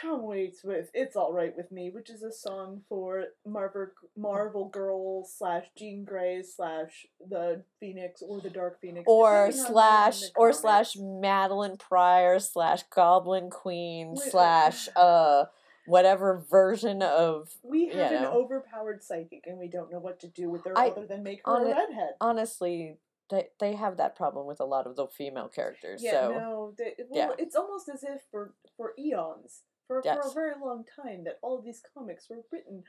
Tom 0.00 0.22
Waits 0.22 0.64
with 0.64 0.90
"It's 0.94 1.16
All 1.16 1.32
Right 1.32 1.54
with 1.56 1.70
Me," 1.70 1.90
which 1.90 2.10
is 2.10 2.22
a 2.22 2.32
song 2.32 2.82
for 2.88 3.26
Marvel 3.46 3.88
Marvel 4.16 4.68
Girl 4.68 5.24
slash 5.24 5.66
Jean 5.76 6.04
Grey 6.04 6.42
slash 6.42 7.06
the 7.20 7.62
Phoenix 7.78 8.22
or 8.22 8.40
the 8.40 8.50
Dark 8.50 8.80
Phoenix, 8.80 9.04
or 9.06 9.52
slash 9.52 10.22
or 10.36 10.52
slash 10.52 10.96
Madelyne 10.96 11.78
Pryor 11.78 12.38
slash 12.38 12.82
Goblin 12.94 13.50
Queen 13.50 14.16
slash 14.16 14.88
uh 14.96 15.44
whatever 15.86 16.44
version 16.50 17.02
of 17.02 17.50
We 17.62 17.88
have 17.88 18.12
an 18.12 18.22
know. 18.22 18.32
overpowered 18.32 19.02
psychic, 19.02 19.44
and 19.46 19.58
we 19.58 19.68
don't 19.68 19.90
know 19.92 19.98
what 19.98 20.20
to 20.20 20.28
do 20.28 20.48
with 20.48 20.64
her 20.64 20.76
I- 20.76 20.88
other 20.88 21.06
than 21.06 21.22
make 21.22 21.40
her 21.44 21.52
on 21.52 21.62
a 21.66 21.70
redhead. 21.70 22.14
honestly 22.20 22.98
they 23.30 23.48
they 23.60 23.74
have 23.74 23.96
that 23.98 24.16
problem 24.16 24.46
with 24.46 24.60
a 24.60 24.64
lot 24.64 24.86
of 24.86 24.96
the 24.96 25.06
female 25.06 25.48
characters. 25.48 26.02
Yeah, 26.02 26.12
so 26.12 26.32
no, 26.32 26.74
they, 26.76 26.94
well, 27.08 27.30
yeah. 27.30 27.30
it's 27.38 27.56
almost 27.56 27.88
as 27.88 28.02
if 28.02 28.20
for 28.30 28.54
for 28.76 28.92
eons, 28.98 29.62
for 30.00 30.22
for 30.22 30.28
a 30.28 30.32
very 30.32 30.54
long 30.60 30.84
time, 30.84 31.24
that 31.24 31.38
all 31.42 31.58
of 31.58 31.64
these 31.64 31.82
comics 31.94 32.30
were 32.30 32.44
written 32.50 32.84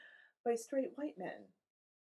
by 0.46 0.56
straight 0.56 0.92
white 0.96 1.18
men, 1.18 1.50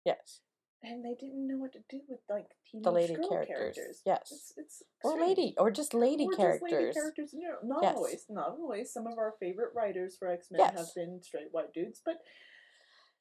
yes, 0.05 0.41
and 0.83 1.03
they 1.03 1.15
didn't 1.15 1.47
know 1.47 1.57
what 1.57 1.73
to 1.73 1.79
do 1.89 2.01
with 2.07 2.19
like 2.29 2.51
teenage 2.69 2.83
the 2.83 2.91
lady 2.91 3.15
girl 3.15 3.29
characters. 3.29 4.01
Yes, 4.05 4.31
It's, 4.31 4.53
it's 4.57 4.83
or 5.03 5.19
lady, 5.19 5.55
or 5.57 5.71
just 5.71 5.93
lady 5.93 6.25
or 6.25 6.35
characters. 6.35 6.61
Just 6.69 6.73
lady 6.73 6.93
characters. 6.93 7.33
You 7.33 7.49
know, 7.49 7.55
not 7.63 7.83
Yes. 7.83 7.95
always. 7.95 8.25
Not 8.29 8.49
always. 8.49 8.91
Some 8.93 9.07
of 9.07 9.17
our 9.17 9.33
favorite 9.39 9.73
writers 9.75 10.15
for 10.17 10.27
X 10.27 10.49
Men 10.51 10.59
Yes. 10.61 10.77
have 10.77 10.93
been 10.95 11.21
straight 11.21 11.51
white 11.51 11.73
dudes, 11.73 12.01
but 12.03 12.17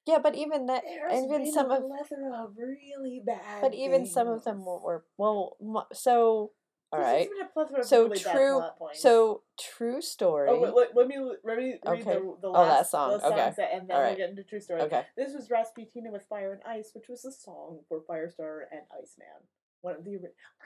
Yeah, 0.05 0.19
but 0.19 0.35
even 0.35 0.67
that, 0.67 0.83
there's 0.85 1.25
even 1.25 1.53
some 1.53 1.71
of 1.71 1.85
of 1.85 2.57
really 2.57 3.23
bad. 3.25 3.61
But 3.61 3.75
even 3.75 4.05
some 4.07 4.27
of 4.27 4.43
them 4.45 4.65
were 4.65 5.05
well. 5.17 5.57
So 5.93 6.53
all 6.93 7.01
right. 7.01 7.29
a 7.41 7.45
plethora 7.47 7.81
of 7.81 7.87
So 7.87 8.05
really 8.05 8.19
true. 8.19 8.63
So 8.95 9.43
true 9.59 10.01
story. 10.03 10.49
Oh, 10.51 10.61
wait, 10.61 10.75
let, 10.75 10.95
let 10.97 11.07
me 11.09 11.17
let 11.45 11.57
me 11.57 11.79
read 11.85 12.01
Okay. 12.01 12.03
the, 12.05 12.37
the 12.43 12.49
Oh, 12.49 12.53
last 12.53 12.69
that 12.79 12.87
song. 12.91 13.13
the 13.13 13.21
songs 13.21 13.33
Okay. 13.33 13.53
that- 13.57 13.73
and 13.75 13.89
then 13.89 13.97
All 13.97 14.03
we'll 14.05 14.17
get 14.17 14.31
into 14.31 14.43
true 14.45 14.61
story. 14.61 14.83
Okay. 14.83 15.05
This 15.17 15.33
was 15.35 15.49
Rasputina 15.49 16.11
with 16.13 16.25
Fire 16.29 16.53
and 16.53 16.63
Ice, 16.65 16.91
which 16.95 17.09
was 17.09 17.25
a 17.25 17.33
song 17.33 17.81
for 17.89 18.01
Firestar 18.01 18.63
and 18.71 18.83
Iceman. 18.93 19.49
One 19.81 19.97
of 19.97 20.05
the 20.05 20.17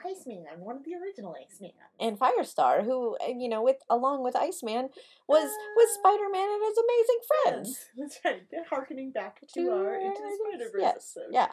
Iceman, 0.05 0.45
one 0.59 0.75
of 0.77 0.83
the 0.83 0.93
original 0.93 1.33
Iceman. 1.43 1.71
And 1.99 2.19
Firestar, 2.19 2.83
who 2.85 3.17
you 3.27 3.49
know, 3.49 3.63
with 3.63 3.77
along 3.89 4.23
with 4.23 4.35
Iceman, 4.35 4.89
was 5.27 5.49
was 5.75 5.89
Ah. 5.89 5.99
Spider 5.99 6.29
Man 6.29 6.47
and 6.47 6.63
his 6.63 6.77
amazing 6.77 7.19
friends. 7.43 7.85
That's 7.97 8.19
right. 8.23 8.43
They're 8.51 8.65
harkening 8.69 9.11
back 9.11 9.39
to 9.55 9.69
our 9.71 9.95
Into 9.95 10.21
the 10.21 10.37
Spider 10.51 10.69
Verse 10.71 10.81
yes, 10.81 11.17
episode. 11.17 11.31
yeah, 11.33 11.47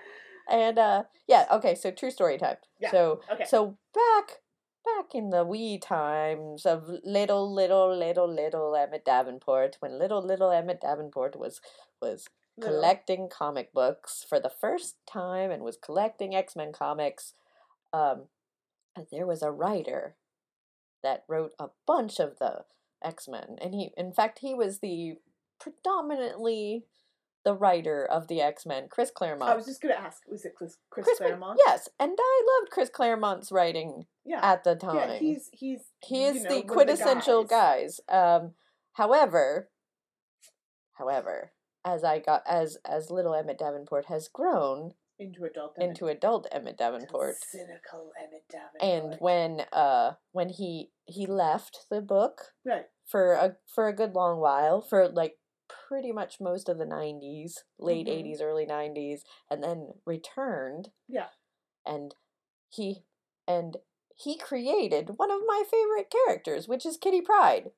and 0.47 0.79
uh, 0.79 1.05
yeah. 1.27 1.47
Okay, 1.53 1.75
so 1.75 1.91
true 1.91 2.11
story 2.11 2.37
time. 2.37 2.59
Yeah, 2.81 2.91
So 2.91 3.21
okay. 3.33 3.45
so 3.47 3.79
back 3.95 4.43
back 4.85 5.15
in 5.15 5.31
the 5.31 5.45
wee 5.45 5.79
times 5.79 6.67
of 6.67 6.91
little 7.05 7.53
little 7.53 7.97
little 7.97 8.33
little 8.33 8.77
Emmett 8.77 9.05
Davenport, 9.05 9.77
when 9.81 9.99
little 9.99 10.25
little 10.25 10.51
Emmett 10.51 10.81
Davenport 10.81 11.39
was 11.39 11.61
was 12.01 12.29
Little. 12.57 12.75
collecting 12.75 13.29
comic 13.29 13.73
books 13.73 14.25
for 14.29 14.39
the 14.39 14.51
first 14.51 14.97
time 15.07 15.51
and 15.51 15.63
was 15.63 15.77
collecting 15.77 16.35
X 16.35 16.55
Men 16.55 16.73
comics. 16.73 17.35
Um, 17.93 18.25
there 19.11 19.27
was 19.27 19.43
a 19.43 19.51
writer 19.51 20.17
that 21.03 21.25
wrote 21.29 21.53
a 21.59 21.69
bunch 21.87 22.21
of 22.21 22.39
the 22.39 22.65
X 23.03 23.29
Men, 23.29 23.57
and 23.61 23.75
he, 23.75 23.91
in 23.97 24.13
fact, 24.13 24.39
he 24.41 24.55
was 24.55 24.79
the 24.79 25.15
predominantly 25.61 26.85
the 27.45 27.55
writer 27.55 28.05
of 28.05 28.29
the 28.29 28.41
X 28.41 28.67
Men, 28.67 28.87
Chris 28.91 29.11
Claremont. 29.11 29.51
I 29.51 29.57
was 29.57 29.67
just 29.67 29.81
gonna 29.81 29.95
ask, 29.95 30.23
was 30.29 30.45
it 30.45 30.55
Chris, 30.57 30.77
Chris, 30.91 31.07
Chris 31.07 31.19
Claremont? 31.19 31.61
Yes, 31.65 31.89
and 32.01 32.17
I 32.19 32.61
loved 32.61 32.71
Chris 32.71 32.89
Claremont's 32.89 33.53
writing 33.53 34.07
yeah. 34.25 34.41
at 34.43 34.65
the 34.65 34.75
time. 34.75 34.97
yeah, 34.97 35.19
he's 35.19 35.51
he's 35.53 35.81
he 36.01 36.23
you 36.23 36.31
is 36.31 36.43
know, 36.43 36.57
the 36.57 36.63
quintessential 36.63 37.45
guys. 37.45 38.01
guys. 38.09 38.41
Um, 38.43 38.53
however, 38.95 39.69
however, 40.95 41.53
as 41.85 42.03
I 42.05 42.19
got 42.19 42.43
as 42.49 42.79
as 42.85 43.11
little 43.11 43.35
Emmett 43.35 43.59
Davenport 43.59 44.07
has 44.07 44.29
grown 44.29 44.95
into 45.19 45.45
adult 45.45 45.75
Emmett- 45.79 45.91
into 45.91 46.07
adult 46.09 46.47
Emmett 46.51 46.79
to 46.79 46.85
Davenport, 46.85 47.37
cynical 47.41 48.13
Emmett 48.19 48.45
Davenport. 48.51 49.13
and 49.13 49.17
when 49.21 49.67
uh 49.73 50.13
when 50.33 50.49
he 50.49 50.91
he 51.05 51.27
left 51.27 51.87
the 51.91 52.01
book 52.01 52.53
right, 52.65 52.87
for 53.07 53.35
a 53.35 53.57
for 53.73 53.87
a 53.87 53.95
good 53.95 54.15
long 54.15 54.41
while 54.41 54.81
for 54.81 55.09
like 55.09 55.35
pretty 55.69 56.13
much 56.13 56.41
most 56.41 56.69
of 56.69 56.79
the 56.79 56.87
90s 56.87 57.65
late 57.79 58.07
Mhm. 58.07 58.13
80s 58.13 58.41
early 58.41 58.67
90s 58.67 59.25
and 59.51 59.63
then 59.63 59.95
returned 60.05 60.91
yeah, 61.09 61.29
and 61.87 62.15
he 62.69 63.05
and 63.47 63.77
he 64.17 64.37
created 64.37 65.19
one 65.19 65.31
of 65.31 65.41
my 65.47 65.65
favorite 65.71 66.11
characters 66.11 66.69
which 66.69 66.87
is 66.87 66.97
Kitty 66.97 67.21
Pryde 67.21 67.73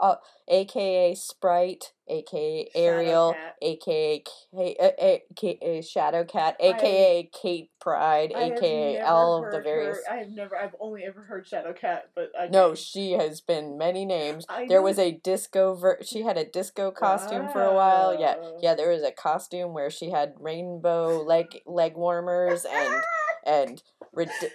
uh, 0.00 0.16
aka 0.48 1.14
sprite 1.14 1.92
aka 2.08 2.68
ariel 2.74 3.34
aka 3.62 4.22
K, 4.54 4.76
uh, 4.80 4.90
aka 4.98 5.82
shadow 5.82 6.24
cat 6.24 6.56
aka 6.60 7.30
Kate 7.32 7.70
Pryde 7.80 8.32
aka 8.32 9.00
all 9.00 9.44
of 9.44 9.50
the 9.50 9.60
various 9.60 9.98
Her, 10.06 10.14
I 10.14 10.18
have 10.18 10.30
never. 10.30 10.56
I've 10.56 10.76
only 10.78 11.02
ever 11.02 11.22
heard 11.22 11.46
Shadow 11.46 11.72
Cat, 11.72 12.10
but 12.14 12.30
I 12.38 12.46
no, 12.46 12.76
she 12.76 13.12
has 13.12 13.40
been 13.40 13.76
many 13.76 14.04
names. 14.04 14.44
I 14.48 14.66
there 14.68 14.78
know- 14.78 14.84
was 14.84 14.98
a 15.00 15.10
disco 15.10 15.74
ver- 15.74 15.98
she 16.02 16.22
had 16.22 16.36
a 16.36 16.44
disco 16.44 16.92
costume 16.92 17.48
for 17.48 17.62
a 17.64 17.74
while. 17.74 18.18
Yeah. 18.18 18.36
Yeah, 18.60 18.74
there 18.74 18.90
was 18.90 19.02
a 19.02 19.10
costume 19.10 19.72
where 19.74 19.90
she 19.90 20.10
had 20.10 20.34
rainbow 20.38 21.22
leg 21.22 21.46
leg 21.66 21.96
warmers 21.96 22.64
and 22.64 23.02
and 23.44 23.82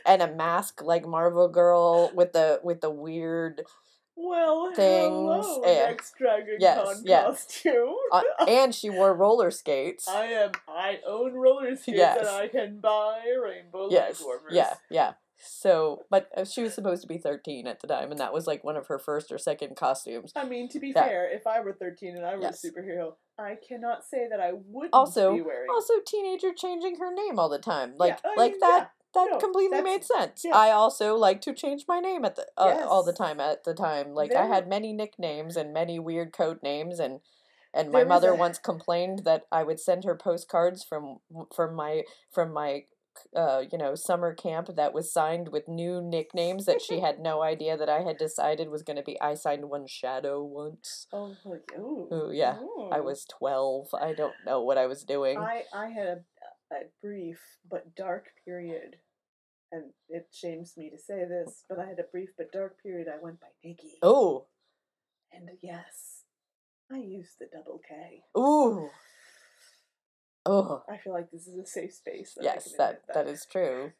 and 0.05 0.21
a 0.21 0.33
mask 0.33 0.81
like 0.81 1.05
Marvel 1.05 1.49
Girl 1.49 2.11
with 2.13 2.31
the 2.31 2.61
with 2.63 2.79
the 2.79 2.89
weird 2.91 3.63
well, 4.17 4.73
things, 4.73 5.45
hello, 5.45 5.61
yeah. 5.65 5.85
next 5.89 6.15
Dragon 6.17 6.57
Yes, 6.59 6.83
Con 6.85 7.03
yes. 7.05 7.25
costume. 7.45 7.95
uh, 8.11 8.21
and 8.47 8.73
she 8.75 8.89
wore 8.89 9.13
roller 9.13 9.51
skates. 9.51 10.07
I 10.07 10.25
am. 10.25 10.51
I 10.67 10.99
own 11.07 11.33
roller 11.33 11.75
skates, 11.75 11.97
Yes. 11.97 12.17
and 12.19 12.27
I 12.27 12.47
can 12.47 12.79
buy 12.79 13.21
rainbow 13.41 13.89
yes. 13.91 14.21
warmers. 14.21 14.51
Yeah, 14.51 14.73
yeah. 14.89 15.13
So, 15.39 16.05
but 16.09 16.29
uh, 16.35 16.45
she 16.45 16.63
was 16.63 16.73
supposed 16.73 17.03
to 17.03 17.07
be 17.07 17.19
13 17.19 17.67
at 17.67 17.79
the 17.79 17.85
time 17.87 18.09
and 18.09 18.19
that 18.19 18.33
was 18.33 18.47
like 18.47 18.63
one 18.63 18.75
of 18.75 18.87
her 18.87 18.97
first 18.97 19.31
or 19.31 19.37
second 19.37 19.75
costumes. 19.75 20.31
I 20.35 20.45
mean, 20.45 20.67
to 20.69 20.79
be 20.79 20.87
Yeah. 20.95 21.03
fair, 21.05 21.29
if 21.31 21.45
I 21.45 21.59
were 21.59 21.73
13 21.73 22.17
and 22.17 22.25
I 22.25 22.35
were 22.35 22.41
Yes. 22.41 22.63
a 22.63 22.67
superhero, 22.71 23.13
I 23.37 23.55
cannot 23.55 24.03
say 24.03 24.27
that 24.27 24.39
I 24.39 24.53
wouldn't 24.53 24.95
Also, 24.95 25.35
be 25.35 25.41
wearing. 25.41 25.69
also 25.69 25.93
teenager 26.07 26.53
changing 26.55 26.95
her 26.95 27.13
name 27.13 27.37
all 27.37 27.49
the 27.49 27.59
time. 27.59 27.93
Like 27.97 28.19
I 28.25 28.33
like 28.35 28.53
mean, 28.53 28.59
that 28.61 28.89
that 29.13 29.27
no, 29.31 29.37
completely 29.39 29.81
made 29.81 30.03
sense. 30.03 30.43
yeah. 30.43 30.55
I 30.55 30.71
also 30.71 31.15
like 31.15 31.41
to 31.41 31.53
change 31.53 31.85
my 31.87 31.99
name 31.99 32.25
at 32.25 32.35
the 32.35 32.45
uh, 32.57 32.85
all 32.87 33.03
the 33.03 33.13
time 33.13 33.39
at 33.39 33.63
the 33.63 33.73
time. 33.73 34.13
Like 34.13 34.35
I 34.35 34.45
had 34.45 34.67
many 34.67 34.93
nicknames 34.93 35.55
and 35.55 35.73
many 35.73 35.99
weird 35.99 36.33
code 36.33 36.61
names 36.61 36.99
and 36.99 37.19
and 37.73 37.91
my 37.91 38.03
mother 38.03 38.31
a- 38.31 38.35
once 38.35 38.57
complained 38.57 39.19
that 39.25 39.43
I 39.51 39.63
would 39.63 39.79
send 39.79 40.03
her 40.03 40.15
postcards 40.15 40.83
from 40.83 41.17
from 41.53 41.75
my 41.75 42.03
from 42.31 42.53
my 42.53 42.83
uh, 43.35 43.63
you 43.71 43.77
know, 43.77 43.95
summer 43.95 44.33
camp 44.33 44.69
that 44.75 44.93
was 44.93 45.11
signed 45.11 45.49
with 45.49 45.67
new 45.67 46.01
nicknames 46.01 46.65
that 46.65 46.81
she 46.81 46.99
had 47.01 47.19
no 47.19 47.41
idea 47.41 47.77
that 47.77 47.89
I 47.89 48.01
had 48.01 48.17
decided 48.17 48.69
was 48.69 48.83
going 48.83 48.97
to 48.97 49.03
be. 49.03 49.19
I 49.21 49.33
signed 49.33 49.69
one 49.69 49.87
Shadow 49.87 50.43
once. 50.43 51.07
Oh, 51.13 51.35
like, 51.45 51.71
ooh. 51.77 52.07
Ooh, 52.11 52.31
yeah. 52.33 52.57
I 52.91 52.99
was 52.99 53.25
12. 53.25 53.89
I 53.99 54.13
don't 54.13 54.33
know 54.45 54.61
what 54.61 54.77
I 54.77 54.85
was 54.87 55.03
doing. 55.03 55.37
I, 55.37 55.63
I 55.73 55.87
had 55.89 56.07
a, 56.07 56.19
a 56.71 56.85
brief 57.01 57.39
but 57.69 57.95
dark 57.95 58.27
period, 58.45 58.97
and 59.71 59.91
it 60.09 60.27
shames 60.31 60.75
me 60.77 60.89
to 60.89 60.97
say 60.97 61.25
this, 61.25 61.63
but 61.69 61.79
I 61.79 61.85
had 61.85 61.99
a 61.99 62.03
brief 62.11 62.29
but 62.37 62.51
dark 62.51 62.81
period. 62.81 63.07
I 63.07 63.21
went 63.21 63.39
by 63.39 63.47
Nikki. 63.63 63.97
Oh, 64.01 64.45
And 65.31 65.49
yes, 65.61 66.23
I 66.91 66.97
used 66.97 67.39
the 67.39 67.47
double 67.51 67.79
K. 67.87 68.23
ooh. 68.37 68.89
Oh, 70.45 70.83
I 70.89 70.97
feel 70.97 71.11
like 71.11 71.29
this 71.29 71.45
is 71.47 71.57
a 71.57 71.65
safe 71.65 71.93
space. 71.93 72.33
That 72.35 72.43
yes, 72.45 72.63
can 72.69 72.77
that 72.77 73.01
that 73.13 73.27
is 73.27 73.45
true. 73.45 73.91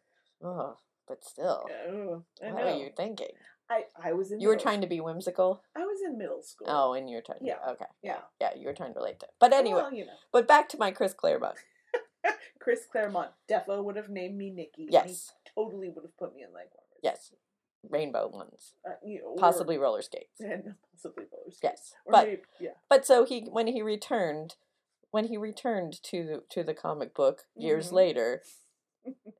Oh, 0.42 0.78
but 1.08 1.26
still, 1.26 1.66
ooh, 1.90 2.24
I 2.42 2.52
what 2.52 2.64
know. 2.66 2.72
are 2.74 2.78
you 2.78 2.90
thinking? 2.96 3.34
I, 3.70 3.84
I 4.02 4.14
was 4.14 4.32
in. 4.32 4.40
You 4.40 4.48
were 4.48 4.56
trying 4.56 4.80
to 4.80 4.88
be 4.88 5.02
whimsical. 5.02 5.62
I 5.76 5.82
was 5.82 6.00
in 6.06 6.18
middle 6.18 6.42
school. 6.42 6.68
Oh, 6.70 6.94
and 6.94 7.10
you 7.10 7.18
were 7.18 7.22
trying. 7.22 7.40
To, 7.40 7.46
Yeah, 7.46 7.58
Okay. 7.72 7.86
yeah. 8.02 8.20
Yeah, 8.40 8.52
you 8.56 8.66
were 8.66 8.74
trying 8.74 8.94
to 8.94 9.00
relate 9.00 9.20
to. 9.20 9.26
It. 9.26 9.32
But 9.42 9.52
anyway, 9.52 9.82
Well, 9.82 9.94
you 9.94 10.06
know, 10.06 10.14
but 10.32 10.48
back 10.48 10.70
to 10.70 10.78
my 10.78 10.92
Chris 10.92 11.14
Claremont. 11.14 11.56
Chris 12.60 12.86
Claremont 12.92 13.32
defo 13.50 13.84
would 13.84 13.96
have 13.96 14.10
named 14.10 14.38
me 14.38 14.50
Nikki. 14.50 14.84
and 14.84 14.94
Yes. 14.94 15.34
he 15.44 15.52
totally 15.56 15.90
would 15.90 16.04
have 16.04 16.18
put 16.18 16.36
me 16.36 16.44
in 16.44 16.54
leg 16.54 16.68
warmers. 16.74 17.00
Yes, 17.04 17.32
rainbow 17.90 18.28
ones, 18.28 18.74
Uh, 18.86 18.92
you 19.06 19.20
know, 19.20 19.28
or- 19.30 19.36
possibly 19.38 19.78
roller 19.78 20.02
skates. 20.02 20.40
and 20.40 20.76
possibly 20.94 21.26
roller 21.32 21.52
skates. 21.52 21.62
Yes, 21.64 21.96
Or 22.06 22.12
but 22.12 22.28
maybe, 22.28 22.42
yeah. 22.60 22.72
but 22.90 23.06
so 23.06 23.24
he 23.26 23.42
when 23.42 23.68
he 23.68 23.82
returned, 23.82 24.56
when 25.12 25.26
he 25.26 25.38
returned 25.38 26.02
to 26.04 26.26
the, 26.26 26.44
to 26.50 26.64
the 26.64 26.74
comic 26.74 27.14
book 27.14 27.46
years 27.56 27.90
Mhm. 27.90 27.94
later, 27.94 28.44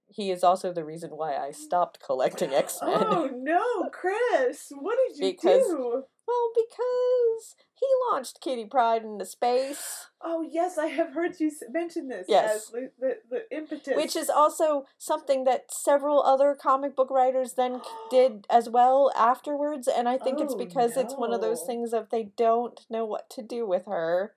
he 0.08 0.32
is 0.32 0.44
also 0.44 0.72
the 0.74 0.84
reason 0.86 1.12
why 1.12 1.36
I 1.36 1.52
stopped 1.52 2.00
collecting 2.04 2.54
X 2.54 2.80
Men. 2.82 3.04
Oh 3.06 3.30
no, 3.34 3.90
Chris! 3.92 4.72
What 4.78 4.98
did 5.08 5.18
you 5.18 5.32
Because- 5.32 5.66
do? 5.68 6.04
Well, 6.28 6.52
because 6.56 7.56
he 7.74 7.86
launched 8.12 8.42
Kitty 8.42 8.66
Pryde 8.66 9.04
into 9.06 9.24
space, 9.26 10.08
Oh 10.22 10.42
yes, 10.42 10.78
I 10.78 10.88
have 10.88 11.14
heard 11.14 11.40
you 11.40 11.50
mention 11.72 12.10
this 12.10 12.26
Yes. 12.28 12.56
as 12.56 12.66
the, 12.72 12.92
the, 13.00 13.16
the 13.30 13.56
impetus, 13.56 13.96
which 13.96 14.14
is 14.18 14.30
also 14.30 14.88
something 14.98 15.46
that 15.46 15.72
several 15.72 16.22
other 16.24 16.54
comic 16.54 16.98
book 16.98 17.10
writers 17.10 17.54
then 17.54 17.82
did 18.12 18.46
as 18.50 18.68
well 18.68 19.10
afterwards. 19.16 19.88
And 19.88 20.10
I 20.10 20.18
think 20.18 20.42
it's 20.42 20.54
Oh, 20.54 20.58
because 20.58 20.98
it's 20.98 21.16
one 21.16 21.32
of 21.32 21.40
those 21.40 21.64
things 21.64 21.94
of 21.94 22.10
they 22.10 22.24
don't 22.36 22.78
know 22.90 23.06
what 23.06 23.30
to 23.30 23.42
do 23.42 23.66
with 23.66 23.86
her. 23.86 24.34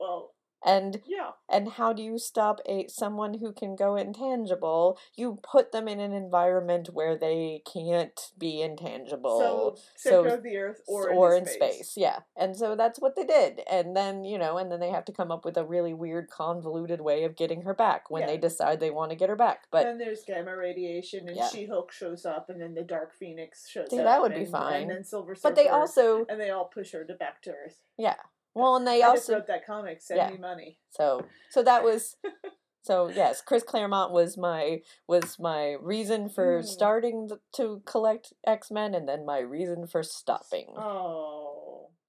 Well, 0.00 0.32
And 0.68 1.00
Yeah. 1.06 1.30
and 1.48 1.68
how 1.70 1.92
do 1.92 2.02
you 2.02 2.18
stop 2.18 2.60
a 2.66 2.86
someone 2.88 3.34
who 3.34 3.52
can 3.52 3.74
go 3.74 3.96
intangible? 3.96 4.98
You 5.16 5.38
put 5.42 5.72
them 5.72 5.88
in 5.88 5.98
an 5.98 6.12
environment 6.12 6.90
where 6.92 7.16
they 7.16 7.62
can't 7.72 8.18
be 8.36 8.60
intangible. 8.60 9.38
So 9.40 9.76
so- 9.96 10.36
the 10.36 10.56
earth 10.58 10.82
or, 10.86 11.10
or 11.10 11.34
in, 11.34 11.44
in 11.44 11.48
space. 11.48 11.94
yeah. 11.96 12.20
And 12.36 12.56
so 12.56 12.76
that's 12.76 13.00
what 13.00 13.16
they 13.16 13.24
did. 13.24 13.62
And 13.70 13.96
then, 13.96 14.24
you 14.24 14.38
know, 14.38 14.58
and 14.58 14.70
then 14.70 14.78
they 14.80 14.90
have 14.90 15.04
to 15.06 15.12
come 15.12 15.30
up 15.32 15.44
with 15.44 15.56
a 15.56 15.64
really 15.64 15.94
weird, 15.94 16.28
convoluted 16.30 17.00
way 17.00 17.24
of 17.24 17.34
getting 17.34 17.62
her 17.62 17.74
back 17.74 18.10
when 18.10 18.22
Yeah. 18.22 18.26
they 18.28 18.36
decide 18.36 18.78
they 18.80 18.90
want 18.90 19.10
to 19.10 19.16
get 19.16 19.28
her 19.30 19.36
back. 19.36 19.66
But 19.70 19.84
then 19.84 19.98
there's 19.98 20.22
gamma 20.24 20.54
radiation, 20.56 21.28
and 21.28 21.36
Yeah. 21.36 21.48
She-Hulk 21.48 21.90
shows 21.92 22.24
up, 22.26 22.50
and 22.50 22.60
then 22.60 22.74
the 22.74 22.82
Dark 22.84 23.14
Phoenix 23.14 23.68
shows 23.68 23.90
See, 23.90 23.98
up. 23.98 24.04
that 24.04 24.20
would 24.22 24.34
be 24.34 24.44
fine. 24.44 24.82
And 24.82 24.90
then 24.90 25.04
Silver 25.04 25.34
Surfer. 25.34 25.48
but 25.48 25.56
they 25.56 25.68
also 25.68 26.26
and 26.28 26.40
they 26.40 26.50
all 26.50 26.66
push 26.66 26.92
her 26.92 27.04
to 27.04 27.14
back 27.14 27.42
to 27.42 27.50
Earth. 27.52 27.80
yeah. 27.96 28.16
Well, 28.58 28.76
and 28.76 28.86
they 28.86 29.02
I 29.02 29.08
also 29.08 29.34
wrote 29.34 29.46
that 29.46 29.66
comic. 29.66 30.00
Send 30.00 30.18
yeah. 30.18 30.30
me 30.30 30.38
money. 30.38 30.78
So 30.90 31.24
so 31.50 31.62
that 31.62 31.82
was 31.84 32.16
so 32.82 33.08
yes, 33.08 33.40
Chris 33.40 33.62
Claremont 33.62 34.12
was 34.12 34.36
my 34.36 34.82
was 35.06 35.38
my 35.38 35.76
reason 35.80 36.28
for 36.28 36.58
Hmm. 36.60 36.66
starting 36.66 37.30
to 37.54 37.82
collect 37.86 38.32
X 38.46 38.70
Men, 38.70 38.94
and 38.94 39.08
then 39.08 39.24
my 39.24 39.38
reason 39.38 39.86
for 39.86 40.02
stopping. 40.02 40.74
Oh. 40.76 41.47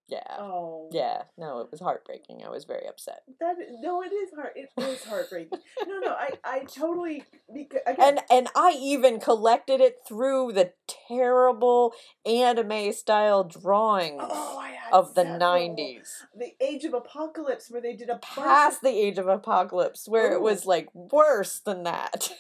Yeah, 0.10 0.38
Oh. 0.40 0.90
yeah. 0.92 1.24
No, 1.38 1.60
it 1.60 1.70
was 1.70 1.80
heartbreaking. 1.80 2.42
I 2.44 2.50
was 2.50 2.66
very 2.66 2.88
upset. 2.88 3.22
That 3.40 3.58
no, 3.80 4.02
it 4.02 4.12
is 4.12 4.30
hard. 4.36 4.54
It 4.56 4.70
is 4.78 5.04
heartbreaking. 5.04 5.60
no, 5.88 6.00
no, 6.00 6.10
I, 6.10 6.32
I 6.44 6.60
totally 6.64 7.24
because 7.54 7.82
again, 7.86 8.18
And 8.18 8.20
and 8.32 8.48
I 8.56 8.76
even 8.80 9.20
collected 9.20 9.82
it 9.82 9.98
through 10.08 10.54
the 10.54 10.74
terrible 11.08 11.94
anime 12.26 12.92
style 12.92 13.44
drawings 13.44 14.24
oh, 14.26 14.66
of 14.92 15.14
the 15.14 15.26
nineties, 15.26 16.26
the 16.36 16.54
Age 16.60 16.86
of 16.86 16.96
Apocalypse, 16.96 17.70
where 17.70 17.82
they 17.82 17.96
did 17.96 18.10
a 18.10 18.18
past 18.18 18.82
the 18.82 18.90
Age 18.90 19.20
of 19.20 19.28
Apocalypse, 19.28 20.08
where 20.08 20.32
it 20.34 20.38
oh. 20.38 20.42
was 20.42 20.66
like 20.66 20.88
worse 20.96 21.60
than 21.60 21.84
that. 21.84 22.32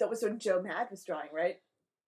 that 0.00 0.10
was 0.10 0.24
when 0.24 0.40
Joe 0.40 0.60
Mad 0.60 0.88
was 0.90 1.04
drawing, 1.04 1.28
right? 1.32 1.58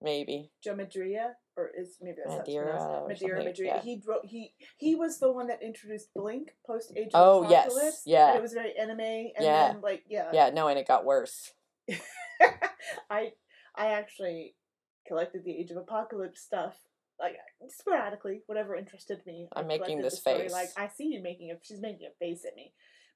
Maybe 0.03 0.51
Joe 0.63 0.75
Madria, 0.75 1.31
or 1.57 1.71
is 1.77 1.97
maybe 2.03 2.19
that's 2.25 2.37
Madeira 2.37 2.67
pronounced. 2.77 3.09
Madeira, 3.23 3.45
Madeira. 3.45 3.69
yeah. 3.77 3.81
He 3.83 4.03
wrote 4.07 4.25
he 4.27 4.53
he 4.77 4.95
was 4.95 5.19
the 5.19 5.33
one 5.33 5.47
that 5.49 5.63
introduced 5.63 6.13
Blink 6.15 6.51
post 6.67 6.93
Age 6.97 7.13
of 7.15 7.45
Oh, 7.45 7.49
yes, 7.51 8.03
yeah. 8.05 8.37
it 8.37 8.43
was 8.43 8.53
very 8.53 8.77
anime, 8.77 9.01
and 9.01 9.33
Yeah. 9.41 9.73
then 9.73 9.81
like 9.81 10.05
yeah, 10.09 10.31
yeah. 10.33 10.51
No, 10.51 10.69
and 10.69 10.79
it 10.79 10.87
got 10.87 11.05
worse. 11.07 11.53
I 13.11 13.33
I 13.75 13.87
actually 13.93 14.55
collected 15.07 15.45
the 15.45 15.57
Age 15.57 15.71
of 15.71 15.77
Apocalypse 15.77 16.41
stuff 16.41 16.75
like 17.19 17.37
sporadically, 17.69 18.43
whatever 18.47 18.77
interested 18.77 19.21
me. 19.27 19.49
I'm 19.57 19.67
making 19.67 20.03
this 20.03 20.19
story. 20.19 20.43
face. 20.43 20.53
Like 20.53 20.69
I 20.77 20.89
see 20.89 21.05
you 21.07 21.23
making 21.23 21.51
a 21.51 21.55
she's 21.63 21.81
making 21.81 22.07
a 22.07 22.15
face 22.25 22.45
at 22.47 22.55
me. 22.55 22.73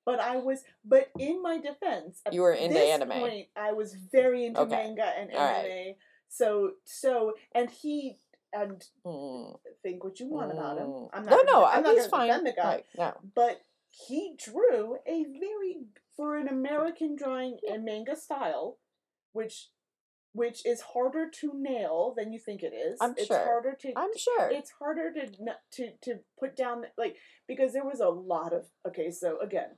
But 0.07 0.19
I 0.19 0.39
was, 0.39 0.63
but 0.83 1.11
in 1.19 1.43
my 1.43 1.59
defense, 1.61 2.23
You 2.33 2.41
were 2.41 2.55
into 2.55 2.73
this 2.73 2.89
anime. 2.89 3.11
Point, 3.19 3.49
I 3.55 3.73
was 3.73 3.95
very 4.11 4.47
into 4.47 4.61
Okay. 4.63 4.71
manga 4.71 5.05
and 5.05 5.29
right. 5.35 5.97
So, 6.31 6.73
so, 6.85 7.35
and 7.55 7.69
he, 7.71 8.17
and 8.53 8.83
Mm. 9.05 9.59
think 9.83 10.03
what 10.05 10.19
you 10.21 10.27
want 10.29 10.53
about 10.53 10.79
him. 10.79 10.87
Mm. 10.87 11.11
I'm 11.13 11.25
not. 11.25 11.31
no, 11.31 11.37
gonna, 11.39 11.51
no, 11.53 11.65
I'm 11.67 11.83
not 11.83 11.95
he's 11.97 12.07
fine. 12.07 12.45
the 12.45 12.53
guy 12.53 12.65
Right, 12.77 12.85
no. 12.97 13.15
but 13.35 13.61
he 13.89 14.37
drew 14.39 14.97
a 15.07 15.25
very 15.25 15.87
for 16.17 16.37
an 16.37 16.49
American 16.49 17.17
drawing 17.17 17.59
and 17.69 17.85
manga 17.85 18.15
style, 18.17 18.79
which 19.33 19.71
which 20.33 20.65
is 20.65 20.81
harder 20.81 21.29
to 21.29 21.53
nail 21.55 22.15
than 22.17 22.33
you 22.33 22.39
think 22.39 22.63
it 22.63 22.73
is. 22.73 22.99
I'm 23.01 23.15
it's 23.17 23.27
sure. 23.27 23.45
harder 23.45 23.73
to 23.81 23.93
I'm 23.97 24.17
sure. 24.17 24.49
it's 24.51 24.71
harder 24.71 25.13
to 25.13 25.27
to 25.73 25.91
to 26.03 26.21
put 26.39 26.55
down 26.57 26.85
like 26.97 27.17
because 27.49 27.73
there 27.73 27.85
was 27.85 27.99
a 28.01 28.09
lot 28.09 28.53
of 28.53 28.67
okay 28.87 29.11
so 29.11 29.41
again 29.41 29.71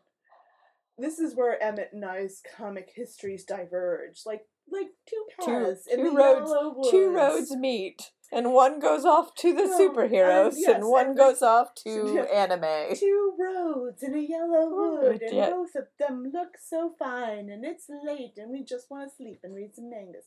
this 0.99 1.19
is 1.19 1.35
where 1.35 1.61
Emmett 1.63 1.91
and 1.95 2.05
I's 2.05 2.43
comic 2.57 2.91
histories 2.95 3.45
diverge 3.45 4.23
like 4.27 4.43
like 4.71 4.89
two 5.07 5.25
Two- 5.41 5.47
paths 5.47 5.87
in 5.87 5.99
two 5.99 6.11
the 6.11 6.17
roads-. 6.17 6.91
Two 6.91 7.11
roads 7.11 7.55
meet, 7.57 8.11
and 8.31 8.53
one 8.53 8.79
goes 8.81 9.05
off 9.05 9.35
to 9.37 9.53
the 9.55 9.67
No, 9.67 9.79
superheroes, 9.79 10.53
and 10.53 10.59
yes, 10.61 10.75
and 10.77 10.89
one 10.89 11.07
and 11.09 11.17
goes 11.17 11.43
off 11.43 11.75
to 11.85 12.27
anime. 12.33 12.97
two 12.97 13.35
roads 13.39 14.03
in 14.03 14.15
a 14.15 14.19
yellow 14.21 14.69
wood, 15.01 15.23
and 15.23 15.35
yeah. 15.37 15.51
both 15.51 15.75
of 15.75 15.89
them 15.99 16.31
look 16.33 16.57
so 16.63 16.95
fine, 16.99 17.49
and 17.51 17.65
it's 17.65 17.87
late, 17.89 18.35
and 18.39 18.51
we 18.51 18.63
just 18.65 18.91
want 18.91 19.11
to 19.11 19.15
sleep 19.17 19.41
and 19.43 19.55
read 19.55 19.75
some 19.75 19.91
mangas. 19.91 20.25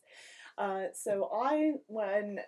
Uh, 0.57 0.85
so 0.93 1.29
I, 1.33 1.73
when 1.87 2.39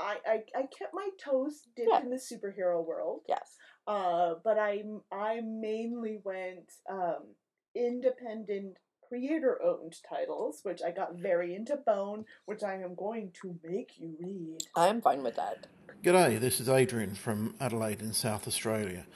I, 0.00 0.16
I, 0.26 0.42
I 0.56 0.62
kept 0.62 0.94
my 0.94 1.08
toes 1.22 1.62
dipped 1.76 1.88
Yeah. 1.92 2.00
in 2.00 2.10
the 2.10 2.16
superhero 2.16 2.84
world, 2.84 3.22
Yes. 3.28 3.56
uh, 3.86 4.34
but 4.42 4.58
I, 4.58 4.82
I 5.12 5.40
mainly 5.44 6.20
went 6.24 6.70
um, 6.88 7.34
independent 7.74 8.78
creator 9.08 9.60
owned 9.62 9.96
titles, 10.08 10.60
which 10.62 10.82
I 10.82 10.90
got 10.90 11.14
very 11.14 11.54
into 11.54 11.76
Bone, 11.76 12.24
which 12.46 12.62
I 12.62 12.74
am 12.74 12.94
going 12.94 13.32
to 13.42 13.58
make 13.64 13.92
you 13.98 14.14
read. 14.20 14.58
I'm 14.76 15.00
fine 15.00 15.22
with 15.22 15.36
that. 15.36 15.66
G'day, 16.02 16.38
this 16.38 16.60
is 16.60 16.68
Adrian 16.68 17.14
from 17.14 17.54
Adelaide 17.60 18.00
in 18.00 18.12
South 18.12 18.46
Australia. 18.46 19.06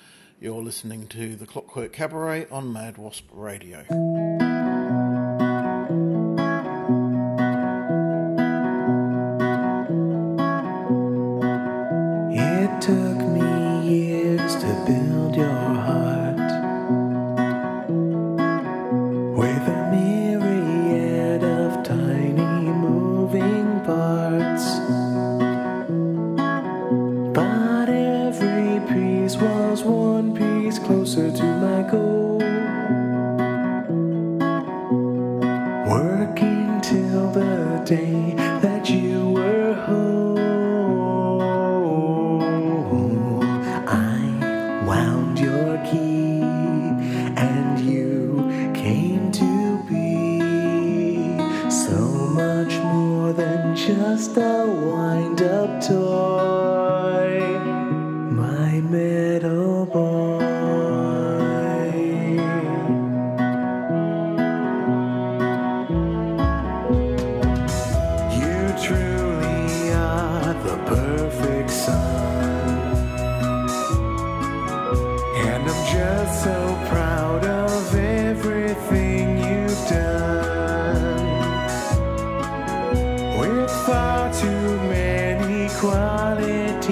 You're 0.40 0.62
listening 0.62 1.06
to 1.08 1.36
the 1.36 1.46
Clockwork 1.46 1.92
Cabaret 1.92 2.46
on 2.50 2.72
Mad 2.72 2.98
Wasp 2.98 3.26
Radio. 3.32 3.84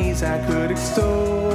Qualities 0.01 0.23
I 0.23 0.39
could 0.47 0.71
extol. 0.71 1.51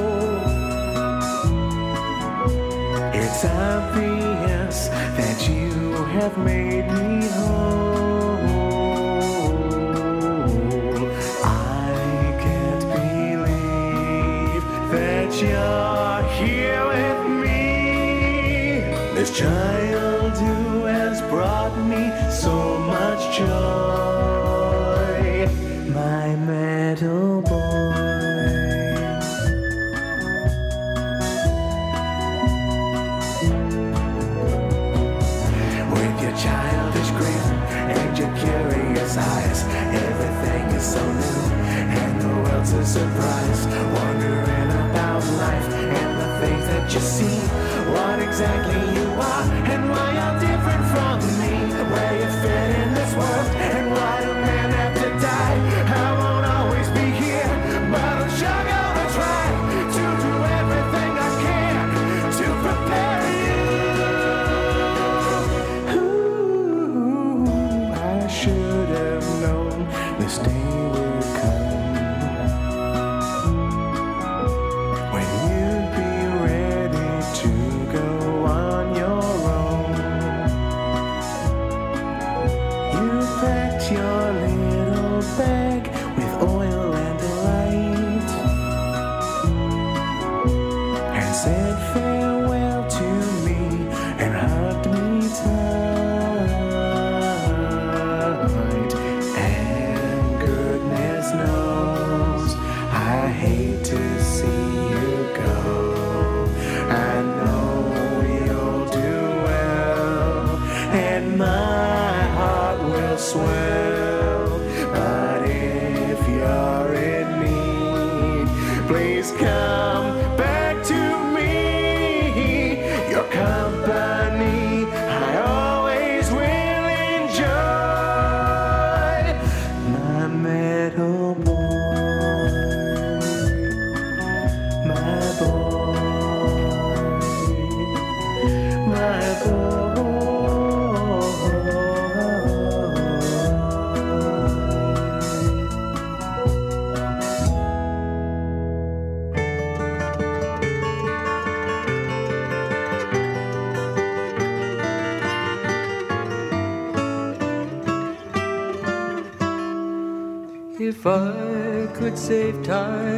It's 3.13 3.45
obvious 3.45 4.87
that 4.89 5.49
you 5.49 5.93
have 6.13 6.37
made 6.37 6.85
me 6.87 7.27
whole. 7.27 7.84
Surprise. 43.15 43.65
Wondering 43.93 44.71
about 44.89 45.23
life 45.43 45.73
and 45.73 46.21
the 46.21 46.29
things 46.39 46.65
that 46.67 46.93
you 46.93 46.99
see. 46.99 47.39
What 47.93 48.19
exactly 48.21 48.81
you 48.95 49.07
are 49.31 49.43
and 49.71 49.89
why 49.89 50.07
you're 50.17 50.39
different 50.39 50.85
from 50.93 51.19
me. 51.39 51.55
Where 51.91 52.13
you 52.19 52.29
fit 52.41 52.69
in 52.81 52.93
this 52.93 53.15
world 53.15 53.64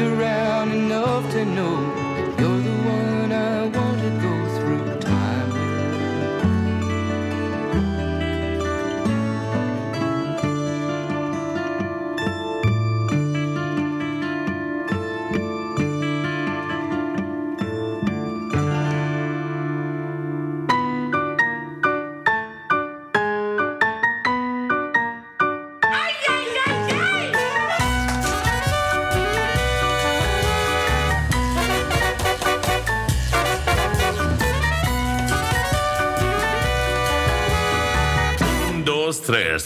Around 0.00 0.70
enough 0.72 1.30
to 1.32 1.44
know 1.44 2.07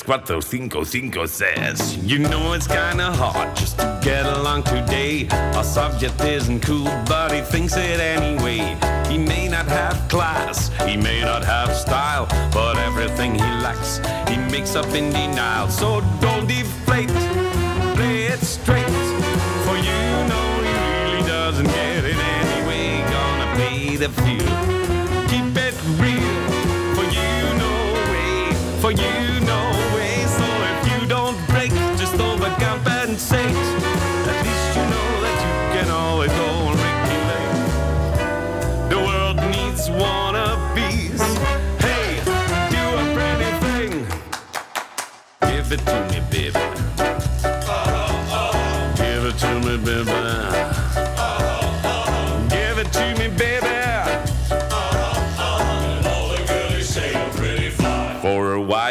tres, 0.03 0.07
cuatro, 0.07 0.43
cinco, 0.43 0.85
cinco, 0.85 1.27
seis. 1.27 1.97
You 2.05 2.19
know 2.19 2.53
it's 2.55 2.66
kinda 2.66 3.12
hard 3.12 3.57
just 3.57 3.79
to 3.79 4.01
get 4.03 4.27
along 4.27 4.65
today. 4.65 5.29
Our 5.55 5.65
subject 5.65 6.20
isn't 6.20 6.62
cool, 6.62 6.91
but 7.07 7.33
he 7.33 7.41
thinks 7.41 7.77
it 7.77 8.01
anyway. 8.01 8.77
He 9.09 9.19
may 9.19 9.49
not 9.49 9.66
have 9.66 10.09
class, 10.09 10.70
he 10.87 10.97
may 10.97 11.20
not 11.20 11.45
have 11.45 11.74
style, 11.74 12.27
but 12.53 12.77
everything 12.79 13.35
he 13.35 13.51
lacks, 13.62 14.01
he 14.29 14.37
makes 14.51 14.74
up 14.74 14.87
in 14.95 15.11
denial. 15.12 15.69
So 15.69 16.01
don't 16.20 16.47
deflate, 16.47 17.09
play 17.95 18.24
it 18.24 18.41
straight. 18.41 18.87
For 19.65 19.77
you 19.77 20.03
know 20.31 20.49
he 20.66 20.74
really 21.12 21.23
doesn't 21.29 21.66
get 21.66 22.05
it 22.05 22.16
anyway. 22.16 23.03
Gonna 23.11 23.57
pay 23.57 23.97
the 23.97 24.09
fee. 24.09 24.82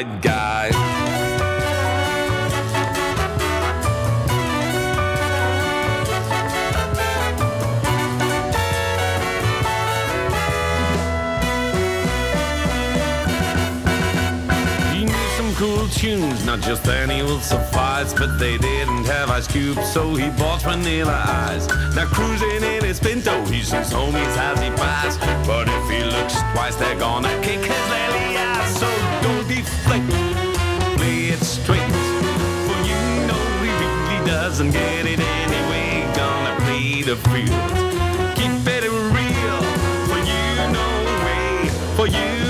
White 0.03 0.21
guy. 0.21 0.71
Cool 15.57 15.87
tunes, 15.89 16.43
not 16.43 16.59
just 16.61 16.87
any 16.87 17.21
will 17.21 17.39
suffice, 17.39 18.15
but 18.15 18.39
they 18.39 18.57
didn't 18.57 19.05
have 19.05 19.29
ice 19.29 19.45
cubes, 19.45 19.93
so 19.93 20.15
he 20.15 20.27
bought 20.31 20.63
vanilla 20.63 21.21
ice. 21.23 21.67
Now 21.95 22.07
cruising 22.07 22.63
in 22.63 22.83
his 22.83 22.99
Pinto, 22.99 23.45
he 23.45 23.61
sees 23.61 23.93
homies 23.93 24.35
as 24.37 24.59
he 24.59 24.71
pass, 24.71 25.19
but 25.45 25.69
if 25.69 25.87
he 25.87 26.03
looks 26.03 26.33
twice, 26.53 26.75
they're 26.77 26.97
gonna 26.97 27.29
kick 27.43 27.59
his 27.59 27.89
lily 27.91 28.30
doesn't 34.51 34.71
get 34.71 35.05
it 35.05 35.17
anyway. 35.17 36.13
Gonna 36.13 36.57
play 36.65 37.01
the 37.03 37.15
field, 37.15 37.71
keep 38.35 38.67
it 38.67 38.83
real, 38.91 39.61
for 40.09 40.19
you 40.19 40.73
know 40.73 41.05
way, 41.23 41.69
for 41.95 42.07
you 42.07 42.40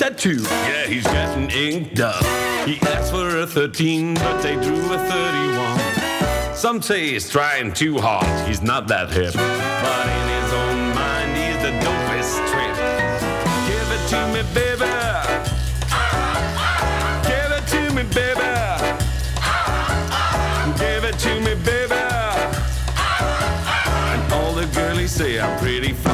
tattoo. 0.00 0.40
Yeah, 0.40 0.86
he's 0.86 1.04
getting 1.04 1.50
inked 1.50 2.00
up. 2.00 2.24
He 2.66 2.80
asked 2.88 3.12
for 3.12 3.36
a 3.36 3.46
13, 3.46 4.14
but 4.14 4.40
they 4.40 4.54
drew 4.54 4.82
a 4.94 4.98
31. 4.98 6.56
Some 6.56 6.80
say 6.80 7.10
he's 7.10 7.28
trying 7.28 7.74
too 7.74 7.98
hard. 7.98 8.48
He's 8.48 8.62
not 8.62 8.88
that 8.88 9.10
hip. 9.10 9.34
But 9.34 10.06
in 10.16 10.26
his 10.36 10.52
own 10.54 10.94
mind, 10.94 11.36
he's 11.36 11.60
the 11.60 11.72
dopest 11.84 12.40
trip. 12.48 12.76
Give 13.68 13.88
it 13.96 14.04
to 14.08 14.20
me, 14.32 14.42
baby. 14.54 14.88
Give 17.28 17.52
it 17.58 17.66
to 17.74 17.82
me, 17.92 18.02
baby. 18.16 18.50
Give 20.80 21.04
it 21.04 21.18
to 21.18 21.32
me, 21.44 21.54
baby. 21.62 22.02
And 24.12 24.32
all 24.32 24.54
the 24.54 24.66
girlies 24.74 25.12
say 25.12 25.38
I'm 25.38 25.58
pretty 25.58 25.92
fly. 25.92 26.09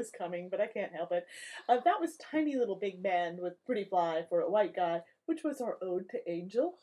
The 0.00 0.10
song 0.18 0.30
know. 0.30 0.36
you 0.36 0.40
know 0.40 0.46
is 0.46 0.48
coming, 0.48 0.48
but 0.50 0.60
I 0.60 0.66
can't 0.66 0.94
help 0.94 1.12
it. 1.12 1.26
Uh, 1.68 1.76
that 1.84 2.00
was 2.00 2.16
Tiny 2.16 2.56
Little 2.56 2.76
Big 2.76 3.02
Man 3.02 3.38
with 3.40 3.64
Pretty 3.66 3.84
Fly 3.84 4.24
for 4.28 4.40
a 4.40 4.50
White 4.50 4.76
Guy, 4.76 5.00
which 5.26 5.42
was 5.44 5.60
our 5.60 5.78
ode 5.82 6.08
to 6.10 6.30
Angel. 6.30 6.78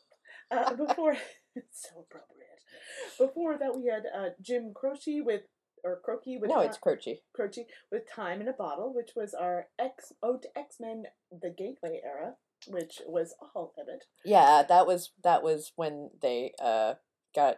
Uh, 0.51 0.73
before, 0.87 1.17
it's 1.55 1.89
so 1.89 1.99
appropriate. 1.99 2.47
Before 3.17 3.57
that, 3.57 3.75
we 3.75 3.87
had 3.87 4.03
uh, 4.15 4.29
Jim 4.41 4.73
Croce 4.73 5.21
with, 5.21 5.43
or 5.83 5.99
Croce 6.03 6.37
with 6.37 6.49
No, 6.49 6.59
it's 6.59 6.77
Croce. 6.77 7.21
Croce 7.33 7.65
with 7.91 8.03
Time 8.09 8.41
in 8.41 8.47
a 8.47 8.53
Bottle, 8.53 8.93
which 8.93 9.11
was 9.15 9.33
our 9.33 9.67
X 9.79 10.13
ode 10.23 10.43
to 10.43 10.57
X 10.57 10.77
Men, 10.79 11.05
the 11.31 11.49
Gateway 11.49 12.01
era, 12.03 12.35
which 12.67 13.01
was 13.07 13.35
all 13.55 13.73
of 13.77 13.87
it. 13.87 14.05
Yeah, 14.25 14.63
that 14.67 14.87
was 14.87 15.11
that 15.23 15.43
was 15.43 15.73
when 15.75 16.11
they 16.21 16.53
uh 16.61 16.95
got 17.35 17.57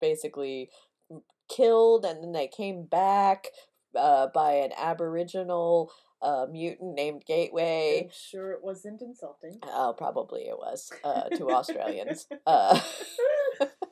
basically 0.00 0.70
killed 1.48 2.04
and 2.04 2.22
then 2.22 2.32
they 2.32 2.48
came 2.48 2.84
back 2.84 3.48
uh 3.96 4.28
by 4.34 4.52
an 4.54 4.72
aboriginal 4.76 5.90
uh 6.22 6.46
mutant 6.50 6.94
named 6.94 7.24
Gateway. 7.26 8.02
I'm 8.04 8.10
sure 8.12 8.52
it 8.52 8.62
wasn't 8.62 9.02
insulting. 9.02 9.58
Oh, 9.62 9.94
probably 9.96 10.42
it 10.42 10.58
was 10.58 10.90
uh 11.04 11.28
to 11.30 11.50
Australians. 11.50 12.26
Uh 12.46 12.80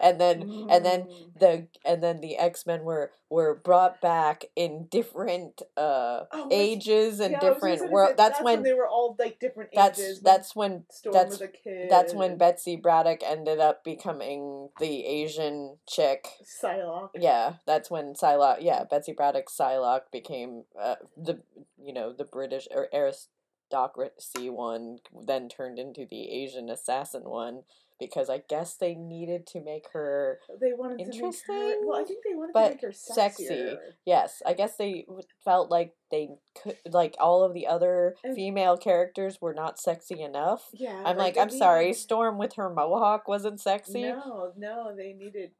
and 0.00 0.20
then 0.20 0.46
and 0.68 0.84
then 0.84 1.02
Mm. 1.02 1.40
the 1.40 1.66
and 1.84 2.02
then 2.02 2.20
the 2.20 2.36
X-Men 2.36 2.82
were 2.84 3.12
were 3.30 3.54
brought 3.54 4.00
back 4.00 4.46
in 4.56 4.86
different 4.90 5.62
uh 5.76 6.24
Oh, 6.32 6.48
ages 6.50 7.20
and 7.20 7.32
Yeah, 7.32 7.40
I 7.40 7.44
was 7.44 7.54
just 7.54 7.62
different 7.62 7.92
world 7.92 8.10
say, 8.10 8.14
that's, 8.16 8.40
when 8.40 8.62
they 8.62 8.72
were 8.74 8.88
all 8.88 9.16
like 9.18 9.38
different 9.38 9.70
that's 9.74 9.98
ages. 9.98 10.20
that's 10.20 10.56
when 10.56 10.84
Storm 10.90 11.12
that's 11.14 11.30
was 11.32 11.40
a 11.42 11.48
kid. 11.48 11.90
that's 11.90 12.14
when 12.14 12.36
Betsy 12.38 12.76
Braddock 12.76 13.20
ended 13.24 13.60
up 13.60 13.84
becoming 13.84 14.70
the 14.78 15.04
Asian 15.04 15.76
chick. 15.88 16.28
Psylocke. 16.44 17.10
Yeah, 17.14 17.54
that's 17.66 17.90
when 17.90 18.14
Psylocke. 18.14 18.58
Yeah, 18.60 18.84
Betsy 18.84 19.12
Braddock 19.12 19.48
Psylocke 19.48 20.10
became 20.12 20.64
uh, 20.80 20.96
the 21.16 21.40
you 21.82 21.92
know 21.92 22.12
the 22.12 22.24
British 22.24 22.68
or 22.70 22.88
aristocracy 22.92 24.50
one, 24.50 24.98
then 25.26 25.48
turned 25.48 25.78
into 25.78 26.06
the 26.06 26.30
Asian 26.30 26.68
assassin 26.68 27.24
one 27.24 27.62
because 27.98 28.30
I 28.30 28.42
guess 28.48 28.74
they 28.76 28.94
needed 28.94 29.46
to 29.48 29.60
make 29.60 29.86
her 29.92 30.38
uh, 30.48 30.54
They 30.60 30.72
wanted 30.72 30.98
to 30.98 31.04
make 31.04 31.14
her. 31.14 31.26
Interesting, 31.26 31.80
Well, 31.84 32.00
I 32.00 32.04
think 32.04 32.24
they 32.24 32.34
wanted 32.34 32.52
but 32.52 32.64
to 32.68 32.74
make 32.74 32.82
her 32.82 32.92
sexy. 32.92 33.76
Yes, 34.04 34.40
I 34.46 34.52
guess 34.54 34.76
they 34.76 35.06
felt 35.44 35.70
like 35.70 35.94
they 36.10 36.28
could 36.62 36.76
like 36.86 37.16
all 37.18 37.42
of 37.42 37.54
the 37.54 37.66
other 37.66 38.16
And- 38.24 38.34
female 38.34 38.76
characters 38.76 39.40
were 39.40 39.54
not 39.54 39.78
sexy 39.78 40.20
enough. 40.22 40.68
Yeah. 40.72 41.02
I'm 41.04 41.16
like, 41.16 41.36
I'm 41.36 41.50
sorry, 41.50 41.92
Storm 41.92 42.38
with 42.38 42.54
her 42.54 42.70
mohawk 42.70 43.28
wasn't 43.28 43.60
sexy. 43.60 44.02
No, 44.02 44.52
no, 44.56 44.94
they 44.96 45.12
needed 45.12 45.50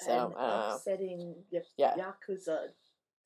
So, 0.00 0.28
an 0.28 0.34
I 0.36 0.74
upsetting 0.74 1.36
y- 1.52 1.60
Yeah. 1.76 1.94
yakuza 1.96 2.68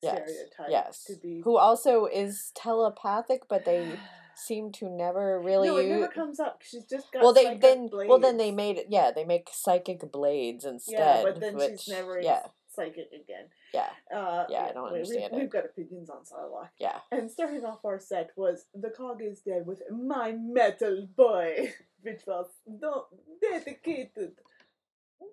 Yes, 0.01 0.21
stereotype 0.29 0.69
yes. 0.69 1.03
to 1.05 1.15
be. 1.17 1.41
Who 1.43 1.57
also 1.57 2.05
is 2.05 2.51
telepathic, 2.55 3.49
but 3.49 3.65
they 3.65 3.97
seem 4.39 4.71
to 4.73 4.89
never 4.89 5.39
really. 5.39 5.67
no, 5.67 5.77
it 5.77 5.87
never 5.89 6.07
comes 6.07 6.39
up. 6.39 6.61
She's 6.63 6.85
just 6.85 7.11
got. 7.11 7.21
well, 7.23 7.33
they 7.33 7.55
then 7.57 7.89
well 7.91 8.19
then 8.19 8.37
they 8.37 8.51
made 8.51 8.77
it. 8.77 8.87
Yeah, 8.89 9.11
they 9.11 9.25
make 9.25 9.49
psychic 9.51 10.11
blades 10.11 10.65
instead. 10.65 10.93
Yeah, 10.99 11.23
but 11.23 11.39
then 11.39 11.55
which, 11.55 11.81
she's 11.81 11.87
never 11.93 12.19
Yeah, 12.19 12.41
psychic 12.67 13.09
again. 13.13 13.45
yeah, 13.73 13.89
Uh, 14.13 14.45
Yeah, 14.49 14.65
I 14.69 14.71
don't 14.73 14.91
we- 14.91 14.99
understand 14.99 15.31
we, 15.33 15.37
it. 15.39 15.41
We've 15.41 15.49
got 15.49 15.65
opinions 15.65 16.09
on 16.09 16.23
Psylocke. 16.23 16.69
yeah. 16.79 16.99
And 17.11 17.29
starting 17.29 17.65
off 17.65 17.83
our 17.85 17.99
set 17.99 18.31
was 18.35 18.65
The 18.73 18.89
Cog 18.89 19.21
is 19.21 19.41
Dead 19.41 19.65
with 19.65 19.81
My 19.91 20.31
Metal 20.31 21.07
Boy, 21.15 21.73
which 22.01 22.21
was 22.25 22.47
do- 22.65 23.05
dedicated 23.41 24.31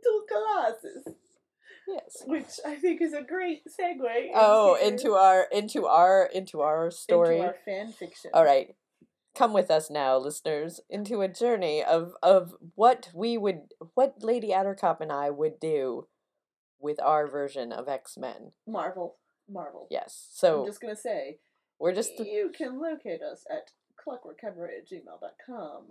to 0.02 0.26
classes. 0.28 1.14
Yes. 1.88 2.24
which 2.26 2.46
I 2.66 2.74
think 2.74 3.00
is 3.00 3.12
a 3.12 3.22
great 3.22 3.62
segue. 3.66 4.30
Oh, 4.34 4.74
into 4.74 5.12
our 5.12 5.44
into 5.52 5.86
our 5.86 6.26
into 6.26 6.60
our 6.60 6.90
story. 6.90 7.36
Into 7.36 7.46
our 7.48 7.56
fan 7.64 7.92
fiction. 7.92 8.32
All 8.34 8.44
right. 8.44 8.74
Come 9.36 9.52
with 9.52 9.70
us 9.70 9.90
now, 9.90 10.16
listeners, 10.16 10.80
into 10.88 11.20
a 11.20 11.28
journey 11.28 11.84
of 11.84 12.14
of 12.22 12.54
what 12.74 13.10
we 13.14 13.36
would 13.36 13.74
what 13.94 14.22
Lady 14.22 14.48
Attercop 14.48 15.00
and 15.00 15.12
I 15.12 15.28
would 15.30 15.60
do 15.60 16.08
with 16.80 17.00
our 17.02 17.26
version 17.28 17.70
of 17.72 17.88
X-Men. 17.88 18.52
Marvel. 18.66 19.16
Marvel. 19.48 19.88
Yes. 19.90 20.28
So 20.32 20.60
I'm 20.62 20.66
just 20.66 20.80
going 20.80 20.94
to 20.94 21.00
say, 21.00 21.38
we're 21.78 21.94
just 21.94 22.18
you 22.18 22.50
can 22.56 22.80
locate 22.80 23.20
us 23.22 23.44
at 23.50 23.70
clockworkcabaret 24.02 24.78
at 24.78 24.88
gmail.com. 24.90 25.88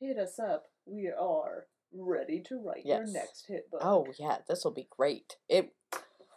Hit 0.00 0.18
us 0.18 0.38
up. 0.38 0.64
We 0.86 1.08
are 1.08 1.66
ready 1.92 2.42
to 2.48 2.58
write 2.64 2.82
Yes. 2.84 3.02
your 3.04 3.12
next 3.12 3.44
hit 3.48 3.70
book. 3.70 3.80
Oh 3.84 4.06
yeah, 4.18 4.38
this 4.48 4.64
will 4.64 4.72
be 4.72 4.88
great. 4.90 5.36
It 5.48 5.74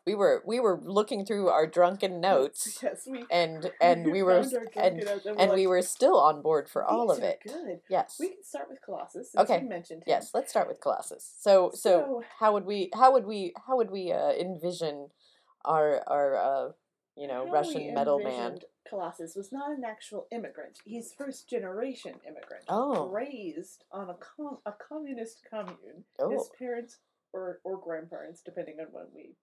we 0.10 0.16
were 0.16 0.42
we 0.46 0.60
were 0.60 0.80
looking 0.84 1.24
through 1.26 1.50
our 1.50 1.68
drunken 1.68 2.20
notes 2.20 2.80
Yes, 2.82 3.08
we 3.10 3.26
and 3.30 3.72
and 3.82 4.12
we 4.12 4.24
were 4.24 4.44
found 4.44 4.70
and 4.76 5.04
and 5.38 5.52
we 5.54 5.68
were 5.68 5.84
still 5.84 6.20
on 6.20 6.42
board 6.42 6.68
for 6.68 6.84
all 6.84 7.12
of 7.12 7.20
it. 7.22 7.40
Good. 7.46 7.82
Yes. 7.90 8.18
We 8.20 8.30
can 8.30 8.44
start 8.44 8.68
with 8.70 8.80
Colossus. 8.84 9.30
Okay. 9.38 9.62
You 9.62 9.70
mentioned 9.70 10.00
him. 10.00 10.06
Yes, 10.08 10.32
let's 10.34 10.50
start 10.50 10.68
with 10.68 10.80
Colossus. 10.82 11.32
So, 11.40 11.72
so 11.74 11.80
So- 11.80 12.24
how 12.40 12.54
would 12.54 12.66
we 12.66 12.90
how 12.96 13.14
would 13.14 13.26
we 13.26 13.54
how 13.68 13.78
would 13.78 13.92
we 13.92 14.12
uh, 14.12 14.32
envision 14.32 15.10
our 15.64 16.02
our 16.08 16.28
uh, 16.38 16.72
you 17.16 17.28
know 17.28 17.46
How 17.46 17.52
Russian 17.52 17.86
we 17.86 17.92
metal 17.92 18.20
band? 18.20 18.66
Colossus 18.90 19.36
was 19.36 19.52
not 19.52 19.70
an 19.78 19.84
actual 19.86 20.26
immigrant. 20.32 20.80
He's 20.84 21.14
first 21.16 21.48
generation 21.48 22.16
immigrant. 22.28 22.64
Oh. 22.68 23.08
Raised 23.10 23.84
on 23.92 24.10
a 24.10 24.16
com- 24.16 24.58
a 24.66 24.72
communist 24.72 25.46
commune. 25.48 26.06
Oh. 26.20 26.32
His 26.32 26.50
parents 26.58 26.98
or 27.32 27.60
or 27.64 27.78
grandparents, 27.78 28.42
depending 28.44 28.78
on 28.80 28.88
when 28.92 29.06
we 29.14 29.36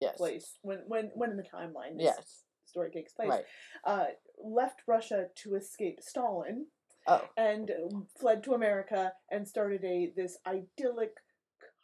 Yes. 0.00 0.16
place 0.16 0.58
when 0.62 0.78
when 0.86 1.10
when 1.14 1.30
in 1.30 1.36
the 1.36 1.42
timeline 1.42 1.96
this 1.96 2.04
Yes. 2.16 2.44
story 2.66 2.90
takes 2.90 3.12
place. 3.12 3.30
Right. 3.30 3.44
Uh, 3.84 4.06
left 4.42 4.82
Russia 4.86 5.28
to 5.36 5.54
escape 5.54 6.00
Stalin 6.02 6.66
Oh. 7.06 7.28
and 7.36 7.70
um, 7.70 8.06
fled 8.18 8.42
to 8.44 8.54
America 8.54 9.12
and 9.30 9.46
started 9.46 9.84
a 9.84 10.12
this 10.16 10.38
idyllic 10.46 11.16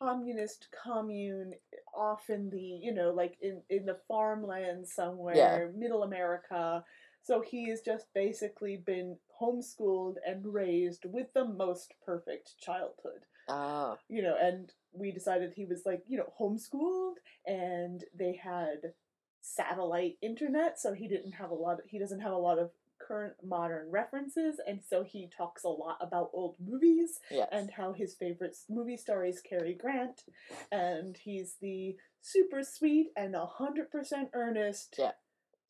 communist 0.01 0.69
commune 0.83 1.53
off 1.95 2.31
in 2.31 2.49
the 2.51 2.59
you 2.59 2.93
know 2.93 3.11
like 3.13 3.37
in 3.43 3.63
in 3.69 3.85
the 3.85 3.99
farmland 4.09 4.87
somewhere 4.89 5.73
middle 5.77 6.03
america 6.05 6.83
so 7.23 7.43
he 7.43 7.69
has 7.69 7.83
just 7.83 8.07
basically 8.15 8.79
been 8.79 9.19
homeschooled 9.41 10.15
and 10.27 10.47
raised 10.47 11.05
with 11.05 11.27
the 11.35 11.45
most 11.45 11.93
perfect 12.05 12.57
childhood 12.59 13.27
Ah. 13.49 13.99
you 14.09 14.23
know 14.23 14.37
and 14.41 14.73
we 14.93 15.11
decided 15.13 15.53
he 15.55 15.65
was 15.65 15.83
like 15.87 16.03
you 16.09 16.19
know 16.19 16.33
homeschooled 16.41 17.15
and 17.47 18.05
they 18.19 18.35
had 18.43 18.93
satellite 19.41 20.17
internet 20.21 20.79
so 20.79 20.93
he 20.93 21.09
didn't 21.09 21.33
have 21.33 21.51
a 21.51 21.55
lot 21.55 21.75
of, 21.79 21.85
he 21.87 21.99
doesn't 21.99 22.21
have 22.21 22.33
a 22.33 22.37
lot 22.37 22.59
of 22.59 22.71
current 23.01 23.35
modern 23.43 23.91
references 23.91 24.61
and 24.67 24.81
so 24.87 25.03
he 25.03 25.29
talks 25.35 25.65
a 25.65 25.69
lot 25.69 25.97
about 26.03 26.31
old 26.35 26.55
movies 26.65 27.19
Yes. 27.31 27.49
and 27.51 27.71
how 27.71 27.93
his 27.93 28.15
favorite 28.15 28.57
movie 28.69 28.99
star 28.99 29.25
is 29.25 29.41
Cary 29.41 29.73
Grant 29.75 30.25
and 30.71 31.17
he's 31.17 31.55
the 31.63 31.97
super 32.21 32.63
sweet 32.63 33.09
and 33.17 33.35
100% 33.35 34.29
earnest 34.35 34.97
Yeah. 34.99 35.13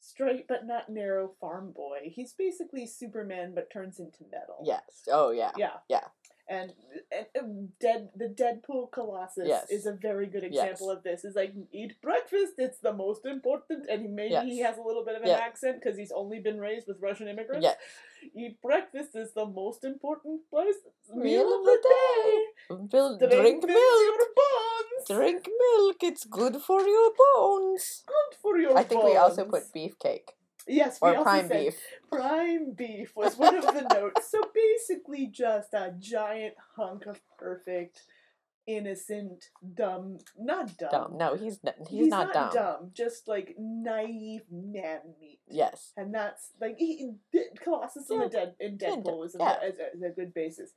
straight 0.00 0.48
but 0.48 0.66
not 0.66 0.88
narrow 0.90 1.30
farm 1.40 1.70
boy 1.70 2.10
he's 2.12 2.32
basically 2.32 2.84
superman 2.86 3.52
but 3.54 3.70
turns 3.70 4.00
into 4.00 4.24
metal 4.32 4.62
yes. 4.64 5.04
Oh 5.10 5.30
yeah. 5.30 5.52
yeah 5.56 5.74
Yeah. 5.88 6.04
And, 6.50 6.72
and, 7.34 7.78
dead 7.78 8.08
the 8.16 8.26
Deadpool 8.26 8.90
Colossus 8.90 9.46
Yes. 9.46 9.70
is 9.70 9.86
a 9.86 9.92
very 9.92 10.26
good 10.26 10.42
Yes. 10.42 10.52
example 10.52 10.90
of 10.90 11.02
this. 11.04 11.24
Is 11.24 11.36
like 11.36 11.52
eat 11.72 11.92
breakfast; 12.02 12.54
it's 12.58 12.80
the 12.80 12.92
most 12.92 13.24
important. 13.24 13.86
And 13.88 14.02
he, 14.02 14.08
maybe 14.08 14.50
he 14.50 14.58
has 14.60 14.76
a 14.76 14.82
little 14.82 15.04
bit 15.04 15.14
of 15.14 15.22
an 15.22 15.30
accent 15.30 15.76
because 15.80 15.96
he's 15.96 16.10
only 16.10 16.40
been 16.40 16.58
raised 16.58 16.88
with 16.88 16.98
Russian 17.00 17.28
immigrants. 17.28 17.62
Yes. 17.62 17.76
Eat 18.34 18.60
breakfast 18.60 19.14
is 19.14 19.32
the 19.32 19.46
most 19.46 19.84
important 19.84 20.40
place, 20.50 20.76
Meal 21.14 21.48
of 21.58 21.64
the 21.64 21.78
day. 21.94 22.76
Bil- 22.90 23.18
Drink 23.18 23.32
drink 23.32 23.66
milk. 23.66 24.02
your 24.08 24.18
bones. 24.40 25.08
Drink 25.08 25.48
milk. 25.64 25.96
It's 26.02 26.24
good 26.24 26.56
for 26.56 26.80
your 26.82 27.12
bones. 27.24 28.02
Good 28.06 28.38
for 28.42 28.58
your 28.58 28.76
I 28.76 28.82
think 28.82 29.04
we 29.04 29.16
also 29.16 29.44
put 29.44 29.72
beefcake 29.74 30.30
yes, 30.70 30.98
we 31.00 31.08
or 31.08 31.16
also 31.16 31.24
prime 31.24 31.48
said 31.48 31.64
beef. 31.64 31.78
Prime 32.10 32.72
beef 32.72 33.12
was 33.16 33.36
one 33.36 33.56
of 33.56 33.64
the 33.66 33.82
notes. 33.94 34.30
So 34.30 34.40
basically, 34.54 35.26
just 35.26 35.74
a 35.74 35.94
giant 35.98 36.54
hunk 36.76 37.06
of 37.06 37.20
perfect, 37.38 38.02
innocent, 38.66 39.46
dumb, 39.74 40.18
not 40.38 40.76
dumb. 40.78 40.90
Dumb. 40.90 41.16
No, 41.18 41.34
he's 41.34 41.58
n- 41.66 41.74
he's, 41.88 42.08
not, 42.08 42.32
dumb. 42.52 42.90
Just 42.94 43.28
like 43.28 43.54
naive 43.58 44.42
man 44.50 45.00
meat. 45.20 45.40
Yes. 45.48 45.92
And 45.96 46.14
that's 46.14 46.50
like 46.60 46.76
he, 46.78 47.12
Colossus 47.62 48.08
in 48.10 48.20
the 48.20 48.28
Dead 48.28 48.54
in 48.60 48.78
Yeah, 48.80 48.90
Deadpool 48.90 49.26
is 49.26 49.34
a, 49.34 49.38
yeah. 49.38 49.64
is, 49.64 49.78
a, 49.78 49.96
is 49.96 50.02
a 50.02 50.14
good 50.14 50.32
basis. 50.34 50.70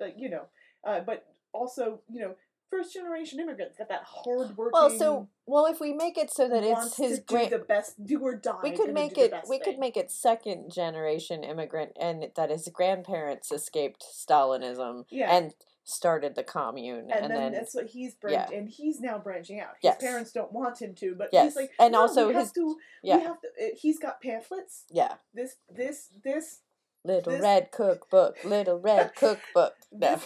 Like 0.00 0.14
you 0.18 0.28
know, 0.30 0.42
uh, 0.84 1.00
but 1.00 1.26
also 1.52 2.00
you 2.12 2.20
know, 2.20 2.34
first 2.70 2.92
generation 2.94 3.40
immigrants 3.40 3.76
got 3.76 3.88
that 3.88 4.04
hard 4.04 4.56
working. 4.56 4.70
Well, 4.72 4.90
so 4.90 5.28
well, 5.46 5.66
if 5.66 5.80
we 5.80 5.92
make 5.92 6.18
it 6.18 6.32
so 6.32 6.48
that 6.48 6.62
it's 6.64 6.96
his 6.96 7.20
do 7.20 7.48
the 7.48 7.58
best, 7.58 8.04
do 8.04 8.20
or 8.20 8.34
die. 8.34 8.60
we 8.62 8.72
could 8.72 8.92
make 8.92 9.16
it 9.18 9.32
we 9.48 9.58
could 9.58 9.78
make 9.78 9.96
it 9.96 10.10
second 10.10 10.70
generation 10.72 11.44
immigrant 11.44 11.92
and 12.00 12.26
that 12.36 12.50
his 12.50 12.68
grandparents 12.72 13.50
escaped 13.52 14.04
stalinism 14.04 15.04
Yeah. 15.10 15.34
and 15.34 15.54
started 15.88 16.34
the 16.34 16.42
commune 16.42 17.12
and, 17.12 17.12
and, 17.12 17.30
then, 17.30 17.30
then, 17.30 17.52
that's 17.52 17.72
what 17.72 17.86
he's 17.86 18.16
yeah. 18.28 18.48
and 18.52 18.68
he's 18.68 19.00
now 19.00 19.18
branching 19.18 19.60
out. 19.60 19.70
His 19.80 19.84
Yes. 19.84 20.00
parents 20.00 20.32
don't 20.32 20.50
want 20.52 20.82
him 20.82 20.94
to, 20.96 21.14
but 21.14 21.28
Yes, 21.32 21.44
he's 21.44 21.56
like, 21.56 21.70
and 21.78 21.92
"No, 21.92 22.00
also 22.00 22.26
we 22.26 22.34
have 22.34 22.42
his- 22.42 22.52
to, 22.52 22.76
yeah 23.04 23.16
we 23.18 23.22
have 23.22 23.40
to. 23.40 23.48
He's 23.80 23.98
got 24.00 24.20
pamphlets. 24.20 24.84
yeah 24.90 25.14
This, 25.32 25.56
this, 25.70 26.08
this, 26.24 26.62
little 27.06 27.32
this- 27.32 27.42
red 27.42 27.70
cookbook 27.72 28.36
little 28.44 28.78
red 28.78 29.14
cookbook 29.22 29.74
no. 29.92 30.18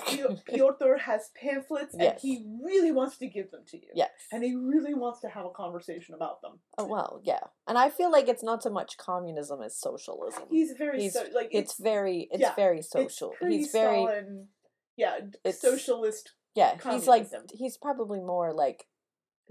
Piotr 0.46 0.96
has 1.06 1.30
pamphlets, 1.40 1.94
and 1.94 2.18
he 2.20 2.44
really 2.62 2.90
wants 2.92 3.16
to 3.18 3.26
give 3.28 3.50
them 3.50 3.60
to 3.68 3.76
you. 3.76 3.88
yes 3.94 4.10
and 4.32 4.42
he 4.42 4.54
really 4.54 4.94
wants 4.94 5.20
to 5.20 5.28
have 5.28 5.44
a 5.44 5.50
conversation 5.50 6.14
about 6.14 6.40
them. 6.42 6.58
oh 6.78 6.86
well 6.86 7.20
yeah 7.24 7.40
and 7.68 7.76
i 7.78 7.88
feel 7.90 8.10
like 8.10 8.28
it's 8.28 8.42
not 8.42 8.62
so 8.62 8.70
much 8.70 8.96
communism 8.96 9.62
as 9.62 9.76
socialism 9.78 10.44
He's 10.50 10.72
very 10.78 11.00
He's- 11.02 11.12
so, 11.14 11.24
like 11.34 11.48
it's, 11.52 11.78
very 11.78 12.28
it's 12.30 12.40
yeah, 12.40 12.54
very 12.54 12.82
social 12.82 13.30
pretty 13.38 13.58
he's 13.58 13.70
very 13.72 14.02
Stalin, 14.04 14.48
yeah, 14.96 15.16
It's- 15.44 15.60
socialist. 15.60 16.32
yeah 16.54 16.76
he's 16.90 17.06
like 17.06 17.28
he's 17.54 17.76
probably 17.76 18.20
more 18.20 18.52
like 18.52 18.86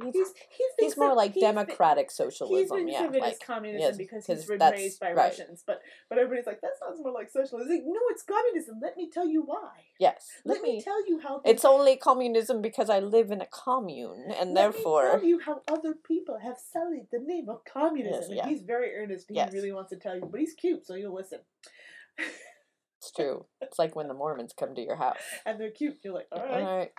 he's, 0.03 0.13
He's 0.15 0.33
he 0.49 0.85
he's 0.85 0.97
more 0.97 1.13
like 1.15 1.33
he's 1.33 1.43
been- 1.43 1.55
democratic 1.55 2.07
He's 2.09 2.15
socialism 2.15 2.77
been 2.77 2.87
yeah 2.87 3.01
given 3.03 3.21
like 3.21 3.33
as 3.33 3.39
communism 3.39 3.81
yes, 3.81 3.97
because 3.97 4.25
'cause 4.25 4.37
he's 4.39 4.45
been 4.47 4.71
raised 4.71 4.99
by 4.99 5.07
right. 5.07 5.15
Russians, 5.29 5.63
but 5.65 5.81
but 6.09 6.17
everybody's 6.17 6.45
like 6.45 6.61
that 6.61 6.71
sounds 6.79 6.99
more 7.01 7.11
like 7.11 7.29
socialism. 7.29 7.69
Like, 7.71 7.83
no, 7.85 7.99
it's 8.09 8.23
communism. 8.23 8.79
Let 8.81 8.97
me 8.97 9.09
tell 9.11 9.27
you 9.27 9.41
why. 9.43 9.71
yes 9.99 10.27
Let, 10.45 10.61
me, 10.61 10.81
tell 10.81 11.07
you 11.07 11.19
how. 11.19 11.41
It's 11.45 11.65
only 11.65 11.95
communism 11.97 12.61
because 12.61 12.89
I 12.89 12.99
live 12.99 13.31
in 13.31 13.41
a 13.41 13.47
commune, 13.47 14.25
and 14.37 14.53
let 14.53 14.69
me 14.69 14.71
therefore, 14.73 15.11
tell 15.11 15.23
you 15.23 15.39
how 15.39 15.61
other 15.67 15.93
people 15.93 16.39
have 16.41 16.57
sullied 16.71 17.07
the 17.11 17.19
name 17.19 17.49
of 17.49 17.63
communism. 17.65 18.33
Yes, 18.35 18.45
yeah. 18.45 18.47
he's 18.49 18.61
very 18.61 18.95
earnest. 18.95 19.27
He 19.29 19.35
Yes. 19.35 19.53
really 19.53 19.71
wants 19.71 19.89
to 19.91 19.97
tell 19.97 20.15
you, 20.15 20.27
but 20.29 20.39
he's 20.39 20.53
cute, 20.53 20.85
so 20.85 20.95
you'll 20.95 21.13
listen. 21.15 21.39
it's 22.17 23.11
true. 23.15 23.45
It's 23.61 23.79
like 23.79 23.95
when 23.95 24.07
the 24.07 24.13
Mormons 24.13 24.53
come 24.57 24.75
to 24.75 24.81
your 24.81 24.95
house. 24.97 25.17
and 25.45 25.59
they're 25.59 25.71
cute. 25.71 25.97
You're 26.03 26.13
like, 26.13 26.27
all 26.31 26.39
All 26.41 26.45
right, 26.47 26.63
right. 26.77 26.91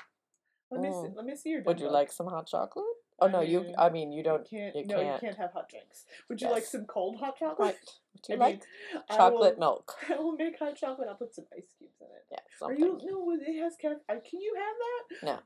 Let 0.70 0.80
me 0.80 0.88
see, 0.90 1.08
mm. 1.08 1.16
let 1.16 1.24
me 1.24 1.36
see 1.36 1.50
your. 1.50 1.62
Would 1.62 1.78
you 1.78 1.86
dumbbell." 1.86 2.00
like 2.00 2.12
some 2.12 2.26
hot 2.26 2.46
chocolate? 2.46 2.84
Oh 3.20 3.26
no, 3.26 3.40
you. 3.40 3.60
Mm, 3.60 3.74
I 3.78 3.90
mean, 3.90 4.12
you 4.12 4.22
don't. 4.22 4.50
You 4.50 4.58
can't. 4.58 4.76
you 4.76 4.84
no, 4.86 5.00
you 5.00 5.06
can't. 5.06 5.20
can't 5.20 5.36
have 5.36 5.52
hot 5.52 5.68
drinks. 5.68 6.04
Would 6.28 6.40
you 6.40 6.50
like 6.50 6.64
some 6.64 6.84
cold 6.86 7.18
hot 7.18 7.38
chocolate? 7.38 7.78
Would 8.14 8.28
you 8.28 8.34
I 8.36 8.38
like 8.38 8.54
mean, 8.54 9.02
I 9.10 9.16
chocolate 9.16 9.58
will- 9.58 9.60
milk? 9.60 9.94
I 10.10 10.16
will 10.16 10.32
make 10.32 10.58
hot 10.58 10.76
chocolate. 10.76 11.08
I'll 11.08 11.16
put 11.16 11.34
some 11.34 11.46
ice 11.54 11.74
cubes 11.76 12.00
in 12.00 12.06
it. 12.06 12.24
Yeah, 12.30 12.38
Something. 12.58 12.82
Are 12.82 12.86
you 12.86 12.98
no? 13.04 13.36
It 13.40 13.60
has 13.62 13.76
caffeine. 13.76 14.00
Can 14.08 14.40
you 14.40 14.56
have 14.56 15.22
that? 15.22 15.26
No. 15.26 15.38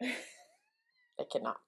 No. 0.00 0.08
I 1.20 1.24
cannot. 1.30 1.60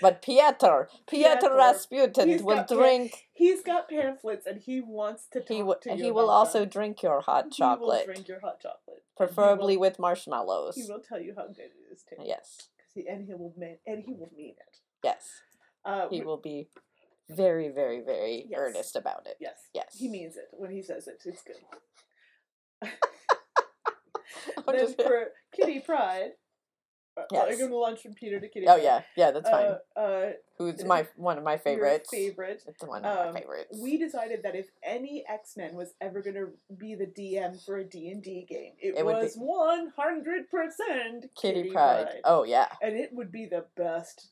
But 0.00 0.22
Piotr, 0.22 0.88
Piotr 1.06 1.52
Rasputin 1.54 2.42
will 2.44 2.56
got 2.56 2.68
pa- 2.68 2.74
drink. 2.74 3.26
He's 3.32 3.62
got 3.62 3.88
pamphlets 3.88 4.46
and 4.46 4.60
he 4.60 4.80
wants 4.80 5.26
to 5.32 5.40
talk 5.40 5.48
He 5.48 5.62
will. 5.62 5.74
to 5.82 5.90
you 5.96 6.04
He 6.04 6.10
will 6.10 6.30
also 6.30 6.60
them. 6.60 6.68
drink 6.70 7.02
your 7.02 7.20
hot 7.20 7.50
chocolate. 7.52 8.02
He 8.02 8.06
will 8.08 8.14
drink 8.14 8.28
your 8.28 8.40
hot 8.40 8.60
chocolate. 8.60 9.02
preferably 9.16 9.76
will- 9.76 9.82
with 9.82 9.98
marshmallows. 9.98 10.74
He 10.76 10.84
will 10.90 11.00
tell 11.00 11.20
you 11.20 11.34
how 11.36 11.46
good 11.48 11.70
it 11.70 11.92
is 11.92 12.02
too. 12.02 12.16
Yes. 12.24 12.68
he, 12.94 13.06
and 13.08 13.26
he 13.26 13.34
will 13.34 13.52
mean 13.56 13.78
and 13.86 14.02
he 14.04 14.12
will 14.14 14.30
mean 14.36 14.54
it. 14.58 14.78
Yes. 15.02 15.42
Uh, 15.84 16.08
He 16.08 16.20
we- 16.20 16.26
will 16.26 16.38
be 16.38 16.68
very, 17.28 17.68
very, 17.68 18.00
very 18.00 18.46
Yes. 18.48 18.58
earnest 18.58 18.96
about 18.96 19.26
it. 19.26 19.36
Yes. 19.40 19.68
Yes. 19.74 19.96
He 19.98 20.08
means 20.08 20.36
it 20.36 20.48
when 20.52 20.70
he 20.70 20.82
says 20.82 21.06
it. 21.08 21.22
It's 21.24 21.42
good. 21.42 21.56
Then 24.66 24.94
for 24.94 25.28
Kitty 25.54 25.80
Pryde. 25.80 26.32
Uh, 27.16 27.22
Yes. 27.30 27.46
I'm 27.52 27.58
going 27.58 27.70
to 27.70 27.76
launch 27.76 28.02
from 28.02 28.14
Peter 28.14 28.40
to 28.40 28.48
Kitty. 28.48 28.66
Oh 28.68 28.76
yeah, 28.76 29.02
yeah, 29.16 29.30
that's 29.30 29.48
fine. 29.48 29.76
Uh, 29.96 29.98
uh, 30.00 30.32
Who's 30.58 30.84
my 30.84 31.06
one 31.16 31.38
of 31.38 31.44
my 31.44 31.52
your 31.52 31.58
favorites? 31.58 32.10
favorite. 32.10 32.62
It's 32.66 32.82
one 32.82 33.04
of 33.04 33.26
Um, 33.28 33.34
my 33.34 33.40
favorites. 33.40 33.78
We 33.80 33.98
decided 33.98 34.42
that 34.42 34.54
if 34.56 34.66
any 34.82 35.24
X 35.28 35.56
Men 35.56 35.74
was 35.74 35.94
ever 36.00 36.22
going 36.22 36.34
to 36.36 36.48
be 36.76 36.94
the 36.94 37.06
DM 37.06 37.64
for 37.64 37.76
a 37.78 37.84
D 37.84 38.10
and 38.10 38.22
D 38.22 38.44
game, 38.48 38.72
it, 38.80 38.94
It 38.98 39.06
was 39.06 39.34
one 39.36 39.92
hundred 39.96 40.50
percent 40.50 41.26
Kitty 41.40 41.70
Pryde. 41.70 42.20
Oh 42.24 42.44
yeah. 42.44 42.66
and 42.82 42.96
it 42.96 43.10
would 43.12 43.30
be 43.30 43.46
the 43.46 43.66
best 43.76 44.30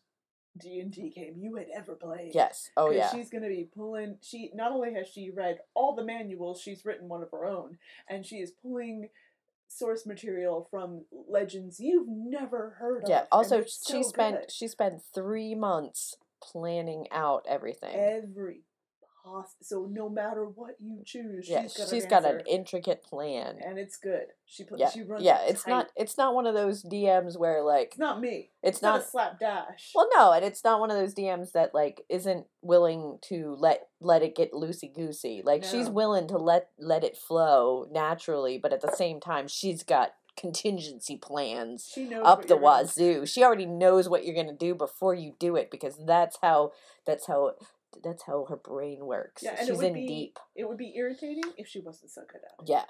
D 0.59 0.81
and 0.81 0.93
D 0.93 1.09
game 1.09 1.35
you 1.39 1.55
had 1.57 1.69
ever 1.75 1.95
played. 1.95 2.33
Yes. 2.35 2.71
Oh 2.77 2.91
yeah. 2.91 3.11
She's 3.11 3.31
gonna 3.31 3.49
be 3.49 3.69
pulling. 3.75 4.19
She 4.23 4.51
not 4.55 4.73
only 4.73 4.93
has 4.95 5.09
she 5.09 5.31
read 5.31 5.59
all 5.75 5.95
the 5.95 6.05
manuals, 6.05 6.61
she's 6.61 6.85
written 6.85 7.09
one 7.09 7.23
of 7.23 7.31
her 7.31 7.47
own, 7.47 7.79
and 8.09 8.27
she 8.27 8.37
is 8.37 8.51
pulling 8.51 9.09
source 9.77 10.07
material 10.07 10.67
from 10.71 11.05
legends 11.29 11.81
you've 11.81 12.09
never 12.09 12.77
heard 12.79 13.05
of. 13.05 13.09
Yeah. 13.11 13.25
Also, 13.33 13.63
she 13.63 13.69
so 13.69 14.03
spent 14.03 14.41
good. 14.41 14.51
she 14.53 14.69
spent 14.69 15.03
three 15.15 15.55
months 15.55 16.17
planning 16.43 17.07
out 17.11 17.47
everything. 17.49 17.95
every 17.95 18.63
so 19.61 19.89
no 19.91 20.09
matter 20.09 20.45
what 20.45 20.77
you 20.81 21.03
choose, 21.05 21.49
yeah, 21.49 21.63
she's 21.63 21.77
got, 21.77 21.89
she's 21.89 22.05
an 22.05 22.11
got 22.11 22.25
an 22.25 22.41
intricate 22.47 23.03
plan. 23.05 23.57
and 23.65 23.79
it's 23.79 23.97
good. 23.97 24.27
She 24.47 24.65
put 24.65 24.79
Yeah, 24.79 24.91
she 24.91 25.03
runs 25.03 25.23
yeah. 25.23 25.39
It's 25.47 25.65
tight. 25.65 25.71
not. 25.71 25.89
It's 25.97 26.19
not 26.19 26.35
one 26.35 26.47
of 26.47 26.55
those 26.55 26.83
DMs 26.83 27.39
where 27.39 27.63
like 27.63 27.89
It's 27.93 27.99
not 27.99 28.21
me. 28.21 28.51
it's 28.63 28.83
not, 28.83 28.93
not 28.97 29.01
a 29.01 29.05
slapdash. 29.05 29.93
Well, 29.95 30.09
no, 30.15 30.33
and 30.33 30.45
it's 30.45 30.65
not 30.65 30.81
one 30.81 30.91
of 30.91 30.97
those 30.97 31.15
DMs 31.15 31.53
that 31.53 31.75
like 31.75 32.03
isn't 32.09 32.47
willing 32.63 33.19
to 33.29 33.57
let 33.59 33.89
let 34.01 34.23
it 34.23 34.35
get 34.35 34.53
loosey 34.53 34.93
goosey. 34.93 35.43
Like 35.45 35.65
she's 35.65 35.89
willing 35.89 36.29
to 36.29 36.37
let 36.39 36.71
let 36.79 37.05
it 37.05 37.17
flow 37.17 37.87
naturally, 37.91 38.59
but 38.59 38.73
at 38.73 38.81
the 38.81 38.93
same 38.95 39.21
time, 39.21 39.49
she's 39.49 39.83
got 39.83 40.15
contingency 40.37 41.17
plans 41.17 41.97
up 42.25 42.47
the 42.47 42.57
wazoo. 42.57 43.27
She 43.27 43.45
already 43.45 43.67
knows 43.67 44.09
what 44.09 44.25
you're 44.25 44.35
gonna 44.35 44.57
do 44.57 44.75
before 44.75 45.15
you 45.15 45.35
do 45.39 45.57
it 45.57 45.71
because 45.71 45.99
that's 46.07 46.39
how 46.43 46.73
that's 47.07 47.27
how 47.27 47.53
that's 48.03 48.25
how 48.25 48.45
her 48.49 48.57
brain 48.57 49.05
works. 49.07 49.43
Yeah, 49.43 49.51
and 49.51 49.61
it 49.61 49.67
she's 49.67 49.77
would 49.77 49.87
in 49.87 49.95
be 49.95 50.07
deep. 50.07 50.39
it 50.57 50.69
would 50.69 50.79
be 50.79 50.95
irritating 50.97 51.53
if 51.57 51.69
she 51.69 51.81
wasn't 51.81 52.11
so 52.11 52.23
good 52.31 52.41
at 52.45 52.65
it. 52.65 52.69
Yeah, 52.71 52.85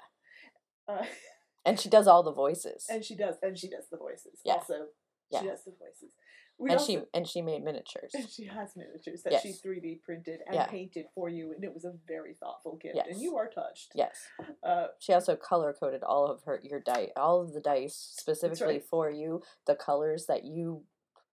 Uh, 0.87 1.05
and 1.65 1.79
she 1.79 1.89
does 1.89 2.07
all 2.07 2.23
the 2.23 2.33
voices. 2.33 2.85
and 2.89 3.03
she 3.03 3.15
does, 3.15 3.35
and 3.41 3.57
she 3.57 3.69
does 3.69 3.85
the 3.91 3.97
voices. 3.97 4.39
Yeah. 4.45 4.53
Also, 4.55 4.87
Yeah. 5.29 5.41
she 5.41 5.47
does 5.47 5.63
the 5.63 5.71
voices. 5.71 6.11
We 6.59 6.69
and 6.69 6.79
also, 6.79 6.91
she 6.93 7.01
and 7.15 7.27
she 7.27 7.41
made 7.41 7.63
miniatures. 7.63 8.11
and 8.13 8.29
she 8.37 8.45
has 8.45 8.75
miniatures 8.75 9.23
that 9.23 9.41
she 9.41 9.53
3D 9.53 10.01
printed 10.03 10.41
and 10.45 10.53
Yeah. 10.55 10.67
painted 10.67 11.07
for 11.15 11.27
you, 11.27 11.51
and 11.51 11.63
it 11.63 11.73
was 11.73 11.83
a 11.83 11.93
very 12.07 12.35
thoughtful 12.35 12.75
gift, 12.77 12.95
Yes. 12.95 13.07
and 13.09 13.19
you 13.19 13.35
are 13.37 13.49
touched. 13.49 13.91
Yes. 13.95 14.15
Uh, 14.61 14.87
She 14.99 15.13
also 15.13 15.35
color 15.35 15.73
coded 15.73 16.03
all 16.03 16.27
of 16.27 16.43
her 16.43 16.59
your 16.63 16.79
dice, 16.79 17.09
all 17.15 17.41
of 17.41 17.53
the 17.53 17.59
dice 17.59 17.95
specifically 17.95 18.75
right. 18.75 18.85
for 18.85 19.09
you, 19.09 19.41
the 19.65 19.75
colors 19.75 20.27
that 20.27 20.43
you 20.43 20.85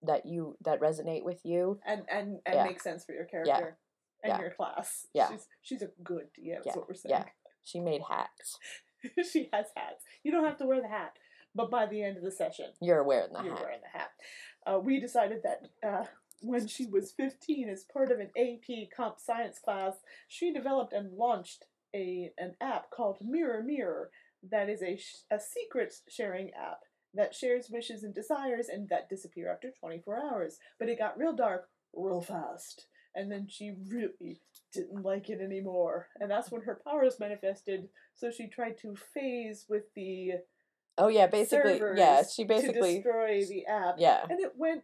that 0.03 0.27
you 0.27 0.57
that 0.65 0.81
resonate 0.81 1.25
with 1.25 1.41
you. 1.45 1.81
and 1.87 2.05
and 2.11 2.41
and 2.47 2.55
Yeah. 2.55 2.65
make 2.65 2.81
sense 2.81 3.05
for 3.05 3.13
your 3.13 3.25
character 3.27 3.79
and 4.23 4.31
Yeah. 4.33 4.41
your 4.41 4.51
class. 4.51 5.07
Yeah. 5.13 5.31
She's 5.31 5.49
she's 5.63 5.83
a 5.83 5.91
good 6.03 6.29
DM. 6.35 6.61
Yeah. 6.65 6.71
Is 6.71 6.77
what 6.77 6.89
we're 6.89 6.95
saying. 6.95 7.15
Yeah. 7.15 7.29
She 7.65 7.81
made 7.81 8.03
hats. 8.09 8.59
she 9.31 9.49
has 9.53 9.67
hats. 9.77 10.05
You 10.23 10.33
don't 10.33 10.45
have 10.45 10.59
to 10.59 10.67
wear 10.67 10.81
the 10.81 10.89
hat, 10.89 11.17
but 11.55 11.71
by 11.71 11.87
the 11.87 12.03
end 12.03 12.17
of 12.17 12.23
the 12.23 12.31
session, 12.31 12.73
You're 12.81 13.03
wearing 13.05 13.33
the 13.33 13.43
you're 13.43 13.55
hat. 13.55 13.63
wearing 13.63 13.81
the 13.83 13.99
hat. 13.99 14.11
Uh, 14.67 14.79
we 14.79 15.01
decided 15.01 15.43
that 15.43 15.69
uh, 15.87 16.07
when 16.43 16.67
she 16.67 16.87
was 16.87 17.13
15, 17.13 17.69
as 17.69 17.85
part 17.85 18.11
of 18.11 18.19
an 18.21 18.31
AP 18.37 18.89
comp 18.95 19.19
science 19.21 19.59
class, 19.59 19.95
she 20.29 20.53
developed 20.53 20.93
and 20.93 21.13
launched 21.17 21.65
a 21.95 22.33
an 22.39 22.55
app 22.61 22.91
called 22.91 23.19
Mirror 23.21 23.63
Mirror 23.65 24.11
that 24.51 24.69
is 24.71 24.83
a, 24.83 24.97
sh- 24.97 25.25
a 25.31 25.39
secret 25.39 25.93
sharing 26.09 26.51
app 26.55 26.81
that 27.15 27.35
shares 27.35 27.71
wishes 27.71 28.03
and 28.03 28.15
desires 28.15 28.69
and 28.69 28.89
that 28.89 29.09
disappear 29.09 29.51
after 29.51 29.71
24 29.81 30.17
hours. 30.17 30.59
But 30.79 30.89
it 30.89 30.99
got 30.99 31.19
real 31.19 31.35
dark 31.35 31.69
real 31.95 32.21
fast. 32.21 32.87
And 33.15 33.31
then 33.31 33.49
she 33.49 33.73
really 33.89 34.41
didn't 34.73 35.03
like 35.03 35.29
it 35.31 35.41
anymore. 35.41 36.09
And 36.21 36.31
that's 36.31 36.51
when 36.51 36.63
her 36.63 36.81
powers 36.87 37.19
manifested. 37.19 37.89
So 38.15 38.31
she 38.31 38.47
tried 38.47 38.79
to 38.79 38.95
phase 38.95 39.67
with 39.69 39.85
the 39.97 40.33
Oh 40.99 41.09
yeah, 41.09 41.27
basically 41.27 41.81
yeah, 41.97 42.23
she 42.23 42.45
basically 42.45 42.97
destroy 42.97 43.43
the 43.49 43.67
app. 43.67 43.97
yeah. 43.99 44.21
And 44.29 44.39
it 44.39 44.53
went 44.57 44.83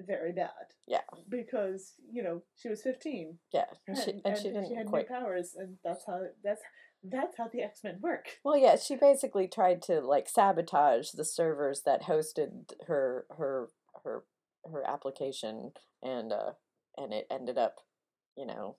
very 0.00 0.32
bad. 0.32 0.50
Yeah. 0.86 1.00
Because, 1.28 1.94
you 2.10 2.22
know, 2.22 2.42
she 2.56 2.68
was 2.68 2.82
15 2.82 3.38
Yeah. 3.52 3.64
And 3.86 3.96
and, 3.96 4.04
she 4.04 4.20
and 4.24 4.36
she 4.36 4.44
didn't 4.44 4.68
she 4.68 4.74
had 4.74 4.86
quite 4.86 5.10
new 5.10 5.16
powers 5.16 5.54
and 5.58 5.76
that's 5.84 6.04
how 6.06 6.20
that's 6.42 6.62
that's 7.02 7.36
how 7.36 7.48
the 7.48 7.62
X-Men 7.62 7.98
work. 8.00 8.38
Well, 8.44 8.56
yeah, 8.56 8.76
she 8.76 8.96
basically 8.96 9.48
tried 9.48 9.82
to 9.82 10.00
like 10.00 10.28
sabotage 10.28 11.10
the 11.10 11.24
servers 11.24 11.82
that 11.82 12.04
hosted 12.04 12.72
her 12.86 13.26
her 13.36 13.68
her 14.04 14.24
her 14.70 14.88
application 14.88 15.72
and 16.02 16.32
uh 16.32 16.52
and 16.96 17.12
it 17.12 17.26
ended 17.30 17.58
up, 17.58 17.80
you 18.36 18.46
know, 18.46 18.76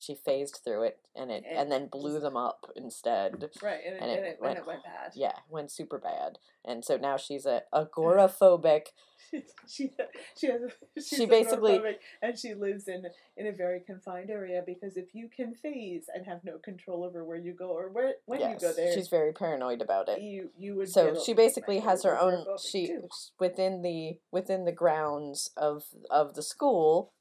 she 0.00 0.14
phased 0.14 0.60
through 0.64 0.82
it 0.84 0.98
and 1.14 1.30
it 1.30 1.44
And 1.46 1.58
and 1.58 1.70
then 1.72 1.86
blew 1.88 2.18
them 2.20 2.36
up 2.36 2.66
instead. 2.74 3.50
Right, 3.62 3.80
and 3.86 3.94
it, 3.96 4.02
And 4.02 4.10
it 4.10 4.18
and 4.18 4.36
went- 4.40 4.58
it 4.58 4.66
went 4.66 4.82
bad. 4.82 5.12
Yeah, 5.14 5.36
went 5.48 5.70
super 5.70 5.98
bad. 5.98 6.38
And 6.64 6.84
so 6.84 6.96
now 6.96 7.16
she's 7.18 7.44
a 7.46 7.62
agoraphobic. 7.74 8.86
she 9.30 9.42
she 9.68 9.90
she, 10.36 10.46
has 10.46 10.62
She 11.06 11.26
basically- 11.26 11.80
and 12.22 12.38
she 12.38 12.54
lives 12.54 12.88
in 12.88 13.04
in 13.36 13.46
a 13.46 13.52
very 13.52 13.80
confined 13.80 14.30
area 14.30 14.62
because 14.64 14.96
if 14.96 15.14
you 15.14 15.28
can 15.28 15.54
phase 15.54 16.06
and 16.14 16.24
have 16.26 16.42
no 16.44 16.56
control 16.58 17.04
over 17.04 17.22
where 17.24 17.36
you 17.36 17.52
go 17.52 17.68
or 17.68 17.90
where 17.90 18.14
when 18.24 18.40
yes, 18.40 18.62
you 18.62 18.68
go 18.68 18.72
there, 18.74 18.94
she's 18.94 19.08
very 19.08 19.32
paranoid 19.32 19.82
about 19.82 20.08
it. 20.08 20.20
you 20.22 20.50
you 20.56 20.74
would 20.76 20.88
so 20.88 21.14
she 21.22 21.34
basically 21.34 21.80
has 21.80 22.02
her 22.04 22.18
own 22.18 22.46
she 22.58 22.86
too. 22.86 23.08
within 23.38 23.82
the 23.82 24.18
within 24.32 24.64
the 24.64 24.72
grounds 24.72 25.50
of 25.56 25.84
of 26.10 26.34
the 26.34 26.42
school 26.42 27.12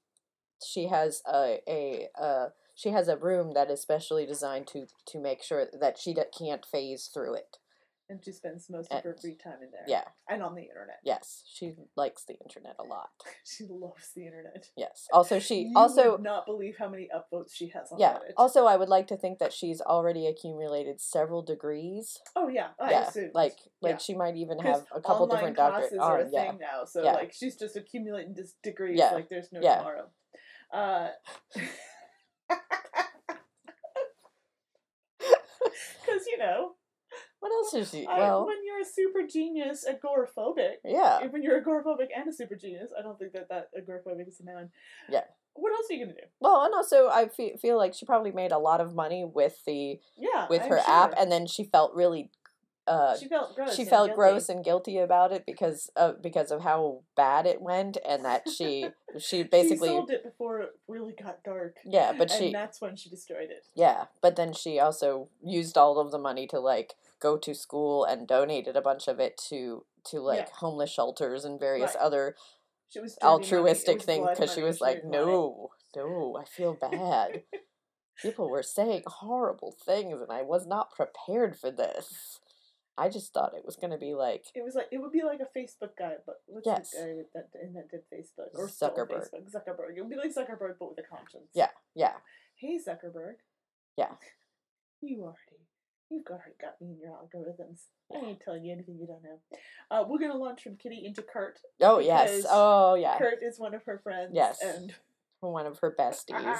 she 0.65 0.87
has 0.87 1.21
a 1.31 1.59
a 1.67 2.07
uh 2.19 2.47
she 2.79 2.89
has 2.91 3.09
a 3.09 3.17
room 3.17 3.53
that 3.53 3.69
is 3.69 3.81
specially 3.81 4.25
designed 4.25 4.67
to 4.67 4.85
to 5.07 5.19
make 5.19 5.43
sure 5.43 5.65
that 5.79 5.97
she 5.97 6.13
d- 6.13 6.21
can't 6.37 6.65
phase 6.65 7.09
through 7.13 7.33
it 7.35 7.57
and 8.11 8.25
she 8.25 8.31
spends 8.31 8.71
most 8.71 8.91
of 8.91 9.03
her 9.03 9.15
free 9.21 9.35
time 9.35 9.61
in 9.61 9.69
there. 9.71 9.83
yeah 9.85 10.03
and 10.27 10.41
on 10.41 10.55
the 10.55 10.63
internet. 10.63 10.99
yes 11.03 11.43
she 11.45 11.73
likes 11.95 12.23
the 12.25 12.33
internet 12.45 12.75
a 12.79 12.83
lot 12.83 13.09
She 13.45 13.65
loves 13.69 14.11
the 14.15 14.25
internet. 14.25 14.69
yes 14.77 15.07
also 15.13 15.39
she 15.39 15.63
You 15.63 15.73
also 15.75 16.11
would 16.13 16.23
not 16.23 16.45
believe 16.47 16.77
how 16.79 16.89
many 16.89 17.07
upvotes 17.15 17.51
she 17.53 17.67
has 17.67 17.91
on 17.91 17.99
yeah 17.99 18.13
Reddit. 18.13 18.33
also 18.37 18.65
i 18.65 18.75
would 18.77 18.89
like 18.89 19.07
to 19.09 19.17
think 19.17 19.37
that 19.39 19.53
she's 19.53 19.81
already 19.81 20.25
accumulated 20.25 20.99
several 21.01 21.41
degrees 21.43 22.17
oh 22.35 22.47
yeah, 22.47 22.69
I 22.79 22.91
yeah 22.91 23.07
assumed. 23.09 23.31
like 23.35 23.57
like 23.81 23.91
Yeah. 23.95 23.97
she 23.97 24.15
might 24.15 24.37
even 24.37 24.57
have 24.59 24.85
a 24.95 25.01
couple 25.01 25.25
online 25.25 25.53
different 25.53 25.57
doctorates 25.57 25.89
classes 25.89 25.99
are 25.99 26.19
a 26.21 26.29
yeah 26.31 26.49
thing 26.51 26.59
now, 26.59 26.85
so 26.85 27.03
Yeah. 27.03 27.13
like 27.13 27.33
she's 27.33 27.57
just 27.57 27.75
accumulating 27.75 28.33
dis- 28.33 28.55
degrees 28.63 28.97
Yeah. 28.97 29.11
like 29.11 29.27
there's 29.29 29.51
no 29.51 29.59
Yeah. 29.61 29.77
tomorrow. 29.77 30.05
Uh, 30.73 31.09
Because 35.19 36.25
you 36.27 36.37
know, 36.39 36.71
what 37.49 37.65
else 37.65 37.73
is 37.73 37.91
she 37.91 38.05
I, 38.07 38.35
when 38.37 38.57
you're 38.65 38.81
a 38.81 38.85
super 38.85 39.27
genius 39.27 39.85
agoraphobic, 39.89 40.75
yeah 40.85 41.25
when 41.27 41.43
you're 41.43 41.61
agoraphobic 41.61 42.07
and 42.15 42.27
a 42.27 42.33
super 42.33 42.55
genius, 42.55 42.91
I 42.97 43.01
don't 43.01 43.17
think 43.17 43.33
that 43.33 43.49
that 43.49 43.69
agoraphobic 43.77 44.27
is 44.27 44.39
a 44.39 44.45
noun. 44.45 44.69
Yeah. 45.09 45.21
What 45.53 45.73
else 45.73 45.87
are 45.89 45.93
you 45.93 46.05
gonna 46.05 46.15
do? 46.15 46.27
Well, 46.39 46.63
and 46.63 46.73
also 46.73 47.09
I 47.09 47.27
fe- 47.27 47.57
feel 47.57 47.77
like 47.77 47.93
she 47.93 48.05
probably 48.05 48.31
made 48.31 48.51
a 48.51 48.57
lot 48.59 48.79
of 48.79 48.95
money 48.95 49.25
with 49.25 49.63
the 49.65 49.99
Yeah, 50.17 50.47
with 50.49 50.61
I'm 50.63 50.69
her 50.69 50.79
app, 50.87 51.13
and 51.19 51.31
then 51.31 51.47
she 51.47 51.63
felt 51.65 51.93
really, 51.93 52.29
uh, 52.87 53.17
she 53.17 53.27
felt 53.27 53.55
gross. 53.55 53.75
she 53.75 53.81
and 53.81 53.89
felt 53.89 54.07
guilty. 54.09 54.15
gross 54.15 54.47
and 54.49 54.63
guilty 54.63 54.97
about 54.99 55.33
it 55.33 55.43
because 55.45 55.89
of 55.97 56.21
because 56.21 56.51
of 56.51 56.61
how 56.61 57.01
bad 57.15 57.45
it 57.45 57.61
went, 57.61 57.97
and 58.07 58.23
that 58.23 58.47
she 58.47 58.89
she 59.17 59.43
basically 59.57 59.89
she 59.89 59.93
sold 59.95 60.11
it 60.11 60.23
before 60.23 60.61
it 60.61 60.69
really 60.87 61.13
got 61.13 61.43
dark. 61.43 61.77
yeah, 61.83 62.13
but 62.13 62.31
and 62.31 62.39
she 62.39 62.51
that's 62.53 62.79
when 62.79 62.95
she 62.95 63.09
destroyed 63.09 63.49
it. 63.49 63.65
yeah, 63.75 64.05
but 64.21 64.35
then 64.37 64.53
she 64.53 64.79
also 64.79 65.27
used 65.43 65.77
all 65.77 65.99
of 65.99 66.11
the 66.11 66.19
money 66.19 66.47
to 66.47 66.59
like 66.59 66.93
go 67.19 67.37
to 67.37 67.53
school 67.53 68.05
and 68.05 68.27
donated 68.27 68.75
a 68.75 68.81
bunch 68.81 69.07
of 69.07 69.19
it 69.19 69.37
to 69.49 69.85
to 70.05 70.19
like 70.21 70.47
Yeah. 70.47 70.53
homeless 70.55 70.89
shelters 70.89 71.43
and 71.45 71.59
various 71.59 71.95
Right. 71.95 72.01
other 72.03 72.35
She 72.87 72.99
was 72.99 73.15
dirty 73.15 73.25
money. 73.25 73.35
It 73.35 73.43
altruistic 73.53 74.01
things 74.01 74.27
because 74.29 74.53
she 74.53 74.63
was 74.63 74.79
like, 74.81 75.03
no, 75.03 75.69
no, 75.95 76.37
I 76.37 76.45
feel 76.45 76.73
bad. 76.73 77.43
People 78.21 78.49
were 78.49 78.63
saying 78.63 79.03
horrible 79.05 79.71
things, 79.71 80.19
and 80.21 80.31
I 80.31 80.41
was 80.41 80.65
not 80.67 80.91
prepared 80.91 81.57
for 81.57 81.71
this. 81.71 82.39
I 82.97 83.07
just 83.07 83.31
thought 83.33 83.53
it 83.53 83.63
was 83.65 83.77
gonna 83.77 83.97
be 83.97 84.13
like 84.13 84.45
It 84.53 84.61
was 84.63 84.75
like 84.75 84.87
it 84.91 84.97
would 84.97 85.11
be 85.13 85.23
like 85.23 85.39
a 85.39 85.45
Facebook 85.57 85.95
guy, 85.97 86.15
but 86.25 86.41
what's 86.47 86.65
Yes. 86.67 86.91
the 86.91 87.23
guy 87.33 87.39
that 87.39 87.49
invented 87.61 88.03
Facebook 88.11 88.49
or 88.55 88.67
Zuckerberg. 88.67 89.29
Facebook? 89.31 89.49
Zuckerberg. 89.49 89.95
It 89.95 90.01
would 90.01 90.09
be 90.09 90.17
like 90.17 90.33
Zuckerberg, 90.33 90.75
but 90.79 90.89
with 90.89 90.99
a 90.99 91.03
conscience. 91.07 91.51
yeah, 91.53 91.71
yeah, 91.93 92.17
Hey 92.55 92.77
Zuckerberg. 92.77 93.35
Yeah. 93.95 94.15
You 95.01 95.23
already, 95.23 95.68
you've 96.09 96.25
already 96.27 96.55
got 96.59 96.79
me 96.81 96.91
in 96.91 96.99
your 96.99 97.11
algorithms. 97.11 97.81
I 98.13 98.29
ain't 98.29 98.39
telling 98.41 98.65
you 98.65 98.73
anything 98.73 98.97
you 98.99 99.07
don't 99.07 99.23
know. 99.23 99.39
Uh, 99.91 100.03
we're 100.07 100.19
gonna 100.19 100.37
launch 100.37 100.63
from 100.63 100.75
Kitty 100.77 101.03
into 101.05 101.21
Kurt. 101.21 101.59
oh 101.81 101.99
yes, 101.99 102.45
oh 102.49 102.95
yeah, 102.95 103.17
Kurt 103.17 103.41
is 103.41 103.59
one 103.59 103.73
of 103.73 103.83
her 103.85 103.99
friends. 103.99 104.31
Yes. 104.33 104.59
And 104.63 104.93
one 105.41 105.65
of 105.65 105.79
her 105.79 105.95
besties. 105.97 106.57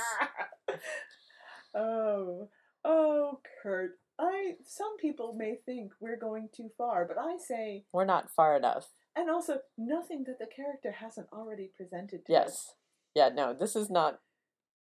oh, 1.76 2.50
oh, 2.86 3.40
Kurt. 3.62 4.00
I 4.20 4.56
some 4.66 4.98
people 4.98 5.34
may 5.34 5.56
think 5.66 5.94
we're 6.00 6.18
going 6.18 6.50
too 6.56 6.70
far, 6.78 7.06
but 7.06 7.18
I 7.18 7.38
say, 7.38 7.86
We're 7.94 8.06
not 8.06 8.30
far 8.30 8.58
enough. 8.58 8.90
and 9.16 9.30
also 9.30 9.60
nothing 9.78 10.26
that 10.26 10.40
the 10.40 10.46
character 10.46 10.92
hasn't 10.92 11.28
already 11.32 11.72
presented 11.76 12.26
to 12.26 12.34
us. 12.36 12.38
Yes, 12.46 12.74
yeah, 13.16 13.30
no, 13.34 13.54
this 13.54 13.76
is 13.76 13.90
not 13.90 14.20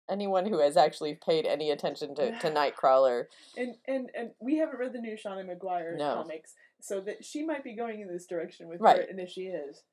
anyone 0.09 0.45
who 0.45 0.59
has 0.59 0.77
actually 0.77 1.15
paid 1.15 1.45
any 1.45 1.71
attention 1.71 2.15
to 2.15 2.37
to 2.39 2.49
Nightcrawler. 2.51 3.25
And 3.57 3.75
and 3.87 4.09
and 4.17 4.31
we 4.39 4.57
haven't 4.57 4.79
read 4.79 4.93
the 4.93 4.99
new 4.99 5.15
Seanan 5.17 5.47
McGuire 5.49 5.97
No. 5.97 6.15
comics, 6.15 6.53
so 6.81 7.01
that 7.01 7.23
she 7.25 7.43
might 7.43 7.63
be 7.63 7.75
going 7.75 8.01
in 8.01 8.07
this 8.07 8.25
direction 8.27 8.67
with 8.67 8.81
Right. 8.81 8.97
Kurt, 9.01 9.09
and 9.09 9.19
if 9.19 9.29
she 9.29 9.43
is, 9.47 9.83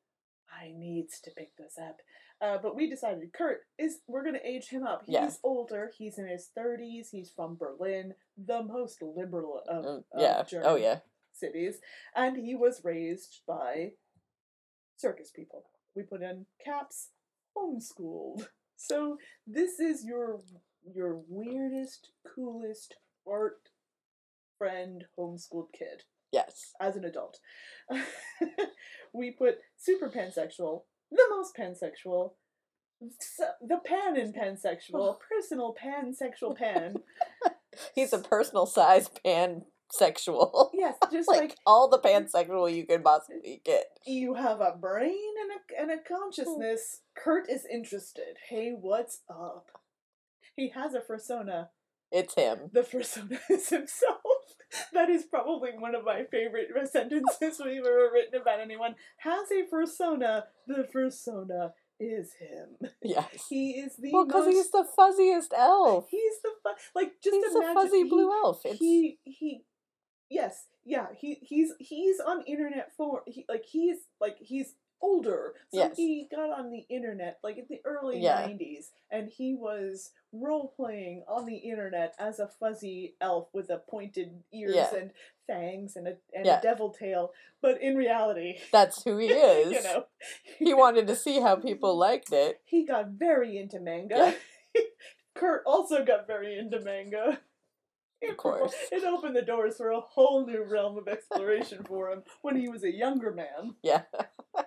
I 0.50 0.72
needs 0.76 1.20
to 1.20 1.30
pick 1.30 1.56
this 1.56 1.78
up. 1.78 1.96
Uh, 2.40 2.58
but 2.60 2.74
we 2.74 2.90
decided 2.90 3.32
Kurt 3.32 3.60
is 3.78 4.00
we're 4.08 4.24
gonna 4.24 4.40
age 4.42 4.68
him 4.68 4.84
up. 4.84 5.02
He's 5.06 5.14
Yeah. 5.14 5.30
older. 5.44 5.92
He's 5.96 6.18
in 6.18 6.26
his 6.26 6.48
thirties. 6.48 7.10
He's 7.10 7.30
from 7.30 7.56
Berlin, 7.56 8.14
the 8.36 8.62
most 8.62 9.00
liberal 9.02 9.62
of, 9.68 9.84
Mm, 9.84 9.98
of 10.12 10.20
yeah, 10.20 10.42
German 10.42 10.66
oh 10.68 10.74
yeah, 10.74 11.00
cities, 11.32 11.80
and 12.16 12.36
he 12.36 12.54
was 12.54 12.84
raised 12.84 13.42
by 13.46 13.92
circus 14.96 15.30
people. 15.30 15.64
We 15.94 16.02
put 16.02 16.22
in 16.22 16.46
caps, 16.64 17.10
homeschooled. 17.56 18.48
So 18.82 19.16
this 19.46 19.78
is 19.78 20.04
your 20.04 20.40
your 20.92 21.22
weirdest, 21.28 22.10
coolest 22.34 22.96
art 23.26 23.68
friend 24.58 25.04
homeschooled 25.18 25.68
kid 25.72 26.02
Yes. 26.32 26.72
as 26.80 26.96
an 26.96 27.04
adult. 27.04 27.38
we 29.12 29.30
put 29.30 29.58
super 29.76 30.10
pansexual, 30.10 30.82
the 31.12 31.22
most 31.30 31.54
pansexual, 31.56 32.32
the 33.00 33.78
pan 33.84 34.16
in 34.16 34.32
pansexual, 34.32 35.16
personal 35.30 35.74
pansexual 35.80 36.56
pan. 36.56 36.96
He's 37.94 38.12
a 38.12 38.18
personal 38.18 38.66
size 38.66 39.08
pansexual. 39.92 40.70
Yes, 40.82 40.96
just 41.12 41.28
like, 41.28 41.40
like 41.40 41.56
all 41.66 41.88
the 41.88 41.98
pansexual 41.98 42.74
you 42.74 42.86
can 42.86 43.02
possibly 43.02 43.60
get. 43.64 43.84
you 44.06 44.34
have 44.34 44.60
a 44.60 44.76
brain 44.78 45.12
and 45.42 45.50
a, 45.52 45.80
and 45.82 45.90
a 45.90 46.02
mm. 46.02 46.06
consciousness. 46.06 47.02
Kurt 47.16 47.48
is 47.48 47.64
interested. 47.70 48.36
Hey, 48.48 48.74
what's 48.78 49.20
up? 49.30 49.66
He 50.56 50.70
has 50.70 50.94
a 50.94 51.00
persona. 51.00 51.70
It's 52.10 52.34
him. 52.34 52.70
The 52.72 52.82
persona 52.82 53.38
is 53.50 53.68
himself. 53.68 54.20
That 54.92 55.08
is 55.08 55.24
probably 55.24 55.70
one 55.78 55.94
of 55.94 56.04
my 56.04 56.24
favorite 56.30 56.68
sentences 56.92 57.60
we've 57.64 57.78
ever 57.78 58.10
written 58.12 58.40
about 58.40 58.60
anyone. 58.60 58.94
Has 59.18 59.50
a 59.50 59.68
persona. 59.70 60.44
The 60.66 60.84
persona 60.92 61.74
is 62.00 62.32
him. 62.34 62.90
Yes. 63.02 63.46
He 63.48 63.72
is 63.72 63.96
the 63.96 64.10
Well, 64.12 64.26
because 64.26 64.46
he's 64.46 64.70
the 64.70 64.84
fuzziest 64.98 65.52
elf. 65.56 66.06
He's 66.10 66.40
the 66.42 66.50
fu- 66.62 66.98
like 66.98 67.12
just 67.22 67.34
He's 67.34 67.54
imagine 67.54 67.74
fuzzy 67.74 68.02
he- 68.02 68.08
blue 68.08 68.30
elf. 68.30 68.60
It's 68.64 68.78
He 68.78 69.18
he 69.24 69.64
yes 70.32 70.66
yeah 70.84 71.06
he 71.16 71.34
he's 71.42 71.72
he's 71.78 72.18
on 72.20 72.42
internet 72.46 72.90
for 72.96 73.22
he 73.26 73.44
like 73.48 73.64
he's 73.64 73.98
like 74.20 74.36
he's 74.40 74.74
older 75.04 75.54
so 75.72 75.78
Yes. 75.80 75.96
he 75.96 76.28
got 76.30 76.50
on 76.56 76.70
the 76.70 76.84
internet 76.88 77.38
like 77.42 77.58
in 77.58 77.66
the 77.68 77.80
early 77.84 78.20
Yeah. 78.20 78.46
90s 78.48 78.90
and 79.10 79.28
he 79.28 79.52
was 79.54 80.12
role 80.32 80.72
playing 80.76 81.24
on 81.28 81.44
the 81.44 81.56
internet 81.56 82.14
as 82.20 82.38
a 82.38 82.46
fuzzy 82.46 83.16
elf 83.20 83.48
with 83.52 83.68
a 83.68 83.78
pointed 83.78 84.30
ears 84.52 84.76
Yeah. 84.76 84.94
and 84.96 85.10
fangs 85.48 85.96
and 85.96 86.06
a 86.06 86.16
and 86.32 86.46
Yeah. 86.46 86.60
a 86.60 86.62
devil 86.62 86.90
tail 86.90 87.32
but 87.60 87.82
in 87.82 87.96
reality 87.96 88.58
that's 88.70 89.02
who 89.02 89.18
he 89.18 89.26
is. 89.32 89.72
you 89.72 89.82
know 89.82 90.06
He 90.58 90.72
wanted 90.72 91.08
to 91.08 91.16
see 91.16 91.40
how 91.40 91.56
people 91.56 91.96
liked 91.98 92.32
it. 92.32 92.60
he 92.64 92.84
got 92.86 93.08
very 93.08 93.58
into 93.58 93.80
manga. 93.80 94.34
Kurt 95.34 95.62
also 95.66 96.04
got 96.04 96.26
very 96.26 96.58
into 96.58 96.78
manga. 96.80 97.40
Of 98.30 98.36
course. 98.36 98.74
It 98.90 99.04
opened 99.04 99.36
the 99.36 99.42
doors 99.42 99.76
for 99.76 99.90
a 99.90 100.00
whole 100.00 100.46
new 100.46 100.64
realm 100.64 100.96
of 100.98 101.08
exploration 101.08 101.84
for 101.84 102.10
him 102.10 102.22
when 102.42 102.56
he 102.56 102.68
was 102.68 102.84
a 102.84 102.92
younger 102.92 103.32
man. 103.32 103.74
Yeah. 103.82 104.02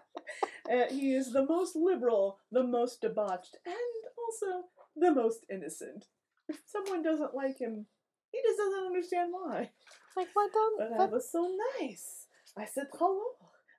Uh, 0.68 0.86
he 0.90 1.14
is 1.14 1.32
the 1.32 1.46
most 1.46 1.76
liberal, 1.76 2.40
the 2.52 2.64
most 2.64 3.00
debauched, 3.00 3.56
and 3.68 3.76
also 4.18 4.64
the 4.96 5.12
most 5.12 5.46
innocent. 5.48 6.06
If 6.50 6.58
someone 6.66 7.04
doesn't 7.04 7.36
like 7.36 7.60
him, 7.60 7.86
he 8.32 8.40
just 8.42 8.58
doesn't 8.58 8.88
understand 8.88 9.30
why. 9.32 9.70
Like, 10.18 10.30
why 10.34 10.48
don't. 10.52 10.80
But 10.80 10.94
I 10.96 10.98
that- 11.06 11.12
was 11.12 11.32
so 11.32 11.56
nice. 11.80 12.26
I 12.58 12.66
said 12.66 12.88
hello. 12.98 13.22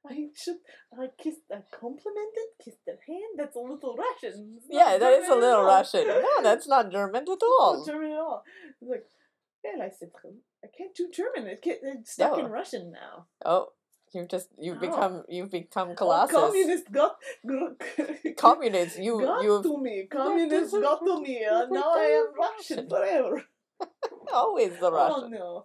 I 0.09 0.29
should. 0.37 0.59
I 0.97 1.09
kissed. 1.21 1.41
I 1.53 1.63
complimented. 1.77 2.49
Kissed 2.65 2.85
their 2.87 3.01
hand. 3.05 3.35
That's 3.37 3.57
a 3.57 3.61
little 3.61 3.97
Russian. 3.97 4.61
Yeah, 4.71 4.97
that 4.97 5.13
is 5.15 5.29
a 5.29 5.35
little. 5.35 5.65
Russian. 5.65 6.07
No, 6.07 6.43
that's 6.43 6.69
not 6.69 6.93
German 6.93 7.23
at 7.23 7.27
Not 7.29 7.39
all. 7.43 7.85
German 7.85 8.13
at 8.13 8.19
all. 8.19 8.45
It's 8.81 8.89
like, 8.91 9.07
well, 9.75 9.87
I 9.87 9.91
said, 9.91 10.11
I 10.65 10.69
can't 10.77 10.95
do 10.95 11.09
German. 11.13 11.51
I 11.51 11.57
can't, 11.61 11.79
I'm 11.89 12.05
stuck 12.05 12.39
in 12.39 12.47
Russian 12.47 12.93
now. 12.93 13.27
Oh, 13.45 13.69
you've 14.13 14.29
just 14.29 14.49
you've 14.59 14.77
Oh. 14.79 14.81
become 14.81 15.23
you've 15.29 15.51
become 15.51 15.91
Oh, 15.91 15.95
Colossus. 15.95 16.37
communist 16.37 16.93
got, 16.93 17.17
got 17.47 17.73
Communists, 18.37 18.99
you 18.99 19.21
got 19.25 19.43
you've 19.43 19.63
to 19.63 19.79
me. 19.79 20.07
Communists 20.11 20.73
to- 20.73 20.81
got 20.81 21.01
to 21.05 21.21
me. 21.21 21.45
Uh, 21.51 21.67
now 21.71 21.93
I 21.97 22.05
am 22.21 22.27
Russian 22.39 22.89
forever. 22.89 23.43
always 24.33 24.73
the 24.79 24.87
Oh 24.87 24.93
Russian. 24.93 25.31
no. 25.33 25.65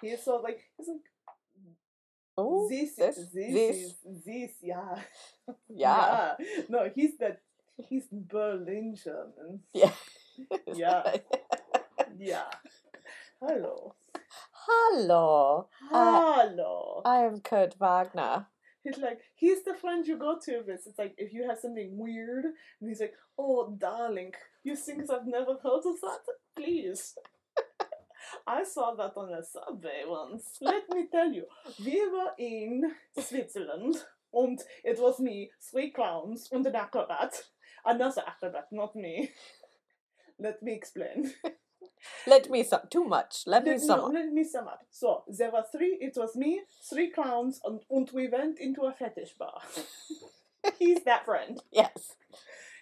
He's 0.00 0.22
so 0.24 0.36
like 0.36 0.60
he's 0.76 0.88
like 0.88 0.98
Oh, 2.40 2.68
this, 2.68 2.94
this, 2.94 3.16
this, 3.16 3.52
this. 3.52 3.76
is 3.76 3.94
this, 4.24 4.50
yeah. 4.62 4.94
yeah, 5.68 6.34
Yeah. 6.38 6.62
No, 6.68 6.88
he's 6.94 7.18
that 7.18 7.40
he's 7.88 8.04
Berlin 8.12 8.94
German. 9.02 9.60
yeah. 9.74 9.90
Yeah. 10.74 11.16
Yeah. 12.18 12.50
Hello. 13.40 13.94
Hello, 14.66 15.68
Uh, 15.92 16.48
Hello. 16.48 17.02
I 17.04 17.20
am 17.20 17.40
Kurt 17.40 17.74
Wagner. 17.78 18.46
He's 18.82 18.98
like, 18.98 19.20
he's 19.36 19.62
the 19.62 19.74
friend 19.74 20.06
you 20.06 20.18
go 20.18 20.38
to 20.44 20.58
with. 20.66 20.86
It's 20.86 20.98
like 20.98 21.14
if 21.16 21.32
you 21.32 21.46
have 21.48 21.58
something 21.58 21.96
weird, 21.96 22.44
and 22.44 22.88
he's 22.88 23.00
like, 23.00 23.14
oh, 23.38 23.76
darling, 23.78 24.32
you 24.64 24.74
things 24.74 25.10
I've 25.10 25.26
never 25.26 25.56
heard 25.62 25.84
of 25.86 26.00
that? 26.00 26.24
Please. 26.56 27.14
I 28.46 28.64
saw 28.64 28.94
that 28.94 29.12
on 29.16 29.30
the 29.30 29.44
subway 29.44 30.02
once. 30.06 30.58
Let 30.60 30.88
me 30.90 31.06
tell 31.10 31.32
you, 31.32 31.44
we 31.84 32.00
were 32.10 32.32
in 32.38 32.82
Switzerland, 33.18 33.96
and 34.32 34.58
it 34.84 34.98
was 35.00 35.20
me, 35.20 35.50
three 35.70 35.90
clowns, 35.90 36.48
and 36.50 36.66
an 36.66 36.74
acrobat. 36.74 37.42
Another 37.84 38.22
acrobat, 38.26 38.66
not 38.72 38.96
me. 38.96 39.30
Let 40.38 40.62
me 40.62 40.72
explain. 40.72 41.32
Let 42.26 42.48
me 42.50 42.62
sum. 42.62 42.80
Too 42.90 43.04
much. 43.04 43.42
Let 43.46 43.64
me 43.64 43.78
sum. 43.78 43.98
no, 43.98 44.06
up. 44.06 44.12
let 44.12 44.32
me 44.32 44.44
sum 44.44 44.68
up. 44.68 44.82
So, 44.90 45.24
there 45.26 45.50
were 45.50 45.64
three, 45.70 45.98
it 46.00 46.14
was 46.16 46.36
me, 46.36 46.62
three 46.88 47.10
clowns, 47.10 47.60
and, 47.64 47.80
and 47.90 48.08
we 48.12 48.28
went 48.28 48.58
into 48.60 48.82
a 48.82 48.92
fetish 48.92 49.32
bar. 49.38 49.60
He's 50.78 51.02
that 51.04 51.24
friend. 51.24 51.60
Yes. 51.72 52.14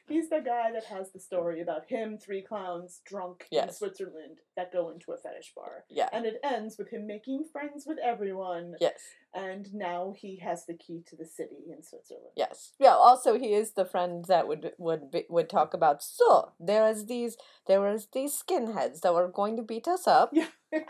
He's 0.08 0.28
the 0.28 0.40
guy 0.44 0.70
that 0.72 0.84
has 0.84 1.10
the 1.12 1.18
story 1.18 1.60
about 1.60 1.86
him, 1.88 2.16
three 2.18 2.42
clowns, 2.42 3.00
drunk 3.04 3.46
in 3.50 3.72
Switzerland, 3.72 4.38
that 4.56 4.72
go 4.72 4.90
into 4.90 5.12
a 5.12 5.16
fetish 5.16 5.52
bar. 5.56 5.84
Yeah. 5.90 6.08
And 6.12 6.24
it 6.26 6.38
ends 6.44 6.78
with 6.78 6.90
him 6.90 7.06
making 7.06 7.44
friends 7.52 7.84
with 7.86 7.98
everyone, 7.98 8.74
Yes. 8.80 9.00
and 9.34 9.72
now 9.74 10.14
he 10.16 10.36
has 10.36 10.64
the 10.66 10.74
key 10.74 11.02
to 11.08 11.16
the 11.16 11.24
city 11.26 11.64
in 11.70 11.82
Switzerland. 11.82 12.30
Yes. 12.36 12.72
Yeah. 12.78 12.94
Also, 12.94 13.38
he 13.38 13.52
is 13.54 13.72
the 13.72 13.84
friend 13.84 14.24
that 14.26 14.46
would 14.46 14.72
would 14.78 15.10
be, 15.10 15.24
would 15.28 15.50
talk 15.50 15.74
about. 15.74 16.02
So 16.02 16.52
there 16.60 16.86
is 16.88 17.06
these 17.06 17.36
there 17.66 17.80
was 17.80 18.06
these 18.12 18.40
skinheads 18.40 19.00
that 19.00 19.14
were 19.14 19.28
going 19.28 19.56
to 19.56 19.62
beat 19.62 19.88
us 19.88 20.06
up. 20.06 20.30
Yeah. 20.32 20.48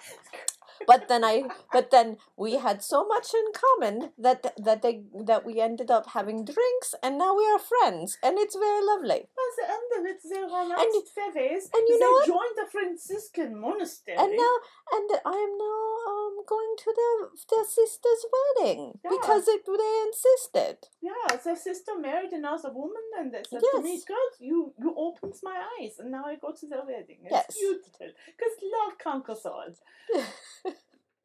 But 0.86 1.09
then 1.09 1.24
I 1.24 1.44
but 1.73 1.90
then 1.90 2.19
we 2.36 2.55
had 2.55 2.82
so 2.82 3.07
much 3.07 3.32
in 3.35 3.47
common 3.53 4.12
that 4.19 4.55
that 4.62 4.82
they 4.82 5.05
that 5.24 5.44
we 5.44 5.61
ended 5.61 5.90
up 5.90 6.11
having 6.11 6.44
drinks 6.44 6.94
and 7.03 7.19
now 7.19 7.35
we 7.36 7.47
are 7.47 7.59
friends 7.59 8.19
and 8.23 8.39
it's 8.39 8.57
very 8.57 8.82
lovely. 8.85 9.20
At 9.47 9.53
the 9.59 9.66
end 9.78 9.90
of 9.98 10.03
it, 10.11 10.19
they 10.28 10.40
renounced 10.43 10.97
And- 10.97 11.07
Fefes, 11.16 11.65
and 11.74 11.82
you 11.89 11.94
they 11.98 12.05
know 12.05 12.11
what? 12.12 12.27
joined 12.27 12.57
the 12.57 12.70
Franciscan 12.70 13.59
monastery. 13.61 14.16
And 14.19 14.32
now 14.36 14.55
and 14.93 15.11
I 15.24 15.36
am 15.47 15.53
now 15.59 16.12
um 16.12 16.35
going 16.47 16.74
to 16.85 16.90
their 17.01 17.16
their 17.51 17.65
sister's 17.65 18.23
wedding 18.35 18.98
Yeah. 19.05 19.11
because 19.11 19.48
it 19.48 19.65
they 19.66 19.94
insisted. 20.09 20.89
Yeah, 21.01 21.39
so 21.43 21.55
sister 21.55 21.98
married 21.98 22.32
another 22.32 22.70
woman, 22.73 23.03
and 23.19 23.32
they 23.32 23.43
said 23.48 23.61
to 23.74 23.81
me, 23.82 23.94
Yes. 23.94 24.05
"God, 24.05 24.31
you 24.39 24.73
you 24.78 24.94
opened 24.97 25.35
my 25.43 25.57
eyes, 25.78 25.98
and 25.98 26.11
now 26.11 26.24
I 26.27 26.36
go 26.36 26.53
to 26.53 26.66
their 26.66 26.85
wedding. 26.85 27.20
It's 27.24 27.32
Yes. 27.32 27.57
beautiful 27.59 28.09
because 28.27 28.55
love 28.77 28.98
conquers 28.98 29.44
all." 29.47 29.73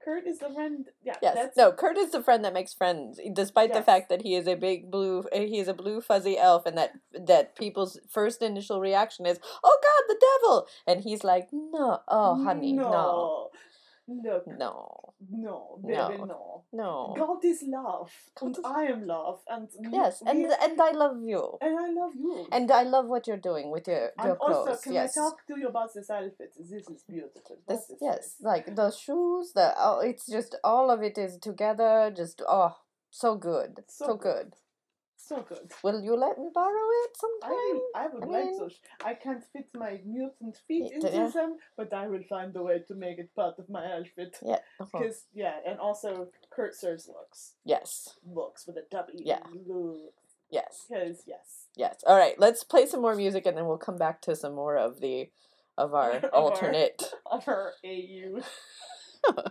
Kurt 0.04 0.26
is 0.26 0.40
the 0.40 0.50
friend. 0.50 0.88
Yeah, 1.04 1.16
Yes. 1.22 1.36
that's 1.36 1.58
No, 1.58 1.72
Kurt 1.72 1.98
is 1.98 2.12
the 2.12 2.24
friend 2.24 2.44
that 2.46 2.54
makes 2.54 2.74
friends, 2.74 3.20
despite 3.34 3.72
the 3.74 3.84
fact 3.84 4.10
that 4.10 4.22
he 4.24 4.36
is 4.36 4.48
a 4.48 4.56
big 4.56 4.90
blue. 4.90 5.20
uh, 5.32 5.40
He 5.40 5.60
is 5.60 5.68
a 5.68 5.74
blue 5.74 6.02
fuzzy 6.02 6.38
elf, 6.38 6.66
and 6.66 6.78
that 6.78 6.94
that 7.14 7.56
people's 7.56 8.00
first 8.10 8.42
initial 8.42 8.80
reaction 8.80 9.26
is, 9.26 9.40
"Oh 9.64 9.78
God, 9.84 10.04
the 10.16 10.26
devil!" 10.42 10.68
And 10.88 11.02
he's 11.02 11.24
like, 11.24 11.50
"No, 11.52 12.02
oh 12.08 12.36
honey, 12.44 12.74
no, 12.74 12.90
no, 12.90 13.50
look, 14.08 14.46
no, 14.48 15.14
no, 15.30 15.80
baby, 15.84 16.18
No. 16.20 16.26
no. 16.26 16.66
no." 16.74 17.14
God 17.18 17.44
is 17.46 17.64
love, 17.64 18.12
and 18.42 18.58
I 18.66 18.84
am 18.86 19.06
love, 19.08 19.42
and 19.48 19.68
Yes, 19.92 20.22
and 20.26 20.40
we- 20.40 20.54
and 20.66 20.82
I 20.82 20.92
love 20.92 21.22
you, 21.22 21.58
and 21.62 21.80
I 21.80 21.90
love 21.92 22.16
you. 22.16 22.48
and 22.52 22.72
I 22.72 22.84
love 22.84 23.08
what 23.08 23.28
you're 23.28 23.38
doing 23.52 23.72
with 23.72 23.88
your 23.88 24.12
And 24.18 24.28
your 24.28 24.36
clothes. 24.38 24.68
also, 24.68 24.82
can 24.84 24.94
yes. 24.94 25.18
I 25.18 25.22
talk 25.22 25.46
to 25.48 25.60
you 25.60 25.68
about 25.68 25.94
this 25.94 26.10
outfit? 26.10 26.54
This 26.58 26.90
is 26.90 27.04
beautiful. 27.04 27.58
This, 27.68 27.90
is 27.90 27.98
yes, 28.02 28.18
this? 28.18 28.36
like 28.42 28.76
the 28.76 28.92
shoes, 28.92 29.54
the 29.54 29.74
oh, 29.78 30.00
it's 30.00 30.26
just 30.28 30.56
all 30.64 30.90
of 30.92 31.02
it 31.04 31.18
is 31.18 31.38
together. 31.38 32.12
Just 32.16 32.42
oh, 32.48 32.76
so 33.10 33.36
good, 33.36 33.84
So 33.88 34.06
so, 34.08 34.14
good. 34.16 34.22
good. 34.24 34.56
So 35.32 35.46
good. 35.48 35.72
Will 35.84 36.02
you 36.02 36.16
let 36.16 36.38
me 36.38 36.50
borrow 36.54 36.88
it 37.04 37.12
sometime? 37.24 37.52
I 37.52 37.72
will, 37.74 37.90
I 37.96 38.08
would 38.12 38.24
I 38.24 38.28
like 38.28 38.46
mean- 38.46 38.70
to. 38.70 38.76
I 39.06 39.14
can't 39.14 39.44
fit 39.54 39.68
my 39.76 39.94
mutant 40.06 40.58
feet 40.68 40.92
into 40.94 41.10
yeah. 41.12 41.30
them, 41.30 41.58
but 41.78 41.94
I 41.94 42.08
will 42.08 42.24
find 42.30 42.56
a 42.56 42.64
way 42.64 42.80
to 42.88 42.94
make 42.96 43.18
it 43.18 43.34
part 43.36 43.56
of 43.60 43.70
my 43.70 43.86
outfit. 43.98 44.38
Yeah. 44.46 44.60
uh-huh. 44.80 44.86
Because 45.00 45.26
yeah, 45.34 45.56
and 45.68 45.80
also 45.80 46.28
Kurt 46.56 46.76
serves 46.76 47.08
looks, 47.08 47.54
Yes. 47.66 48.18
looks 48.26 48.68
with 48.68 48.78
a 48.78 48.86
W. 48.92 49.24
Yeah. 49.26 49.40
Looks. 49.68 50.30
Yes. 50.50 50.86
Because 50.90 51.24
yes, 51.26 51.68
Yes. 51.78 52.04
All 52.06 52.18
right. 52.18 52.38
Let's 52.38 52.64
play 52.64 52.86
some 52.86 53.02
more 53.02 53.16
music, 53.16 53.46
and 53.46 53.56
then 53.58 53.66
we'll 53.68 53.78
come 53.78 53.98
back 53.98 54.22
to 54.24 54.36
some 54.36 54.54
more 54.54 54.78
of 54.78 55.00
the 55.00 55.30
of 55.78 55.94
our 55.94 56.12
Of 56.18 56.24
our- 56.26 56.30
alternate. 56.32 57.02
of 57.32 57.46
her 57.46 57.72
AU. 57.86 58.42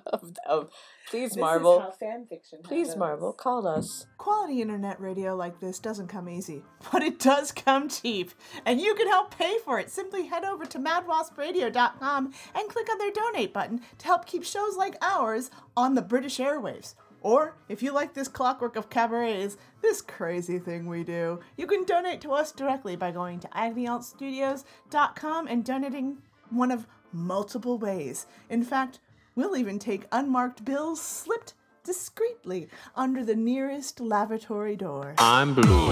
Of, 0.07 0.33
of, 0.49 0.71
please, 1.11 1.31
This 1.31 1.39
Marvel. 1.39 1.77
is 1.79 1.83
how 1.85 1.91
fan 1.93 2.27
fiction 2.27 2.59
Please, 2.65 2.89
happens. 2.89 2.99
Marvel, 2.99 3.33
call 3.33 3.67
us. 3.67 4.07
Quality 4.19 4.61
internet 4.61 5.01
radio 5.01 5.37
like 5.37 5.61
this 5.61 5.79
doesn't 5.79 6.09
come 6.09 6.29
easy, 6.29 6.63
but 6.93 7.03
it 7.03 7.19
does 7.21 7.53
come 7.53 7.89
cheap. 7.89 8.33
And 8.67 8.81
you 8.81 8.95
can 8.97 9.07
help 9.07 9.37
pay 9.37 9.59
for 9.65 9.79
it. 9.79 9.89
Simply 9.91 10.27
head 10.27 10.45
over 10.45 10.67
to 10.67 10.79
madwaspradio.com 10.79 12.33
and 12.55 12.69
click 12.69 12.89
on 12.91 12.99
their 12.99 13.13
donate 13.13 13.53
button 13.53 13.81
to 13.99 14.07
help 14.07 14.27
keep 14.27 14.45
shows 14.45 14.77
like 14.77 14.97
ours 15.03 15.51
on 15.77 15.95
the 15.95 16.03
British 16.03 16.39
airwaves. 16.39 16.95
Or, 17.23 17.55
if 17.69 17.83
you 17.83 17.93
like 17.93 18.15
this 18.15 18.29
clockwork 18.29 18.77
of 18.77 18.89
cabarets, 18.89 19.57
this 19.83 20.01
crazy 20.01 20.59
thing 20.59 20.87
we 20.87 21.05
do, 21.05 21.41
you 21.57 21.67
can 21.67 21.85
donate 21.85 22.23
to 22.23 22.33
us 22.33 22.51
directly 22.51 22.97
by 22.97 23.11
going 23.11 23.41
to 23.41 23.49
agonyauntstudios.com 23.49 25.47
and 25.47 25.65
donating 25.65 26.19
one 26.49 26.71
of 26.71 26.87
multiple 27.13 27.77
ways. 27.79 28.27
In 28.49 28.65
fact, 28.65 29.01
we'll 29.41 29.57
even 29.57 29.79
take 29.79 30.05
unmarked 30.13 30.67
bills 30.67 31.01
slipped 31.01 31.55
discreetly 31.83 32.69
under 32.95 33.25
the 33.25 33.35
nearest 33.35 33.99
lavatory 33.99 34.77
door. 34.77 35.15
I'm 35.19 35.55
blue. 35.55 35.91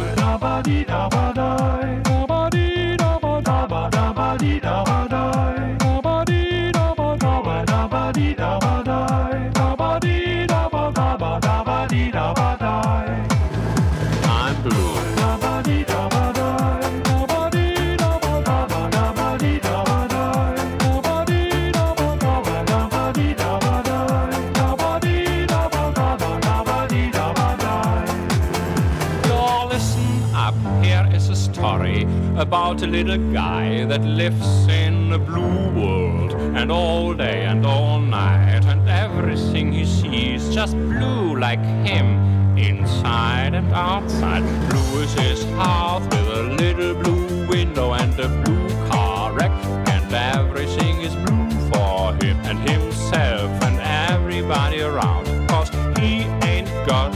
Up, 30.48 30.82
here 30.82 31.06
is 31.12 31.28
a 31.28 31.36
story 31.36 32.02
about 32.36 32.82
a 32.82 32.86
little 32.86 33.18
guy 33.32 33.84
that 33.84 34.02
lives 34.02 34.66
in 34.68 35.12
a 35.12 35.18
blue 35.18 35.64
world. 35.78 36.32
And 36.58 36.72
all 36.72 37.12
day 37.12 37.44
and 37.44 37.66
all 37.66 38.00
night, 38.00 38.64
and 38.64 38.88
everything 38.88 39.72
he 39.72 39.84
sees 39.84 40.54
just 40.54 40.74
blue 40.74 41.36
like 41.36 41.62
him, 41.86 42.08
inside 42.56 43.52
and 43.54 43.70
outside. 43.72 44.42
Blue 44.70 45.02
is 45.02 45.12
his 45.14 45.44
house 45.62 46.04
with 46.04 46.28
a 46.40 46.42
little 46.62 46.94
blue 47.02 47.46
window 47.46 47.92
and 47.92 48.18
a 48.18 48.28
blue 48.42 48.68
car 48.88 49.32
wreck. 49.32 49.52
And 49.94 50.12
everything 50.12 51.02
is 51.02 51.14
blue 51.26 51.50
for 51.70 52.14
him 52.24 52.36
and 52.48 52.58
himself 52.68 53.50
and 53.66 53.78
everybody 54.10 54.80
around. 54.80 55.26
Cause 55.48 55.68
he 55.98 56.14
ain't 56.52 56.70
got 56.86 57.12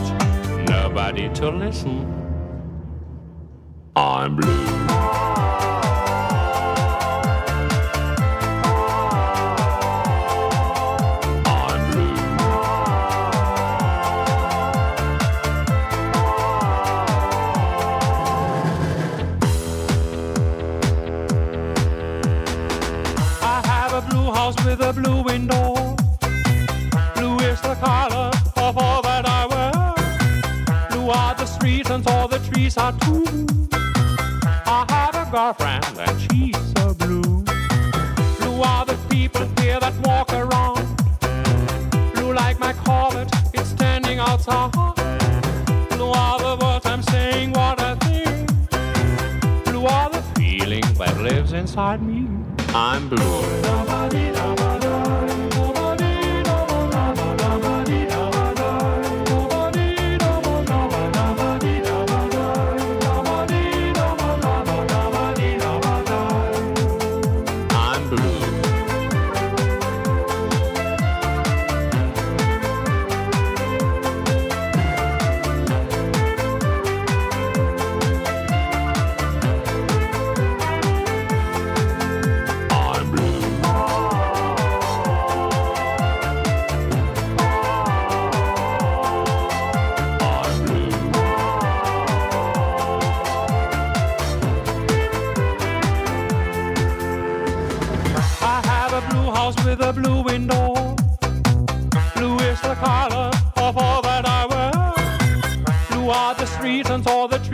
nobody 0.69 1.33
to 1.41 1.51
listen. 1.51 2.22
I'm 3.95 4.37
blue. 4.37 4.49
I'm 11.45 11.91
blue. 11.91 12.17
I 23.43 23.61
have 23.67 23.93
a 23.93 24.01
blue 24.09 24.33
house 24.33 24.57
with 24.65 24.81
a 24.81 24.95
blue 24.95 25.23
window. 25.23 25.75
Blue 27.15 27.39
is 27.41 27.61
the 27.61 27.75
color 27.75 28.31
of 28.57 28.79
all 28.79 29.03
that 29.03 29.27
I 29.27 29.47
wear. 29.47 30.89
Blue 30.91 31.11
are 31.11 31.35
the 31.35 31.45
streets 31.45 31.91
and 31.91 32.07
all 32.09 32.27
the 32.27 32.39
trees 32.39 32.79
are 32.79 32.93
too. 33.01 33.72
A 35.33 35.35
girlfriend 35.35 35.99
and 35.99 36.21
she's 36.21 36.57
so 36.77 36.93
blue. 36.93 37.23
Blue 38.39 38.63
are 38.63 38.85
the 38.85 38.99
people 39.09 39.49
here 39.63 39.81
that 39.81 39.95
walk 40.05 40.31
around. 40.35 40.85
Blue 42.13 42.35
like 42.35 42.61
my 42.61 42.75
Corvette, 42.75 43.33
it's 43.55 43.71
standing 43.71 44.19
outside. 44.19 44.73
Blue 44.73 46.11
are 46.11 46.39
the 46.39 46.59
words 46.63 46.85
I'm 46.85 47.03
saying, 47.05 47.53
what 47.53 47.81
I 47.81 47.95
think. 47.95 49.65
Blue 49.65 49.87
are 49.87 50.11
the 50.11 50.23
feeling 50.37 50.85
that 50.99 51.19
lives 51.23 51.55
inside 51.55 52.03
me. 52.03 52.29
I'm 52.75 53.09
blue. 53.09 53.43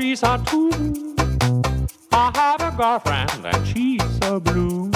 Trees 0.09 0.22
are 0.22 0.43
too. 0.44 0.70
I 2.12 2.30
have 2.35 2.60
a 2.62 2.74
girlfriend 2.74 3.44
and 3.44 3.66
she's 3.66 4.02
so 4.20 4.40
blue. 4.40 4.89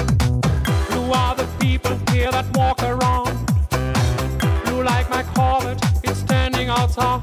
Blue 0.88 1.12
are 1.12 1.34
the 1.34 1.46
people 1.60 1.98
here 2.10 2.30
that 2.30 2.46
walk 2.56 2.82
around. 2.82 3.36
Blue 4.64 4.82
like 4.82 5.10
my 5.10 5.22
Corvette, 5.34 5.82
it's 6.02 6.20
standing 6.20 6.68
outside. 6.70 7.20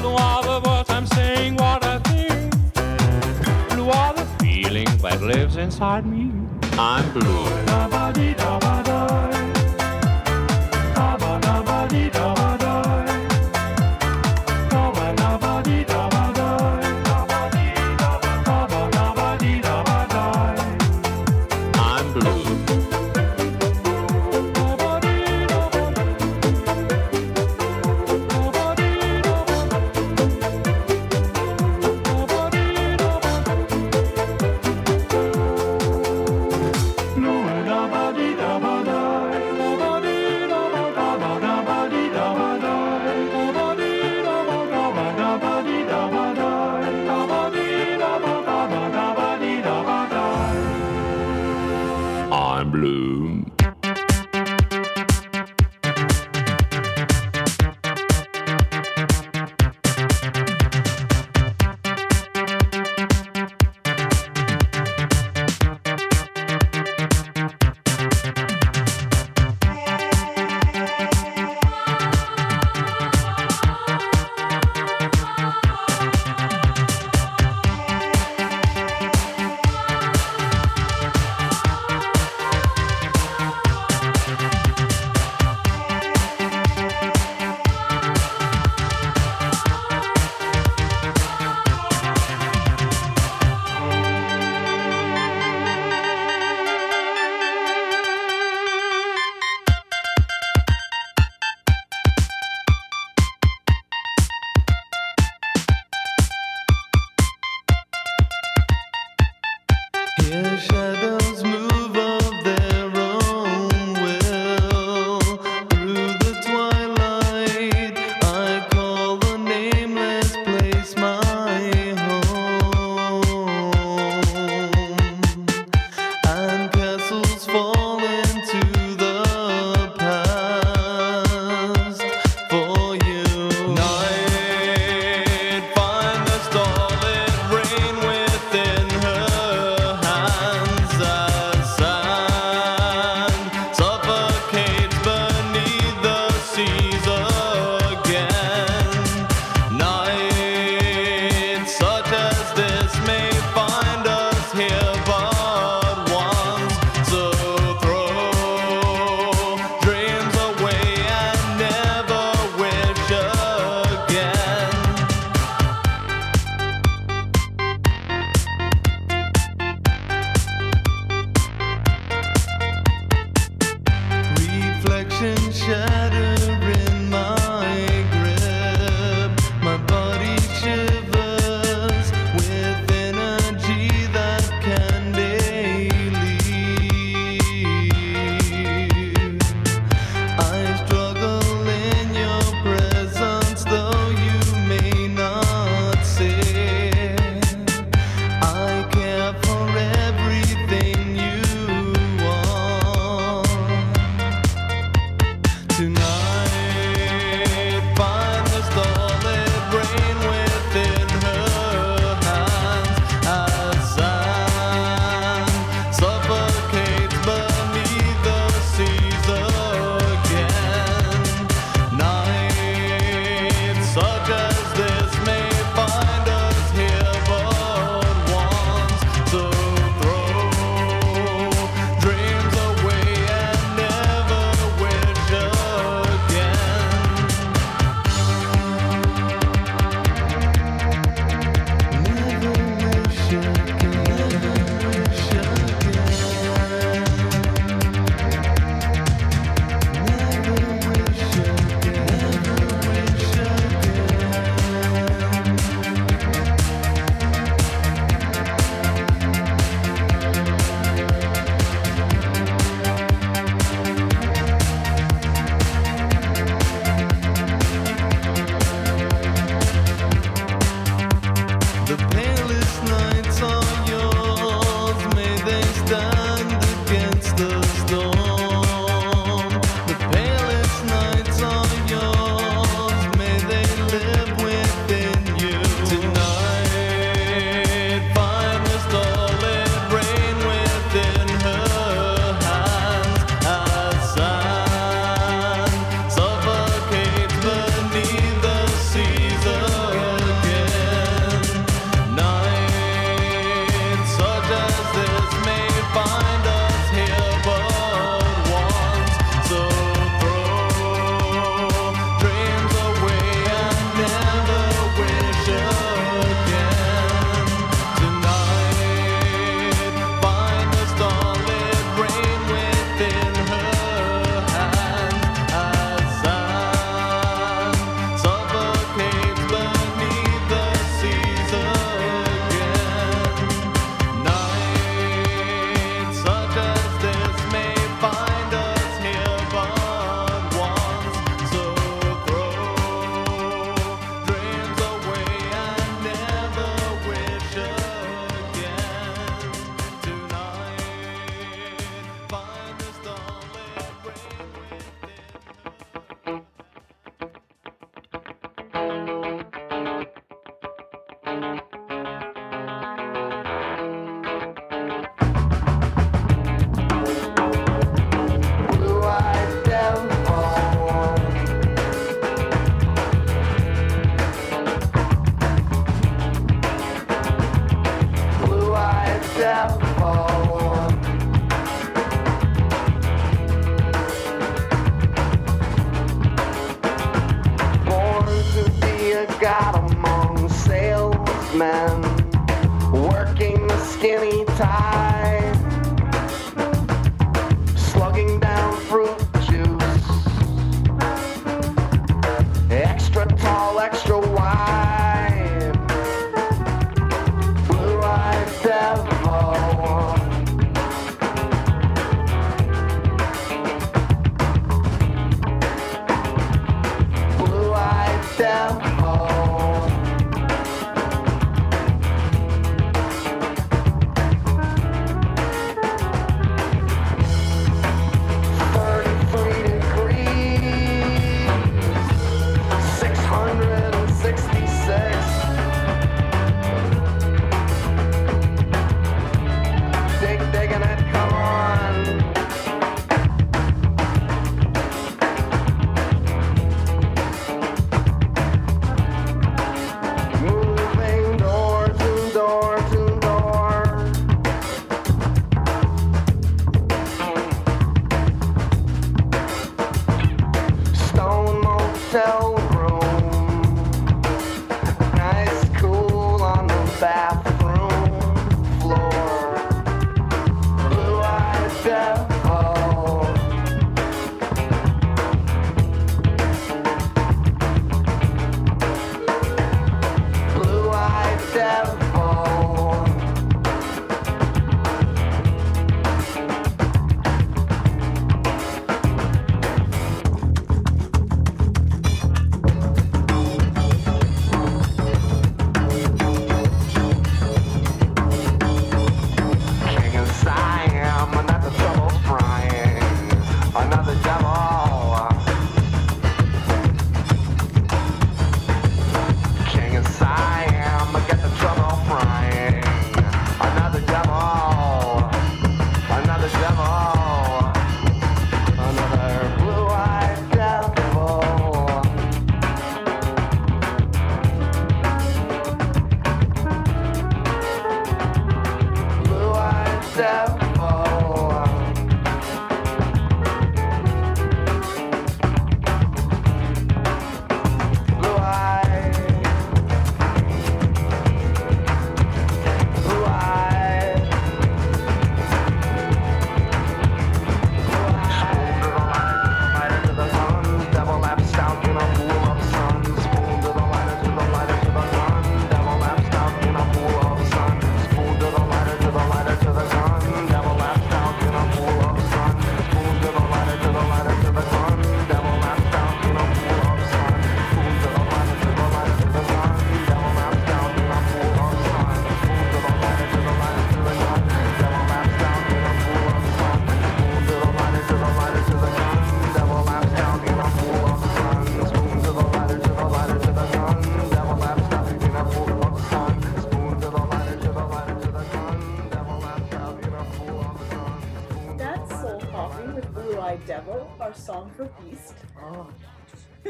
Blue 0.00 0.16
are 0.28 0.42
the 0.42 0.68
words 0.68 0.90
I'm 0.90 1.06
saying, 1.06 1.54
what 1.54 1.84
I 1.84 1.98
think. 2.10 2.52
Blue 3.70 3.88
are 3.88 4.14
the 4.14 4.26
feeling 4.40 4.90
that 5.02 5.22
lives 5.22 5.56
inside 5.56 6.04
me. 6.04 6.32
I'm 6.72 7.12
blue. 7.12 7.85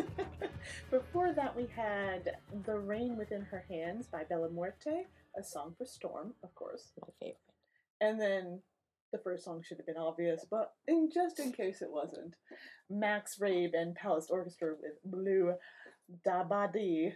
Before 0.91 1.33
that, 1.33 1.57
we 1.57 1.67
had 1.75 2.37
The 2.65 2.79
Rain 2.79 3.17
Within 3.17 3.43
Her 3.43 3.65
Hands 3.69 4.07
by 4.07 4.25
Bella 4.25 4.51
Morte, 4.51 5.07
a 5.39 5.43
song 5.43 5.75
for 5.77 5.85
Storm, 5.85 6.35
of 6.43 6.55
course. 6.55 6.93
My 7.01 7.09
favorite. 7.21 7.39
And 8.01 8.21
then 8.21 8.61
the 9.13 9.19
first 9.19 9.45
song 9.45 9.63
should 9.63 9.79
have 9.79 9.87
been 9.87 9.97
obvious, 9.97 10.45
but 10.51 10.73
in 10.87 11.09
just 11.13 11.39
in 11.39 11.53
case 11.53 11.83
it 11.83 11.91
wasn't, 11.91 12.35
Max 12.91 13.39
Raabe 13.41 13.75
and 13.75 13.95
Palace 13.95 14.29
Orchestra 14.31 14.75
with 14.81 14.95
Blue 15.05 15.55
Dabadi 16.27 17.13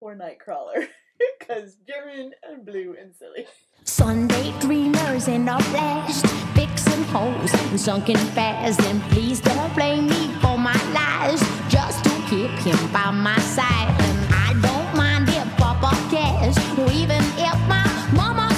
or 0.00 0.14
Nightcrawler. 0.14 0.86
Because 1.38 1.76
German 1.86 2.32
and 2.42 2.64
blue 2.64 2.96
and 2.98 3.14
silly. 3.14 3.46
Sunday 3.84 4.54
dreamers 4.58 5.28
in 5.28 5.46
our 5.50 5.60
flesh, 5.64 6.22
fixing 6.54 7.04
holes 7.04 7.52
and 7.52 7.78
sunken 7.78 8.16
fast. 8.16 8.80
And 8.80 9.02
please 9.10 9.38
don't 9.40 9.74
blame 9.74 10.08
me 10.08 10.32
for 10.40 10.56
my 10.56 10.72
lies. 10.94 11.40
Just 11.68 12.09
keep 12.30 12.50
him 12.62 12.78
by 12.92 13.10
my 13.10 13.36
side. 13.40 13.90
And 14.06 14.18
I 14.32 14.54
don't 14.62 14.96
mind 14.96 15.28
if 15.28 15.46
Papa 15.56 15.90
cares, 16.14 16.56
even 16.94 17.22
if 17.36 17.58
my 17.66 17.84
mama 18.14 18.49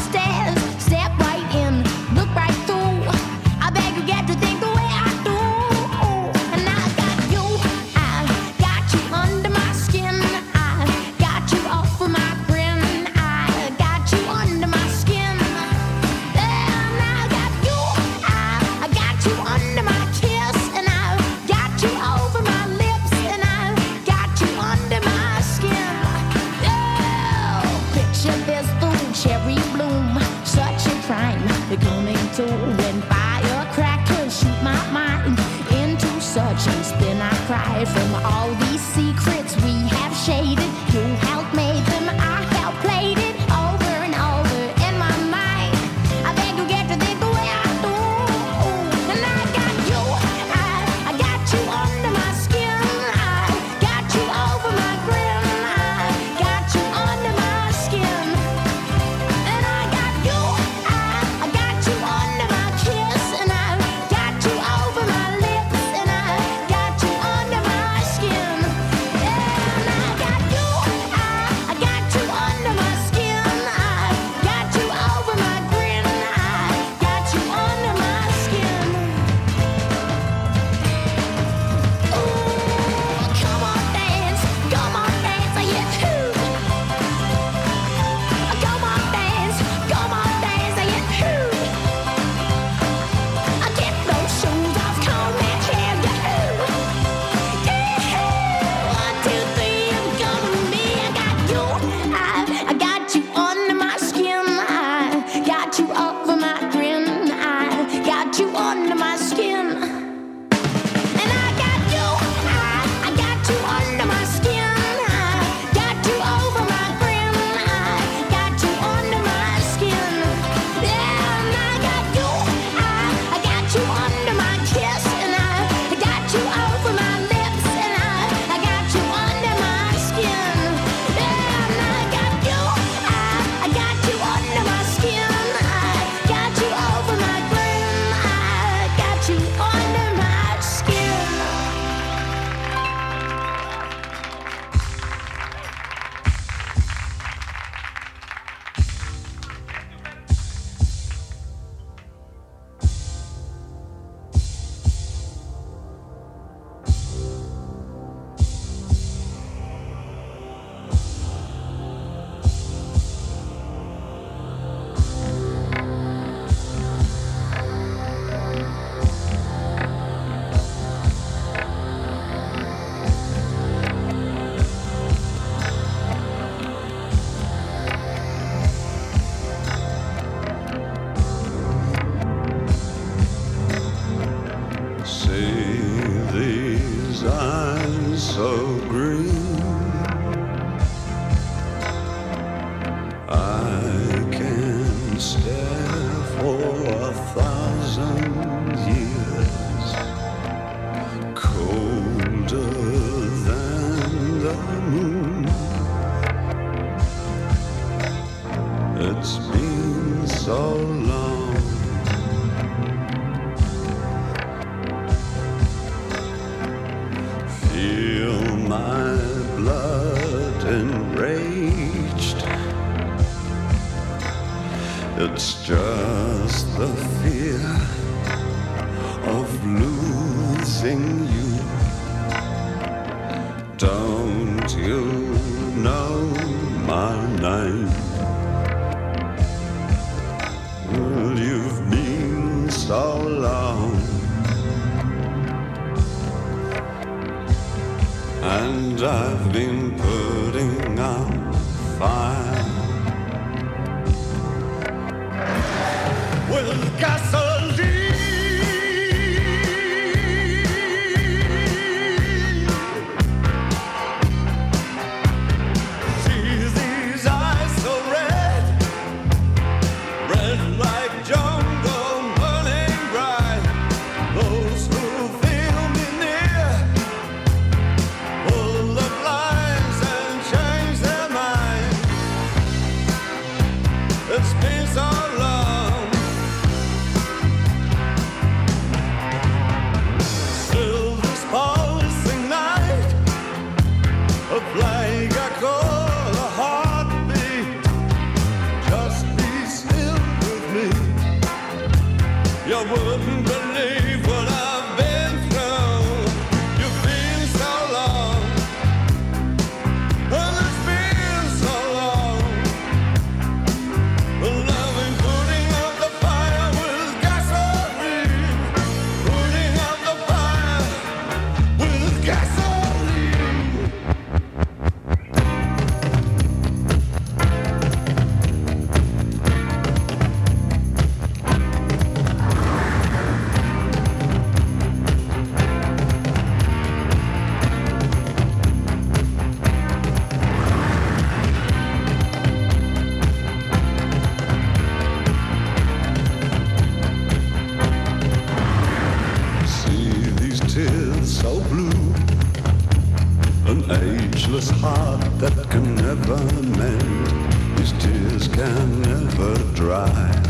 never 359.13 359.55
dry. 359.75 360.43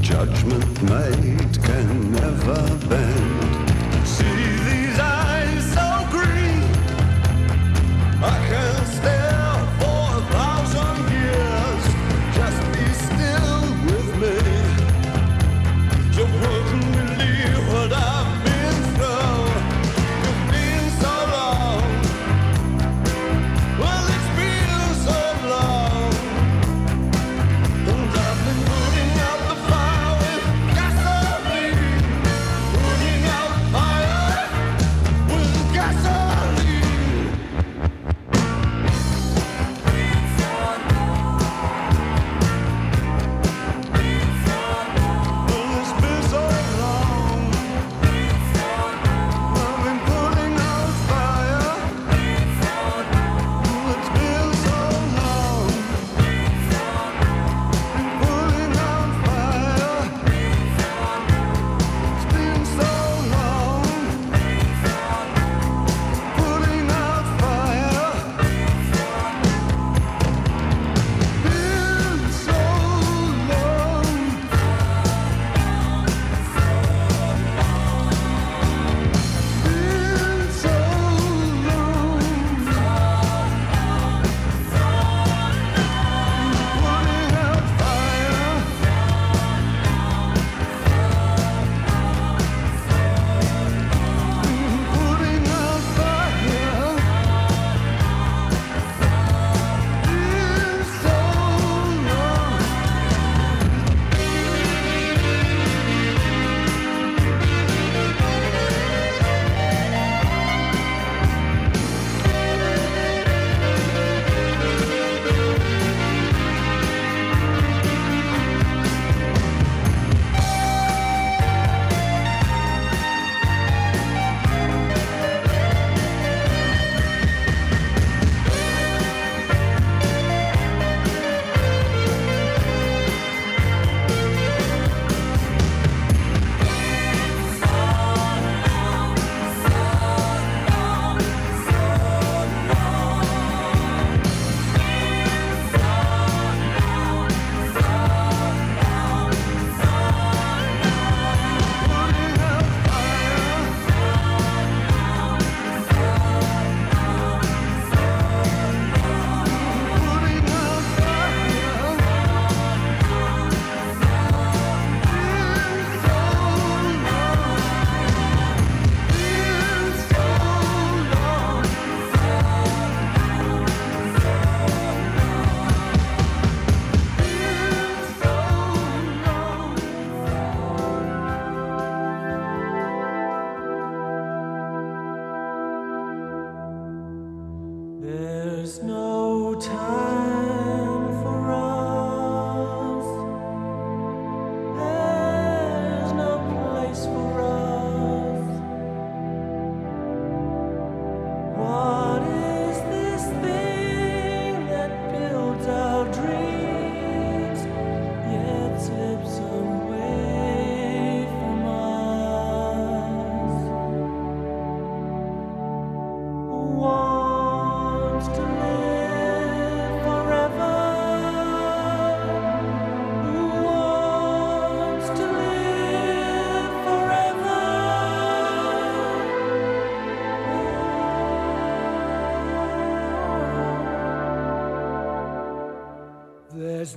Judgment 0.00 0.82
made 0.82 1.62
can 1.62 2.12
never 2.12 2.60
bend. 2.88 3.63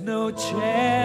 No 0.08 0.30
chance 0.30 0.97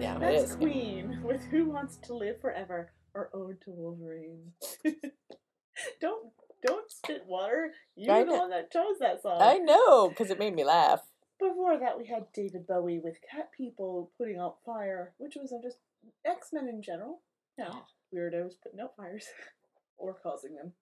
gonna 0.00 0.12
keep 0.14 0.20
going. 0.20 0.32
Yeah, 0.32 0.38
That's 0.38 0.50
is. 0.50 0.56
Queen 0.56 1.20
with 1.24 1.42
Who 1.50 1.70
Wants 1.70 1.96
to 2.04 2.14
Live 2.14 2.40
Forever 2.40 2.92
or 3.14 3.30
Ode 3.34 3.60
to 3.62 3.70
Wolverine. 3.70 4.52
don't 6.00 6.32
don't 6.66 6.90
spit 6.90 7.24
water. 7.26 7.70
You're 7.96 8.14
I 8.14 8.24
the 8.24 8.30
know. 8.30 8.38
one 8.38 8.50
that 8.50 8.70
chose 8.70 8.98
that 9.00 9.22
song. 9.22 9.38
I 9.40 9.58
know, 9.58 10.08
because 10.10 10.30
it 10.30 10.38
made 10.38 10.54
me 10.54 10.64
laugh. 10.64 11.00
Before 11.38 11.78
that, 11.78 11.96
we 11.98 12.06
had 12.06 12.26
David 12.34 12.66
Bowie 12.66 13.00
with 13.02 13.16
Cat 13.30 13.48
People 13.56 14.10
putting 14.18 14.38
out 14.38 14.56
fire, 14.66 15.14
which 15.16 15.36
was 15.36 15.54
just 15.62 15.78
X 16.26 16.48
Men 16.52 16.68
in 16.68 16.82
general. 16.82 17.22
you 17.56 17.64
know, 17.64 17.82
weirdos 18.14 18.52
putting 18.62 18.80
out 18.80 18.92
fires 18.96 19.24
or 19.98 20.16
causing 20.22 20.54
them. 20.56 20.72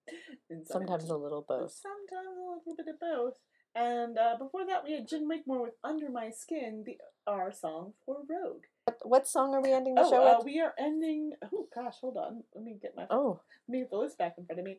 Sometimes 0.64 1.08
a 1.10 1.16
little 1.16 1.44
both. 1.46 1.72
Sometimes 1.72 2.26
a 2.26 2.40
little 2.40 2.74
bit 2.76 2.86
of 2.88 3.00
both. 3.00 3.34
And 3.74 4.18
uh, 4.18 4.36
before 4.36 4.66
that, 4.66 4.82
we 4.84 4.92
had 4.94 5.06
Jen 5.06 5.28
Wakemore 5.28 5.62
with 5.62 5.74
"Under 5.84 6.10
My 6.10 6.30
Skin," 6.30 6.82
the 6.84 6.96
our 7.30 7.52
song 7.52 7.92
for 8.04 8.16
Rogue. 8.28 8.64
What 9.02 9.26
song 9.26 9.54
are 9.54 9.62
we 9.62 9.72
ending 9.72 9.94
the 9.94 10.02
oh, 10.02 10.10
show 10.10 10.22
uh, 10.22 10.36
with? 10.38 10.44
we 10.44 10.60
are 10.60 10.74
ending. 10.78 11.32
Oh 11.52 11.66
gosh, 11.74 11.94
hold 12.00 12.16
on. 12.16 12.42
Let 12.54 12.64
me 12.64 12.76
get 12.80 12.96
my. 12.96 13.06
Oh. 13.10 13.40
Let 13.68 13.72
me 13.72 13.78
get 13.80 13.90
the 13.90 13.98
list 13.98 14.18
back 14.18 14.34
in 14.38 14.46
front 14.46 14.60
of 14.60 14.64
me. 14.64 14.78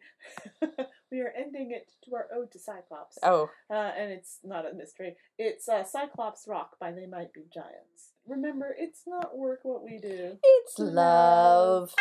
we 1.12 1.22
are 1.22 1.34
ending 1.38 1.72
it 1.72 1.92
to 2.06 2.16
our 2.16 2.28
ode 2.36 2.52
to 2.52 2.60
Cyclops. 2.60 3.18
Oh. 3.24 3.50
Uh, 3.70 3.92
and 3.98 4.12
it's 4.12 4.40
not 4.44 4.66
a 4.70 4.74
mystery. 4.74 5.16
It's 5.38 5.70
uh, 5.70 5.84
Cyclops 5.84 6.46
Rock 6.48 6.78
by 6.80 6.92
They 6.92 7.06
Might 7.06 7.34
Be 7.34 7.46
Giants. 7.54 8.14
Remember, 8.28 8.76
it's 8.78 9.04
not 9.08 9.38
work 9.38 9.60
what 9.64 9.84
we 9.84 9.98
do. 9.98 10.38
It's 10.44 10.80
love. 10.80 11.94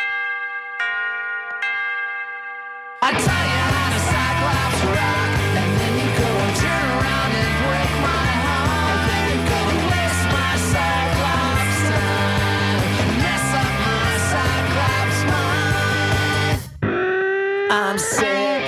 I 3.01 3.13
tell 3.13 3.23
you 3.23 3.61
how 3.73 3.89
to 3.95 4.01
Cyclops 4.01 4.85
rock, 4.85 5.39
and 5.57 5.71
then 5.81 5.93
you 5.97 6.09
go 6.19 6.48
I'm 17.71 17.99
sick, 17.99 18.65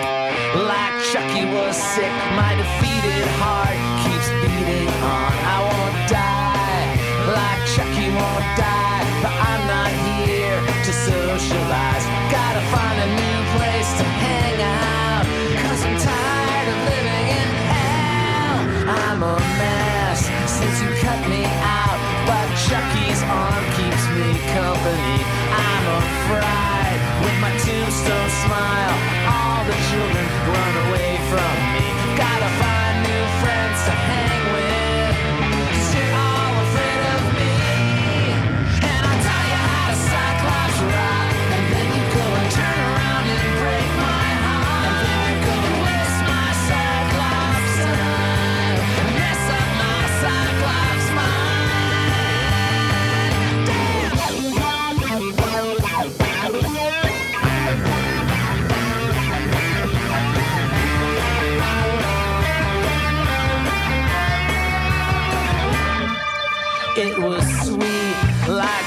like 0.69 0.93
Chucky 1.09 1.49
was 1.49 1.75
sick. 1.75 2.13
My 2.37 2.53
defeated 2.53 3.25
heart 3.41 3.73
keeps 4.05 4.29
beating 4.45 4.93
on. 5.01 5.33
I 5.41 5.57
won't 5.65 5.97
die, 6.05 6.85
like 7.33 7.65
Chucky 7.73 8.13
won't 8.13 8.49
die, 8.61 9.01
but 9.25 9.33
I'm 9.33 9.63
not 9.73 9.89
here 10.05 10.61
to 10.85 10.93
socialize. 10.93 12.05
Gotta 12.29 12.61
find 12.69 12.97
a 13.01 13.09
new 13.17 13.41
place 13.57 13.89
to 13.97 14.05
hang 14.05 14.61
out, 14.69 15.25
cause 15.65 15.81
I'm 15.81 15.97
tired 15.97 16.69
of 16.69 16.79
living 16.93 17.27
in 17.41 17.51
hell. 17.73 18.59
I'm 19.01 19.21
a 19.25 19.37
mess 19.57 20.29
since 20.45 20.77
you 20.85 20.93
cut 21.01 21.25
me 21.25 21.49
out, 21.49 21.97
but 22.29 22.47
Chucky's 22.69 23.25
arm 23.25 23.65
keeps 23.81 24.05
me 24.13 24.29
company. 24.53 25.25
I'm 25.57 25.85
a 25.89 26.01
fright 26.29 26.90
with 27.21 27.39
my 27.41 27.53
tombstone 27.65 28.31
smile. 28.45 28.97
All 29.29 29.65
the 29.65 29.77
children 29.89 30.27
run 30.55 30.75
away 30.89 31.13
from 31.31 31.55
me. 31.75 31.90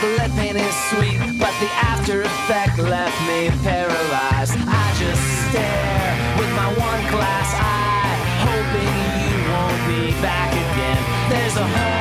The 0.04 0.10
living 0.20 0.58
is 0.58 0.76
sweet, 0.92 1.40
but 1.40 1.54
the 1.62 1.70
after 1.80 2.24
effect 2.24 2.78
left 2.78 3.18
me 3.26 3.48
paralyzed. 3.64 4.52
I 4.68 4.94
just 5.00 5.24
stare 5.48 6.36
with 6.38 6.52
my 6.58 6.68
one 6.76 7.04
glass 7.10 7.50
eye, 7.56 8.18
hoping 8.44 8.96
you 9.24 9.38
won't 9.48 9.82
be 9.88 10.12
back 10.22 10.52
again. 10.52 11.00
There's 11.30 11.56
a 11.56 11.93